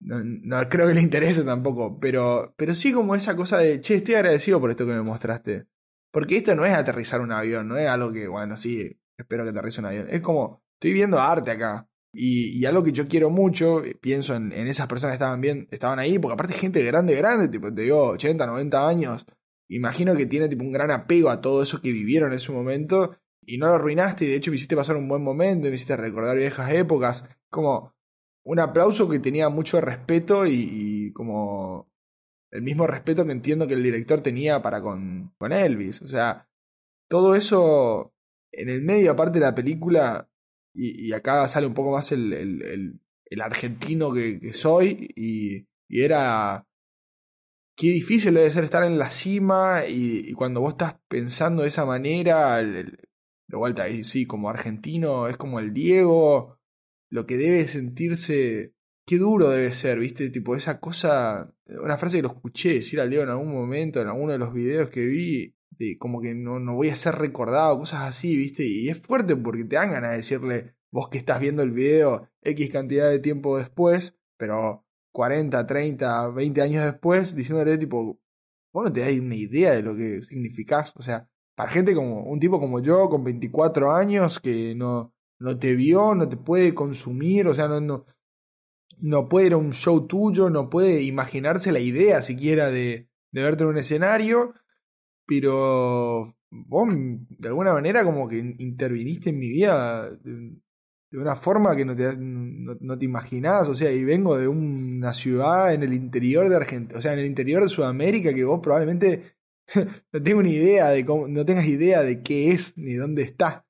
No, 0.00 0.68
creo 0.68 0.86
que 0.88 0.94
le 0.94 1.00
interese 1.00 1.44
tampoco, 1.44 1.98
pero, 1.98 2.52
pero 2.56 2.74
sí 2.74 2.92
como 2.92 3.14
esa 3.14 3.34
cosa 3.34 3.58
de, 3.58 3.80
che, 3.80 3.96
estoy 3.96 4.16
agradecido 4.16 4.60
por 4.60 4.70
esto 4.70 4.84
que 4.84 4.92
me 4.92 5.02
mostraste. 5.02 5.66
Porque 6.12 6.36
esto 6.36 6.54
no 6.54 6.66
es 6.66 6.74
aterrizar 6.74 7.20
un 7.20 7.32
avión, 7.32 7.68
no 7.68 7.78
es 7.78 7.88
algo 7.88 8.12
que, 8.12 8.28
bueno, 8.28 8.56
sí, 8.56 9.00
espero 9.16 9.44
que 9.44 9.50
aterrice 9.50 9.80
un 9.80 9.86
avión. 9.86 10.06
Es 10.10 10.20
como, 10.20 10.62
estoy 10.74 10.92
viendo 10.92 11.18
arte 11.18 11.50
acá. 11.50 11.88
Y, 12.12 12.58
y 12.58 12.66
algo 12.66 12.84
que 12.84 12.92
yo 12.92 13.08
quiero 13.08 13.30
mucho, 13.30 13.82
eh, 13.84 13.96
pienso 14.00 14.34
en, 14.36 14.52
en 14.52 14.68
esas 14.68 14.86
personas 14.86 15.12
que 15.12 15.24
estaban 15.24 15.40
bien, 15.40 15.66
estaban 15.70 15.98
ahí, 15.98 16.18
porque 16.18 16.34
aparte 16.34 16.54
gente 16.54 16.84
grande, 16.84 17.16
grande, 17.16 17.48
tipo, 17.48 17.72
te 17.72 17.82
digo, 17.82 18.10
80, 18.10 18.46
90 18.46 18.88
años. 18.88 19.26
Imagino 19.68 20.14
que 20.14 20.26
tiene 20.26 20.48
tipo 20.48 20.62
un 20.62 20.72
gran 20.72 20.90
apego 20.90 21.30
a 21.30 21.40
todo 21.40 21.62
eso 21.62 21.80
que 21.80 21.92
vivieron 21.92 22.32
en 22.32 22.40
su 22.40 22.52
momento. 22.52 23.16
Y 23.46 23.58
no 23.58 23.68
lo 23.68 23.74
arruinaste, 23.74 24.24
y 24.24 24.28
de 24.28 24.36
hecho 24.36 24.50
me 24.50 24.56
hiciste 24.56 24.76
pasar 24.76 24.96
un 24.96 25.08
buen 25.08 25.22
momento, 25.22 25.68
me 25.68 25.74
hiciste 25.74 25.96
recordar 25.96 26.36
viejas 26.36 26.72
épocas. 26.72 27.24
Como 27.50 27.94
un 28.44 28.60
aplauso 28.60 29.08
que 29.08 29.18
tenía 29.18 29.48
mucho 29.48 29.80
respeto 29.80 30.46
y, 30.46 30.68
y 30.70 31.12
como 31.12 31.90
el 32.50 32.62
mismo 32.62 32.86
respeto 32.86 33.24
que 33.26 33.32
entiendo 33.32 33.66
que 33.66 33.74
el 33.74 33.82
director 33.82 34.20
tenía 34.20 34.62
para 34.62 34.80
con, 34.80 35.32
con 35.38 35.52
Elvis. 35.52 36.02
O 36.02 36.08
sea, 36.08 36.48
todo 37.08 37.34
eso 37.34 38.14
en 38.52 38.68
el 38.68 38.82
medio, 38.82 39.10
aparte 39.12 39.40
de 39.40 39.44
la 39.44 39.54
película, 39.54 40.28
y, 40.72 41.08
y 41.08 41.12
acá 41.12 41.46
sale 41.48 41.66
un 41.66 41.74
poco 41.74 41.92
más 41.92 42.12
el, 42.12 42.32
el, 42.32 43.00
el, 43.24 43.40
argentino 43.40 44.12
que, 44.12 44.52
soy, 44.52 45.12
y, 45.16 45.66
y, 45.88 46.02
era... 46.02 46.64
Qué 47.76 47.88
difícil 47.88 48.34
debe 48.34 48.52
ser 48.52 48.64
estar 48.64 48.84
en 48.84 48.98
la 48.98 49.10
cima 49.10 49.84
y, 49.86 50.28
y 50.28 50.32
cuando 50.34 50.60
vos 50.60 50.74
estás 50.74 50.94
pensando 51.08 51.62
de 51.62 51.68
esa 51.68 51.84
manera, 51.84 52.62
de 53.46 53.56
vuelta 53.56 53.84
ahí, 53.84 54.04
sí, 54.04 54.26
como 54.26 54.48
argentino, 54.48 55.28
es 55.28 55.36
como 55.36 55.60
el 55.60 55.72
Diego, 55.72 56.58
lo 57.10 57.26
que 57.26 57.36
debe 57.36 57.68
sentirse, 57.68 58.72
qué 59.06 59.18
duro 59.18 59.50
debe 59.50 59.72
ser, 59.72 59.98
viste, 59.98 60.30
tipo 60.30 60.56
esa 60.56 60.80
cosa, 60.80 61.52
una 61.66 61.96
frase 61.98 62.18
que 62.18 62.22
lo 62.22 62.34
escuché 62.34 62.74
decir 62.74 63.00
al 63.00 63.10
Diego 63.10 63.24
en 63.24 63.30
algún 63.30 63.52
momento, 63.52 64.00
en 64.00 64.08
alguno 64.08 64.32
de 64.32 64.38
los 64.38 64.52
videos 64.52 64.90
que 64.90 65.04
vi, 65.06 65.54
de 65.70 65.98
como 65.98 66.20
que 66.20 66.34
no, 66.34 66.58
no 66.58 66.74
voy 66.74 66.88
a 66.90 66.96
ser 66.96 67.16
recordado, 67.16 67.78
cosas 67.78 68.02
así, 68.02 68.36
¿viste? 68.36 68.64
Y 68.64 68.88
es 68.88 68.98
fuerte 68.98 69.36
porque 69.36 69.64
te 69.64 69.76
dan 69.76 69.92
ganas 69.92 70.12
de 70.12 70.16
decirle, 70.18 70.74
vos 70.90 71.08
que 71.08 71.18
estás 71.18 71.40
viendo 71.40 71.62
el 71.62 71.72
video 71.72 72.28
X 72.42 72.70
cantidad 72.70 73.10
de 73.10 73.18
tiempo 73.18 73.58
después, 73.58 74.16
pero 74.36 74.84
40, 75.12 75.66
30, 75.66 76.28
20 76.28 76.62
años 76.62 76.84
después, 76.84 77.34
diciéndole 77.34 77.78
tipo, 77.78 78.20
vos 78.72 78.84
no 78.84 78.92
te 78.92 79.00
das 79.00 79.12
una 79.18 79.36
idea 79.36 79.72
de 79.72 79.82
lo 79.82 79.96
que 79.96 80.22
significás, 80.22 80.92
o 80.96 81.02
sea, 81.02 81.28
para 81.54 81.70
gente 81.70 81.94
como 81.94 82.24
un 82.24 82.40
tipo 82.40 82.58
como 82.60 82.80
yo, 82.80 83.08
con 83.08 83.24
24 83.24 83.94
años, 83.94 84.40
que 84.40 84.74
no, 84.74 85.12
no 85.38 85.58
te 85.58 85.74
vio, 85.74 86.14
no 86.14 86.28
te 86.28 86.36
puede 86.36 86.74
consumir, 86.74 87.46
o 87.46 87.54
sea, 87.54 87.68
no, 87.68 87.80
no, 87.80 88.06
no 88.98 89.28
puede 89.28 89.46
ir 89.46 89.52
a 89.52 89.58
un 89.58 89.72
show 89.72 90.06
tuyo, 90.06 90.50
no 90.50 90.68
puede 90.68 91.02
imaginarse 91.02 91.72
la 91.72 91.80
idea 91.80 92.22
siquiera 92.22 92.70
de, 92.70 93.08
de 93.32 93.42
verte 93.42 93.64
en 93.64 93.70
un 93.70 93.78
escenario, 93.78 94.54
pero 95.26 96.34
vos 96.50 96.88
de 96.94 97.48
alguna 97.48 97.72
manera 97.72 98.04
como 98.04 98.28
que 98.28 98.38
interviniste 98.58 99.30
en 99.30 99.38
mi 99.38 99.48
vida 99.48 100.10
de, 100.10 100.52
una 101.12 101.36
forma 101.36 101.76
que 101.76 101.84
no 101.84 101.94
te, 101.94 102.16
no, 102.16 102.76
no, 102.80 102.98
te 102.98 103.04
imaginás, 103.04 103.68
o 103.68 103.74
sea, 103.74 103.92
y 103.92 104.02
vengo 104.04 104.36
de 104.36 104.48
una 104.48 105.14
ciudad 105.14 105.72
en 105.72 105.84
el 105.84 105.94
interior 105.94 106.48
de 106.48 106.56
Argentina, 106.56 106.98
o 106.98 107.02
sea, 107.02 107.12
en 107.12 107.20
el 107.20 107.26
interior 107.26 107.62
de 107.62 107.68
Sudamérica 107.68 108.34
que 108.34 108.44
vos 108.44 108.60
probablemente 108.60 109.33
no 110.12 110.22
tengo 110.22 110.42
ni 110.42 110.52
idea 110.52 110.90
de 110.90 111.04
cómo, 111.04 111.28
no 111.28 111.44
tengas 111.44 111.66
idea 111.66 112.02
de 112.02 112.22
qué 112.22 112.50
es 112.50 112.76
ni 112.76 112.94
dónde 112.94 113.22
está. 113.22 113.66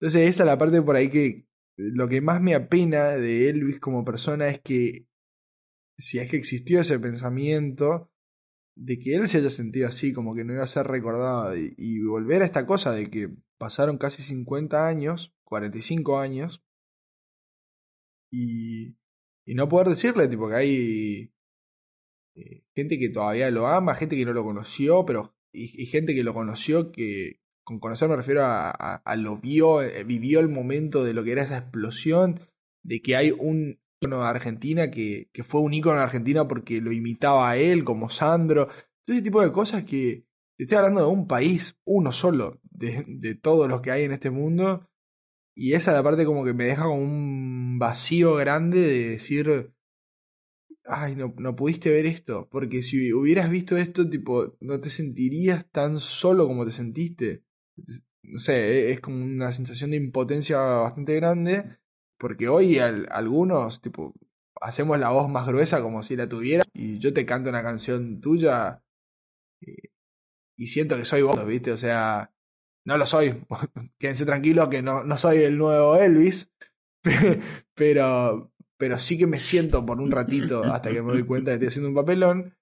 Entonces 0.00 0.28
esa 0.28 0.42
es 0.42 0.46
la 0.46 0.58
parte 0.58 0.82
por 0.82 0.96
ahí 0.96 1.10
que 1.10 1.46
lo 1.76 2.08
que 2.08 2.20
más 2.20 2.40
me 2.40 2.54
apena 2.54 3.10
de 3.10 3.48
Elvis 3.48 3.80
como 3.80 4.04
persona 4.04 4.48
es 4.48 4.60
que 4.60 5.06
si 5.98 6.18
es 6.18 6.30
que 6.30 6.36
existió 6.36 6.80
ese 6.80 6.98
pensamiento 6.98 8.10
de 8.76 8.98
que 8.98 9.14
él 9.14 9.28
se 9.28 9.38
haya 9.38 9.50
sentido 9.50 9.88
así, 9.88 10.12
como 10.12 10.34
que 10.34 10.44
no 10.44 10.54
iba 10.54 10.62
a 10.62 10.66
ser 10.66 10.86
recordado, 10.86 11.56
y, 11.56 12.00
volver 12.02 12.42
a 12.42 12.46
esta 12.46 12.66
cosa 12.66 12.92
de 12.92 13.10
que 13.10 13.30
pasaron 13.58 13.98
casi 13.98 14.22
50 14.22 14.86
años, 14.86 15.34
45 15.44 16.18
años, 16.18 16.62
y, 18.30 18.96
y 19.44 19.54
no 19.54 19.68
poder 19.68 19.88
decirle, 19.88 20.28
tipo, 20.28 20.48
que 20.48 20.54
hay 20.54 21.32
eh, 22.34 22.61
gente 22.74 22.98
que 22.98 23.08
todavía 23.08 23.50
lo 23.50 23.66
ama, 23.66 23.94
gente 23.94 24.16
que 24.16 24.24
no 24.24 24.32
lo 24.32 24.44
conoció, 24.44 25.04
pero 25.04 25.34
y, 25.52 25.86
gente 25.86 26.14
que 26.14 26.24
lo 26.24 26.34
conoció 26.34 26.92
que, 26.92 27.40
con 27.64 27.78
conocer 27.78 28.08
me 28.08 28.16
refiero 28.16 28.44
a, 28.44 28.70
a, 28.70 29.16
lo 29.16 29.38
vio, 29.38 29.82
eh, 29.82 30.04
vivió 30.04 30.40
el 30.40 30.48
momento 30.48 31.04
de 31.04 31.14
lo 31.14 31.22
que 31.24 31.32
era 31.32 31.42
esa 31.42 31.58
explosión, 31.58 32.40
de 32.82 33.00
que 33.02 33.16
hay 33.16 33.30
un 33.30 33.78
ícono 34.00 34.22
de 34.22 34.28
Argentina 34.28 34.90
que, 34.90 35.28
que 35.32 35.44
fue 35.44 35.60
un 35.60 35.74
ícono 35.74 35.96
en 35.96 36.02
Argentina 36.02 36.48
porque 36.48 36.80
lo 36.80 36.92
imitaba 36.92 37.50
a 37.50 37.56
él, 37.56 37.84
como 37.84 38.08
Sandro, 38.08 38.68
todo 39.04 39.16
ese 39.16 39.22
tipo 39.22 39.42
de 39.42 39.52
cosas 39.52 39.84
que 39.84 40.24
estoy 40.58 40.78
hablando 40.78 41.00
de 41.00 41.06
un 41.06 41.26
país, 41.26 41.76
uno 41.84 42.12
solo, 42.12 42.60
de, 42.70 43.04
de 43.06 43.34
todos 43.34 43.68
los 43.68 43.82
que 43.82 43.90
hay 43.90 44.04
en 44.04 44.12
este 44.12 44.30
mundo, 44.30 44.88
y 45.54 45.74
esa 45.74 45.92
la 45.92 46.02
parte 46.02 46.24
como 46.24 46.44
que 46.44 46.54
me 46.54 46.64
deja 46.64 46.84
como 46.84 47.02
un 47.02 47.78
vacío 47.78 48.34
grande 48.36 48.80
de 48.80 49.08
decir, 49.10 49.72
ay, 50.84 51.16
no, 51.16 51.34
no 51.38 51.56
pudiste 51.56 51.90
ver 51.90 52.06
esto, 52.06 52.48
porque 52.50 52.82
si 52.82 53.12
hubieras 53.12 53.50
visto 53.50 53.76
esto, 53.76 54.08
tipo, 54.08 54.56
no 54.60 54.80
te 54.80 54.90
sentirías 54.90 55.70
tan 55.70 56.00
solo 56.00 56.46
como 56.46 56.64
te 56.64 56.72
sentiste. 56.72 57.44
No 58.22 58.38
sé, 58.38 58.90
es 58.90 59.00
como 59.00 59.24
una 59.24 59.52
sensación 59.52 59.90
de 59.90 59.96
impotencia 59.96 60.58
bastante 60.58 61.14
grande, 61.16 61.78
porque 62.18 62.48
hoy 62.48 62.78
al, 62.78 63.08
algunos, 63.10 63.80
tipo, 63.82 64.14
hacemos 64.60 64.98
la 64.98 65.10
voz 65.10 65.28
más 65.28 65.46
gruesa 65.46 65.82
como 65.82 66.02
si 66.02 66.16
la 66.16 66.28
tuviera, 66.28 66.64
y 66.72 66.98
yo 66.98 67.12
te 67.12 67.26
canto 67.26 67.50
una 67.50 67.62
canción 67.62 68.20
tuya 68.20 68.82
y, 69.60 69.74
y 70.56 70.66
siento 70.68 70.96
que 70.96 71.04
soy 71.04 71.22
vos, 71.22 71.44
¿viste? 71.46 71.72
O 71.72 71.76
sea, 71.76 72.32
no 72.84 72.98
lo 72.98 73.06
soy, 73.06 73.44
quédense 73.98 74.26
tranquilos 74.26 74.68
que 74.68 74.82
no, 74.82 75.04
no 75.04 75.16
soy 75.18 75.38
el 75.42 75.58
nuevo 75.58 75.96
Elvis, 75.96 76.52
pero, 77.74 78.51
pero 78.82 78.98
sí 78.98 79.16
que 79.16 79.28
me 79.28 79.38
siento 79.38 79.86
por 79.86 80.00
un 80.00 80.10
ratito 80.10 80.64
hasta 80.64 80.90
que 80.90 81.00
me 81.02 81.12
doy 81.12 81.24
cuenta 81.24 81.52
de 81.52 81.60
que 81.60 81.66
estoy 81.66 81.68
haciendo 81.68 81.90
un 81.90 82.04
papelón. 82.04 82.56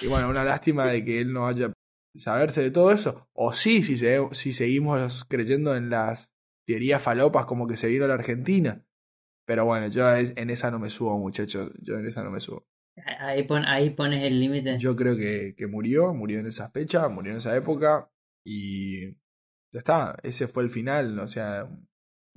Y 0.00 0.06
bueno, 0.06 0.30
una 0.30 0.42
lástima 0.42 0.86
de 0.86 1.04
que 1.04 1.20
él 1.20 1.34
no 1.34 1.42
vaya 1.42 1.66
a 1.66 1.72
saberse 2.14 2.62
de 2.62 2.70
todo 2.70 2.92
eso. 2.92 3.28
O 3.34 3.52
sí, 3.52 3.82
si, 3.82 3.98
se, 3.98 4.18
si 4.32 4.54
seguimos 4.54 5.26
creyendo 5.28 5.76
en 5.76 5.90
las 5.90 6.32
teorías 6.64 7.02
falopas 7.02 7.44
como 7.44 7.66
que 7.66 7.76
se 7.76 7.88
vino 7.88 8.06
a 8.06 8.08
la 8.08 8.14
Argentina. 8.14 8.86
Pero 9.44 9.66
bueno, 9.66 9.88
yo 9.88 10.10
en 10.16 10.48
esa 10.48 10.70
no 10.70 10.78
me 10.78 10.88
subo, 10.88 11.18
muchachos. 11.18 11.70
Yo 11.82 11.98
en 11.98 12.06
esa 12.06 12.24
no 12.24 12.30
me 12.30 12.40
subo. 12.40 12.66
Ahí, 13.20 13.42
pon, 13.42 13.66
ahí 13.66 13.90
pones 13.90 14.24
el 14.24 14.40
límite. 14.40 14.78
Yo 14.78 14.96
creo 14.96 15.14
que, 15.14 15.54
que 15.58 15.66
murió, 15.66 16.14
murió 16.14 16.40
en 16.40 16.46
esa 16.46 16.70
fecha, 16.70 17.06
murió 17.10 17.32
en 17.32 17.36
esa 17.36 17.54
época. 17.54 18.10
Y 18.42 19.10
ya 19.10 19.80
está, 19.80 20.16
ese 20.22 20.48
fue 20.48 20.62
el 20.62 20.70
final. 20.70 21.18
O 21.18 21.28
sea, 21.28 21.68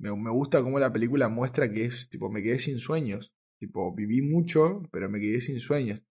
me, 0.00 0.30
gusta 0.30 0.62
cómo 0.62 0.78
la 0.78 0.92
película 0.92 1.28
muestra 1.28 1.70
que 1.70 1.84
es, 1.84 2.08
tipo, 2.08 2.30
me 2.30 2.42
quedé 2.42 2.58
sin 2.58 2.78
sueños. 2.78 3.32
Tipo, 3.58 3.94
viví 3.94 4.22
mucho, 4.22 4.82
pero 4.90 5.08
me 5.08 5.20
quedé 5.20 5.40
sin 5.40 5.60
sueños. 5.60 6.02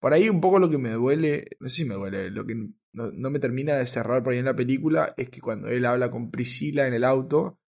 Por 0.00 0.12
ahí 0.12 0.28
un 0.28 0.40
poco 0.40 0.58
lo 0.58 0.68
que 0.68 0.78
me 0.78 0.90
duele, 0.90 1.48
no 1.60 1.68
sé 1.68 1.76
si 1.76 1.84
me 1.84 1.94
duele, 1.94 2.30
lo 2.30 2.44
que 2.44 2.54
no, 2.92 3.10
no 3.12 3.30
me 3.30 3.38
termina 3.38 3.76
de 3.76 3.86
cerrar 3.86 4.22
por 4.22 4.32
ahí 4.32 4.40
en 4.40 4.44
la 4.44 4.56
película 4.56 5.14
es 5.16 5.30
que 5.30 5.40
cuando 5.40 5.68
él 5.68 5.86
habla 5.86 6.10
con 6.10 6.30
Priscila 6.30 6.86
en 6.86 6.94
el 6.94 7.04
auto, 7.04 7.58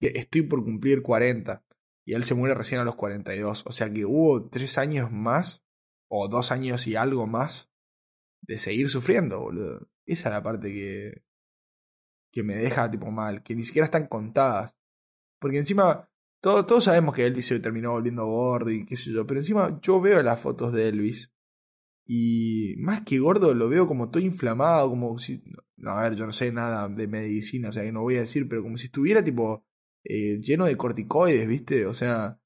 estoy 0.00 0.42
por 0.42 0.64
cumplir 0.64 1.02
40 1.02 1.62
y 2.04 2.14
él 2.14 2.24
se 2.24 2.34
muere 2.34 2.54
recién 2.54 2.80
a 2.80 2.84
los 2.84 2.96
42. 2.96 3.64
O 3.66 3.72
sea 3.72 3.90
que 3.92 4.04
hubo 4.04 4.48
tres 4.48 4.78
años 4.78 5.10
más, 5.10 5.62
o 6.08 6.28
dos 6.28 6.52
años 6.52 6.86
y 6.86 6.96
algo 6.96 7.26
más, 7.26 7.70
de 8.42 8.58
seguir 8.58 8.88
sufriendo, 8.88 9.40
boludo. 9.40 9.88
Esa 10.06 10.28
es 10.28 10.34
la 10.34 10.42
parte 10.42 10.68
que, 10.68 11.22
que 12.30 12.42
me 12.42 12.56
deja 12.56 12.90
tipo 12.90 13.10
mal, 13.10 13.42
que 13.42 13.54
ni 13.54 13.64
siquiera 13.64 13.86
están 13.86 14.06
contadas. 14.06 14.74
Porque 15.44 15.58
encima, 15.58 16.08
todo, 16.40 16.64
todos 16.64 16.84
sabemos 16.84 17.14
que 17.14 17.26
Elvis 17.26 17.44
se 17.44 17.60
terminó 17.60 17.90
volviendo 17.90 18.24
gordo 18.24 18.70
y 18.70 18.86
qué 18.86 18.96
sé 18.96 19.12
yo, 19.12 19.26
pero 19.26 19.40
encima 19.40 19.78
yo 19.82 20.00
veo 20.00 20.22
las 20.22 20.40
fotos 20.40 20.72
de 20.72 20.88
Elvis 20.88 21.30
y 22.06 22.76
más 22.78 23.02
que 23.02 23.18
gordo 23.18 23.52
lo 23.52 23.68
veo 23.68 23.86
como 23.86 24.08
todo 24.08 24.22
inflamado, 24.22 24.88
como 24.88 25.18
si... 25.18 25.42
No, 25.76 25.90
a 25.90 26.04
ver, 26.04 26.14
yo 26.14 26.24
no 26.24 26.32
sé 26.32 26.50
nada 26.50 26.88
de 26.88 27.06
medicina, 27.06 27.68
o 27.68 27.72
sea 27.72 27.82
que 27.82 27.92
no 27.92 28.00
voy 28.00 28.16
a 28.16 28.20
decir, 28.20 28.48
pero 28.48 28.62
como 28.62 28.78
si 28.78 28.86
estuviera 28.86 29.22
tipo 29.22 29.66
eh, 30.02 30.40
lleno 30.40 30.64
de 30.64 30.78
corticoides, 30.78 31.46
¿viste? 31.46 31.84
O 31.84 31.92
sea... 31.92 32.38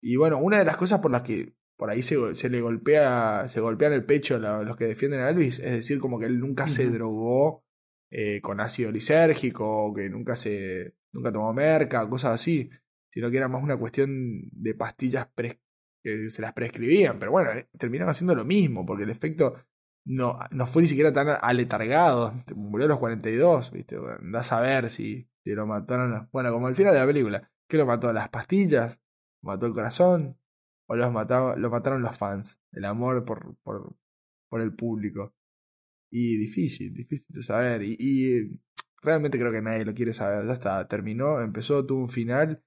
Y 0.00 0.16
bueno, 0.16 0.38
una 0.38 0.58
de 0.58 0.64
las 0.64 0.76
cosas 0.76 0.98
por 0.98 1.12
las 1.12 1.22
que 1.22 1.54
por 1.76 1.88
ahí 1.88 2.02
se, 2.02 2.34
se 2.34 2.50
le 2.50 2.60
golpea, 2.60 3.46
se 3.46 3.60
golpean 3.60 3.92
el 3.92 4.04
pecho 4.04 4.34
a 4.34 4.64
los 4.64 4.76
que 4.76 4.86
defienden 4.86 5.20
a 5.20 5.30
Elvis, 5.30 5.60
es 5.60 5.70
decir, 5.70 6.00
como 6.00 6.18
que 6.18 6.26
él 6.26 6.40
nunca 6.40 6.66
se 6.66 6.90
drogó 6.90 7.62
eh, 8.10 8.40
con 8.40 8.60
ácido 8.60 8.90
lisérgico, 8.90 9.94
que 9.94 10.08
nunca 10.08 10.34
se, 10.34 10.97
nunca 11.12 11.32
tomó 11.32 11.52
merca, 11.52 12.08
cosas 12.08 12.40
así, 12.40 12.70
sino 13.10 13.30
que 13.30 13.36
era 13.36 13.48
más 13.48 13.62
una 13.62 13.76
cuestión 13.76 14.42
de 14.52 14.74
pastillas 14.74 15.28
que 16.02 16.30
se 16.30 16.42
las 16.42 16.52
prescribían, 16.52 17.18
pero 17.18 17.32
bueno, 17.32 17.52
eh, 17.52 17.68
terminaron 17.78 18.10
haciendo 18.10 18.34
lo 18.34 18.44
mismo, 18.44 18.86
porque 18.86 19.04
el 19.04 19.10
efecto 19.10 19.56
no, 20.04 20.38
no 20.50 20.66
fue 20.66 20.82
ni 20.82 20.88
siquiera 20.88 21.12
tan 21.12 21.28
aletargado, 21.40 22.32
murió 22.54 22.86
a 22.86 22.88
los 22.88 22.98
42, 22.98 23.72
¿viste? 23.72 23.96
Andás 23.96 24.52
a 24.52 24.60
ver 24.60 24.90
si, 24.90 25.28
si 25.44 25.50
lo 25.50 25.66
mataron, 25.66 26.28
bueno, 26.32 26.52
como 26.52 26.66
al 26.66 26.76
final 26.76 26.94
de 26.94 27.00
la 27.00 27.06
película, 27.06 27.50
¿qué 27.68 27.76
lo 27.76 27.86
mató? 27.86 28.12
¿Las 28.12 28.28
pastillas? 28.30 28.98
¿Mató 29.42 29.66
el 29.66 29.74
corazón? 29.74 30.36
¿O 30.86 30.96
los 30.96 31.12
mataba, 31.12 31.56
lo 31.56 31.70
mataron 31.70 32.02
los 32.02 32.16
fans? 32.16 32.58
El 32.72 32.86
amor 32.86 33.24
por, 33.24 33.56
por, 33.62 33.94
por 34.48 34.60
el 34.60 34.74
público. 34.74 35.34
Y 36.10 36.38
difícil, 36.38 36.94
difícil 36.94 37.26
de 37.28 37.42
saber. 37.42 37.82
Y, 37.82 37.96
y, 37.98 38.60
realmente 39.02 39.38
creo 39.38 39.52
que 39.52 39.62
nadie 39.62 39.84
lo 39.84 39.94
quiere 39.94 40.12
saber. 40.12 40.46
Ya 40.46 40.52
está, 40.52 40.86
terminó, 40.88 41.40
empezó, 41.40 41.84
tuvo 41.86 42.02
un 42.02 42.10
final. 42.10 42.62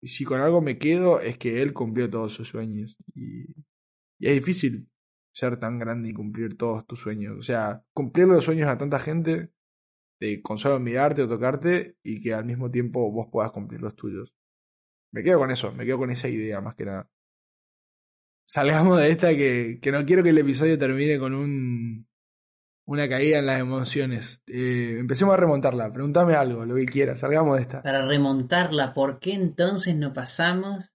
Y 0.00 0.08
si 0.08 0.24
con 0.24 0.40
algo 0.40 0.60
me 0.60 0.78
quedo 0.78 1.20
es 1.20 1.38
que 1.38 1.62
él 1.62 1.72
cumplió 1.72 2.10
todos 2.10 2.32
sus 2.32 2.48
sueños. 2.48 2.96
Y, 3.14 3.44
y 4.18 4.28
es 4.28 4.34
difícil 4.34 4.88
ser 5.32 5.58
tan 5.58 5.78
grande 5.78 6.10
y 6.10 6.14
cumplir 6.14 6.56
todos 6.56 6.86
tus 6.86 7.00
sueños. 7.00 7.36
O 7.38 7.42
sea, 7.42 7.82
cumplir 7.92 8.26
los 8.26 8.44
sueños 8.44 8.68
a 8.68 8.78
tanta 8.78 8.98
gente, 9.00 9.50
de 10.20 10.42
con 10.42 10.58
solo 10.58 10.80
mirarte 10.80 11.22
o 11.22 11.28
tocarte, 11.28 11.96
y 12.02 12.22
que 12.22 12.34
al 12.34 12.44
mismo 12.46 12.70
tiempo 12.70 13.10
vos 13.10 13.28
puedas 13.30 13.52
cumplir 13.52 13.80
los 13.82 13.96
tuyos. 13.96 14.32
Me 15.12 15.22
quedo 15.22 15.38
con 15.38 15.50
eso, 15.50 15.72
me 15.72 15.84
quedo 15.86 15.98
con 15.98 16.10
esa 16.10 16.28
idea 16.28 16.60
más 16.60 16.74
que 16.74 16.86
nada. 16.86 17.08
Salgamos 18.46 18.98
de 19.00 19.10
esta 19.10 19.36
que, 19.36 19.78
que 19.82 19.92
no 19.92 20.04
quiero 20.06 20.22
que 20.22 20.30
el 20.30 20.38
episodio 20.38 20.78
termine 20.78 21.18
con 21.18 21.34
un 21.34 22.06
una 22.86 23.08
caída 23.08 23.40
en 23.40 23.46
las 23.46 23.60
emociones. 23.60 24.42
Eh, 24.46 24.96
empecemos 24.98 25.34
a 25.34 25.36
remontarla. 25.36 25.92
Pregúntame 25.92 26.34
algo, 26.34 26.64
lo 26.64 26.76
que 26.76 26.86
quieras. 26.86 27.20
Salgamos 27.20 27.56
de 27.56 27.62
esta. 27.62 27.82
Para 27.82 28.06
remontarla, 28.06 28.94
¿por 28.94 29.18
qué 29.18 29.34
entonces 29.34 29.96
no 29.96 30.12
pasamos 30.12 30.92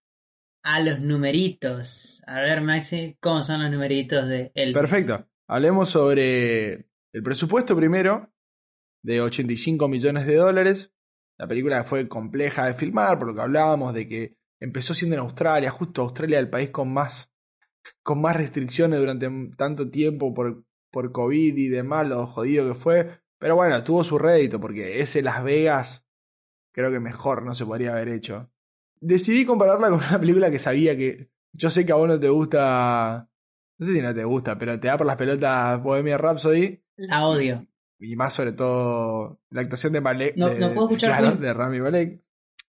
a 0.63 0.79
los 0.79 0.99
numeritos? 1.01 2.23
A 2.25 2.41
ver, 2.41 2.61
Maxi, 2.61 3.17
¿cómo 3.19 3.43
son 3.43 3.61
los 3.61 3.71
numeritos 3.71 4.27
de 4.27 4.51
Elvis? 4.55 4.81
Perfecto. 4.81 5.27
Hablemos 5.47 5.89
sobre 5.89 6.87
el 7.13 7.23
presupuesto 7.23 7.75
primero, 7.75 8.31
de 9.03 9.21
85 9.21 9.87
millones 9.87 10.25
de 10.25 10.35
dólares. 10.35 10.93
La 11.37 11.47
película 11.47 11.83
fue 11.83 12.07
compleja 12.07 12.67
de 12.67 12.73
filmar, 12.73 13.17
por 13.17 13.27
lo 13.27 13.35
que 13.35 13.41
hablábamos 13.41 13.93
de 13.93 14.07
que 14.07 14.35
empezó 14.61 14.93
siendo 14.93 15.15
en 15.15 15.23
Australia, 15.23 15.71
justo 15.71 16.03
Australia 16.03 16.39
el 16.39 16.49
país 16.49 16.69
con 16.69 16.93
más, 16.93 17.29
con 18.01 18.21
más 18.21 18.37
restricciones 18.37 18.99
durante 18.99 19.27
tanto 19.57 19.89
tiempo 19.89 20.33
por 20.33 20.63
por 20.91 21.11
COVID 21.11 21.57
y 21.57 21.67
demás, 21.69 22.07
lo 22.07 22.27
jodido 22.27 22.67
que 22.67 22.75
fue. 22.75 23.21
Pero 23.39 23.55
bueno, 23.55 23.83
tuvo 23.83 24.03
su 24.03 24.19
rédito 24.19 24.59
porque 24.59 24.99
ese 24.99 25.21
Las 25.21 25.43
Vegas 25.43 26.05
creo 26.71 26.91
que 26.91 26.99
mejor 26.99 27.43
no 27.43 27.55
se 27.55 27.65
podría 27.65 27.93
haber 27.93 28.09
hecho. 28.09 28.49
Decidí 28.99 29.45
compararla 29.45 29.89
con 29.89 29.99
una 29.99 30.19
película 30.19 30.51
que 30.51 30.59
sabía 30.59 30.95
que. 30.95 31.29
Yo 31.53 31.69
sé 31.69 31.85
que 31.85 31.91
a 31.91 31.95
vos 31.95 32.07
no 32.07 32.19
te 32.19 32.29
gusta. 32.29 33.27
No 33.77 33.85
sé 33.85 33.93
si 33.93 34.01
no 34.01 34.13
te 34.13 34.23
gusta, 34.23 34.57
pero 34.57 34.79
te 34.79 34.87
da 34.87 34.97
por 34.97 35.07
las 35.07 35.17
pelotas 35.17 35.81
Bohemia 35.81 36.17
Rhapsody. 36.17 36.83
La 36.97 37.25
odio. 37.25 37.65
Y 37.99 38.15
más 38.15 38.33
sobre 38.33 38.53
todo 38.53 39.39
la 39.49 39.61
actuación 39.61 39.93
de 39.93 40.01
Malek. 40.01 40.35
No, 40.37 40.49
de, 40.49 40.59
no 40.59 40.73
puedo 40.73 40.87
escuchar 40.87 41.17
claro, 41.17 41.29
Queen. 41.29 41.41
de 41.41 41.53
Rami 41.53 41.79
Malek. 41.79 42.21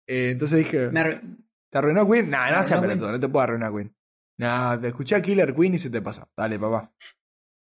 Eh, 0.06 0.30
entonces 0.32 0.58
dije. 0.58 0.90
Me... 0.90 1.20
¿Te 1.70 1.78
arruinó 1.78 2.10
Queen? 2.10 2.30
Nah, 2.30 2.50
no 2.50 2.62
sea 2.64 2.78
arruinó 2.78 2.94
pelotudo, 2.94 3.12
no 3.12 3.20
te 3.20 3.28
puedo 3.28 3.42
arruinar 3.42 3.72
Queen. 3.72 3.94
Nah, 4.38 4.80
te 4.80 4.88
escuché 4.88 5.14
a 5.16 5.22
Killer 5.22 5.54
Queen 5.54 5.74
y 5.74 5.78
se 5.78 5.90
te 5.90 6.02
pasa. 6.02 6.28
Dale, 6.36 6.58
papá. 6.58 6.92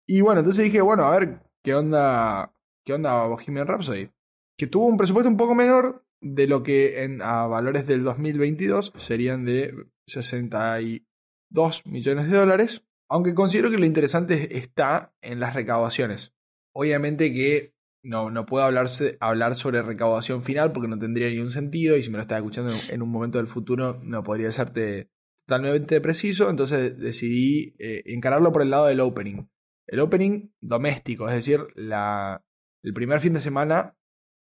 Y 0.06 0.20
bueno, 0.20 0.40
entonces 0.40 0.64
dije, 0.64 0.80
bueno, 0.80 1.04
a 1.04 1.18
ver, 1.18 1.40
¿qué 1.64 1.74
onda, 1.74 2.52
qué 2.84 2.92
onda 2.92 3.24
Bohemian 3.24 3.66
Rhapsody? 3.66 4.08
Que 4.56 4.66
tuvo 4.66 4.86
un 4.86 4.96
presupuesto 4.96 5.28
un 5.28 5.36
poco 5.36 5.54
menor 5.54 6.04
de 6.20 6.46
lo 6.46 6.62
que 6.62 7.02
en, 7.02 7.22
a 7.22 7.46
valores 7.46 7.86
del 7.86 8.04
2022 8.04 8.92
serían 8.96 9.44
de 9.44 9.74
62 10.06 11.86
millones 11.86 12.30
de 12.30 12.36
dólares, 12.36 12.84
aunque 13.08 13.34
considero 13.34 13.70
que 13.70 13.78
lo 13.78 13.86
interesante 13.86 14.56
está 14.56 15.12
en 15.20 15.40
las 15.40 15.54
recaudaciones. 15.54 16.32
Obviamente 16.72 17.32
que 17.32 17.74
no, 18.04 18.30
no 18.30 18.46
puedo 18.46 18.64
hablarse, 18.64 19.16
hablar 19.20 19.56
sobre 19.56 19.82
recaudación 19.82 20.42
final 20.42 20.72
porque 20.72 20.88
no 20.88 20.98
tendría 20.98 21.28
ningún 21.28 21.50
sentido 21.50 21.96
y 21.96 22.02
si 22.02 22.10
me 22.10 22.16
lo 22.16 22.22
estás 22.22 22.38
escuchando 22.38 22.72
en 22.90 23.02
un 23.02 23.10
momento 23.10 23.38
del 23.38 23.48
futuro 23.48 23.98
no 24.02 24.22
podría 24.22 24.50
serte 24.52 25.10
totalmente 25.46 26.00
preciso, 26.00 26.48
entonces 26.50 26.98
decidí 26.98 27.74
eh, 27.78 28.02
encararlo 28.06 28.52
por 28.52 28.62
el 28.62 28.70
lado 28.70 28.86
del 28.86 29.00
opening. 29.00 29.46
El 29.86 30.00
opening 30.00 30.50
doméstico, 30.60 31.28
es 31.28 31.34
decir, 31.34 31.60
la, 31.74 32.42
el 32.82 32.92
primer 32.92 33.20
fin 33.20 33.34
de 33.34 33.40
semana 33.40 33.96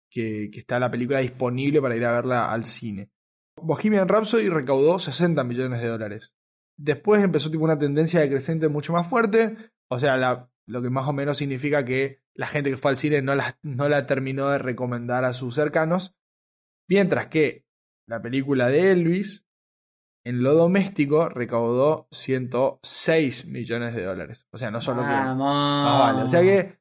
que, 0.10 0.50
está 0.54 0.80
la 0.80 0.92
película 0.92 1.20
disponible 1.20 1.82
para 1.82 1.96
ir 1.96 2.06
a 2.06 2.12
verla 2.12 2.52
al 2.52 2.66
cine. 2.66 3.10
Bohemian 3.62 4.08
Rhapsody 4.08 4.50
recaudó 4.50 5.00
60 5.00 5.44
millones 5.44 5.82
de 5.82 5.88
dólares. 5.88 6.34
Después 6.78 7.24
empezó 7.24 7.52
tipo 7.52 7.64
una 7.64 7.78
tendencia 7.78 8.22
decreciente 8.22 8.70
mucho 8.70 8.94
más 8.94 9.08
fuerte, 9.08 9.58
o 9.90 10.00
sea, 10.00 10.48
lo 10.66 10.82
que 10.82 10.90
más 10.90 11.08
o 11.08 11.14
menos 11.14 11.38
significa 11.38 11.84
que 11.84 12.22
la 12.34 12.48
gente 12.48 12.70
que 12.70 12.78
fue 12.78 12.92
al 12.92 12.98
cine 12.98 13.22
no 13.22 13.36
la, 13.36 13.58
no 13.62 13.90
la 13.90 14.06
terminó 14.06 14.50
de 14.50 14.60
recomendar 14.60 15.26
a 15.26 15.34
sus 15.34 15.56
cercanos, 15.56 16.16
mientras 16.88 17.28
que 17.28 17.66
la 18.08 18.22
película 18.22 18.70
de 18.70 18.92
Elvis 18.92 19.46
en 20.30 20.44
lo 20.44 20.54
doméstico 20.54 21.28
recaudó 21.28 22.08
106 22.12 23.46
millones 23.48 23.96
de 23.96 24.04
dólares. 24.04 24.46
O 24.52 24.60
sea, 24.60 24.70
no 24.70 24.80
solo 24.80 25.02
que. 25.02 25.08
Vamos. 25.08 25.48
Ah, 25.50 26.00
vale. 26.00 26.24
O 26.24 26.28
sea 26.28 26.42
que 26.42 26.78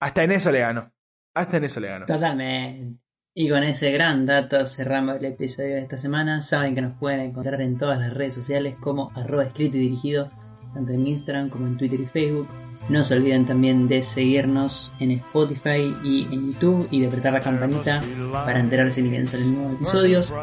hasta 0.00 0.24
en 0.24 0.32
eso 0.32 0.52
le 0.52 0.60
ganó. 0.60 0.92
Hasta 1.34 1.56
en 1.56 1.64
eso 1.64 1.80
le 1.80 1.88
ganó. 1.88 2.04
Totalmente. 2.04 3.00
Y 3.32 3.48
con 3.48 3.62
ese 3.62 3.90
gran 3.90 4.26
dato 4.26 4.66
cerramos 4.66 5.16
el 5.16 5.24
episodio 5.24 5.76
de 5.76 5.82
esta 5.82 5.96
semana. 5.96 6.42
Saben 6.42 6.74
que 6.74 6.82
nos 6.82 6.98
pueden 6.98 7.20
encontrar 7.20 7.62
en 7.62 7.78
todas 7.78 7.98
las 7.98 8.12
redes 8.12 8.34
sociales 8.34 8.76
como 8.80 9.10
arroba 9.14 9.44
escrito 9.44 9.78
y 9.78 9.80
dirigido, 9.80 10.28
tanto 10.74 10.92
en 10.92 11.06
Instagram 11.06 11.48
como 11.48 11.68
en 11.68 11.78
Twitter 11.78 12.00
y 12.00 12.06
Facebook. 12.06 12.48
No 12.90 13.02
se 13.02 13.14
olviden 13.14 13.46
también 13.46 13.88
de 13.88 14.02
seguirnos 14.02 14.92
en 15.00 15.12
Spotify 15.12 15.94
y 16.02 16.24
en 16.24 16.50
YouTube 16.50 16.86
y 16.90 17.00
de 17.00 17.06
apretar 17.06 17.32
la 17.32 17.40
campanita 17.40 18.02
para 18.32 18.60
enterarse 18.60 19.00
de 19.00 19.10
que 19.10 19.26
salen 19.26 19.54
nuevos 19.54 19.74
episodios. 19.74 20.34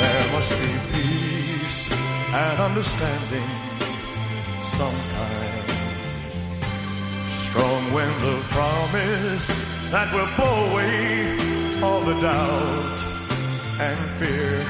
there 0.00 0.32
must 0.32 0.52
be 0.62 0.72
peace 0.92 1.90
and 1.92 2.60
understanding 2.60 3.48
sometime 4.60 5.68
strong 7.48 7.92
wind 7.92 8.24
of 8.24 8.42
promise 8.50 9.46
that 9.90 10.12
will 10.14 10.30
blow 10.36 10.70
away 10.70 11.82
all 11.82 12.00
the 12.02 12.20
doubt 12.20 12.98
and 13.80 14.10
fear. 14.18 14.66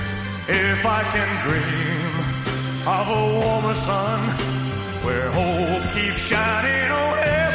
If 0.48 0.86
I 0.86 1.02
can 1.14 1.30
dream 1.46 2.12
of 2.86 3.04
a 3.08 3.22
warmer 3.40 3.74
sun 3.74 4.20
where 5.04 5.28
hope 5.30 5.84
keeps 5.92 6.20
shining. 6.20 6.90
Oh, 6.90 7.47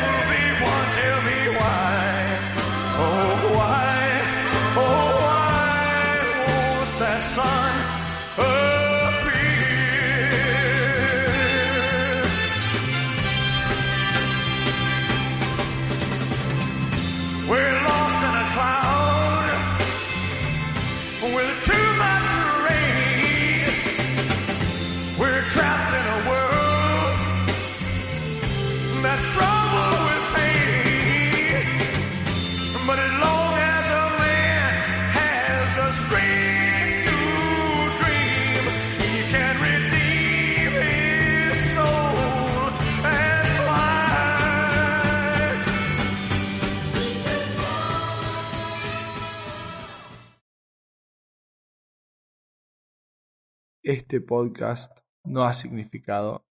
Este 54.14 54.28
podcast 54.28 55.00
no 55.24 55.44
ha 55.44 55.54
significado 55.54 56.46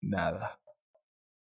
nada. 0.00 0.60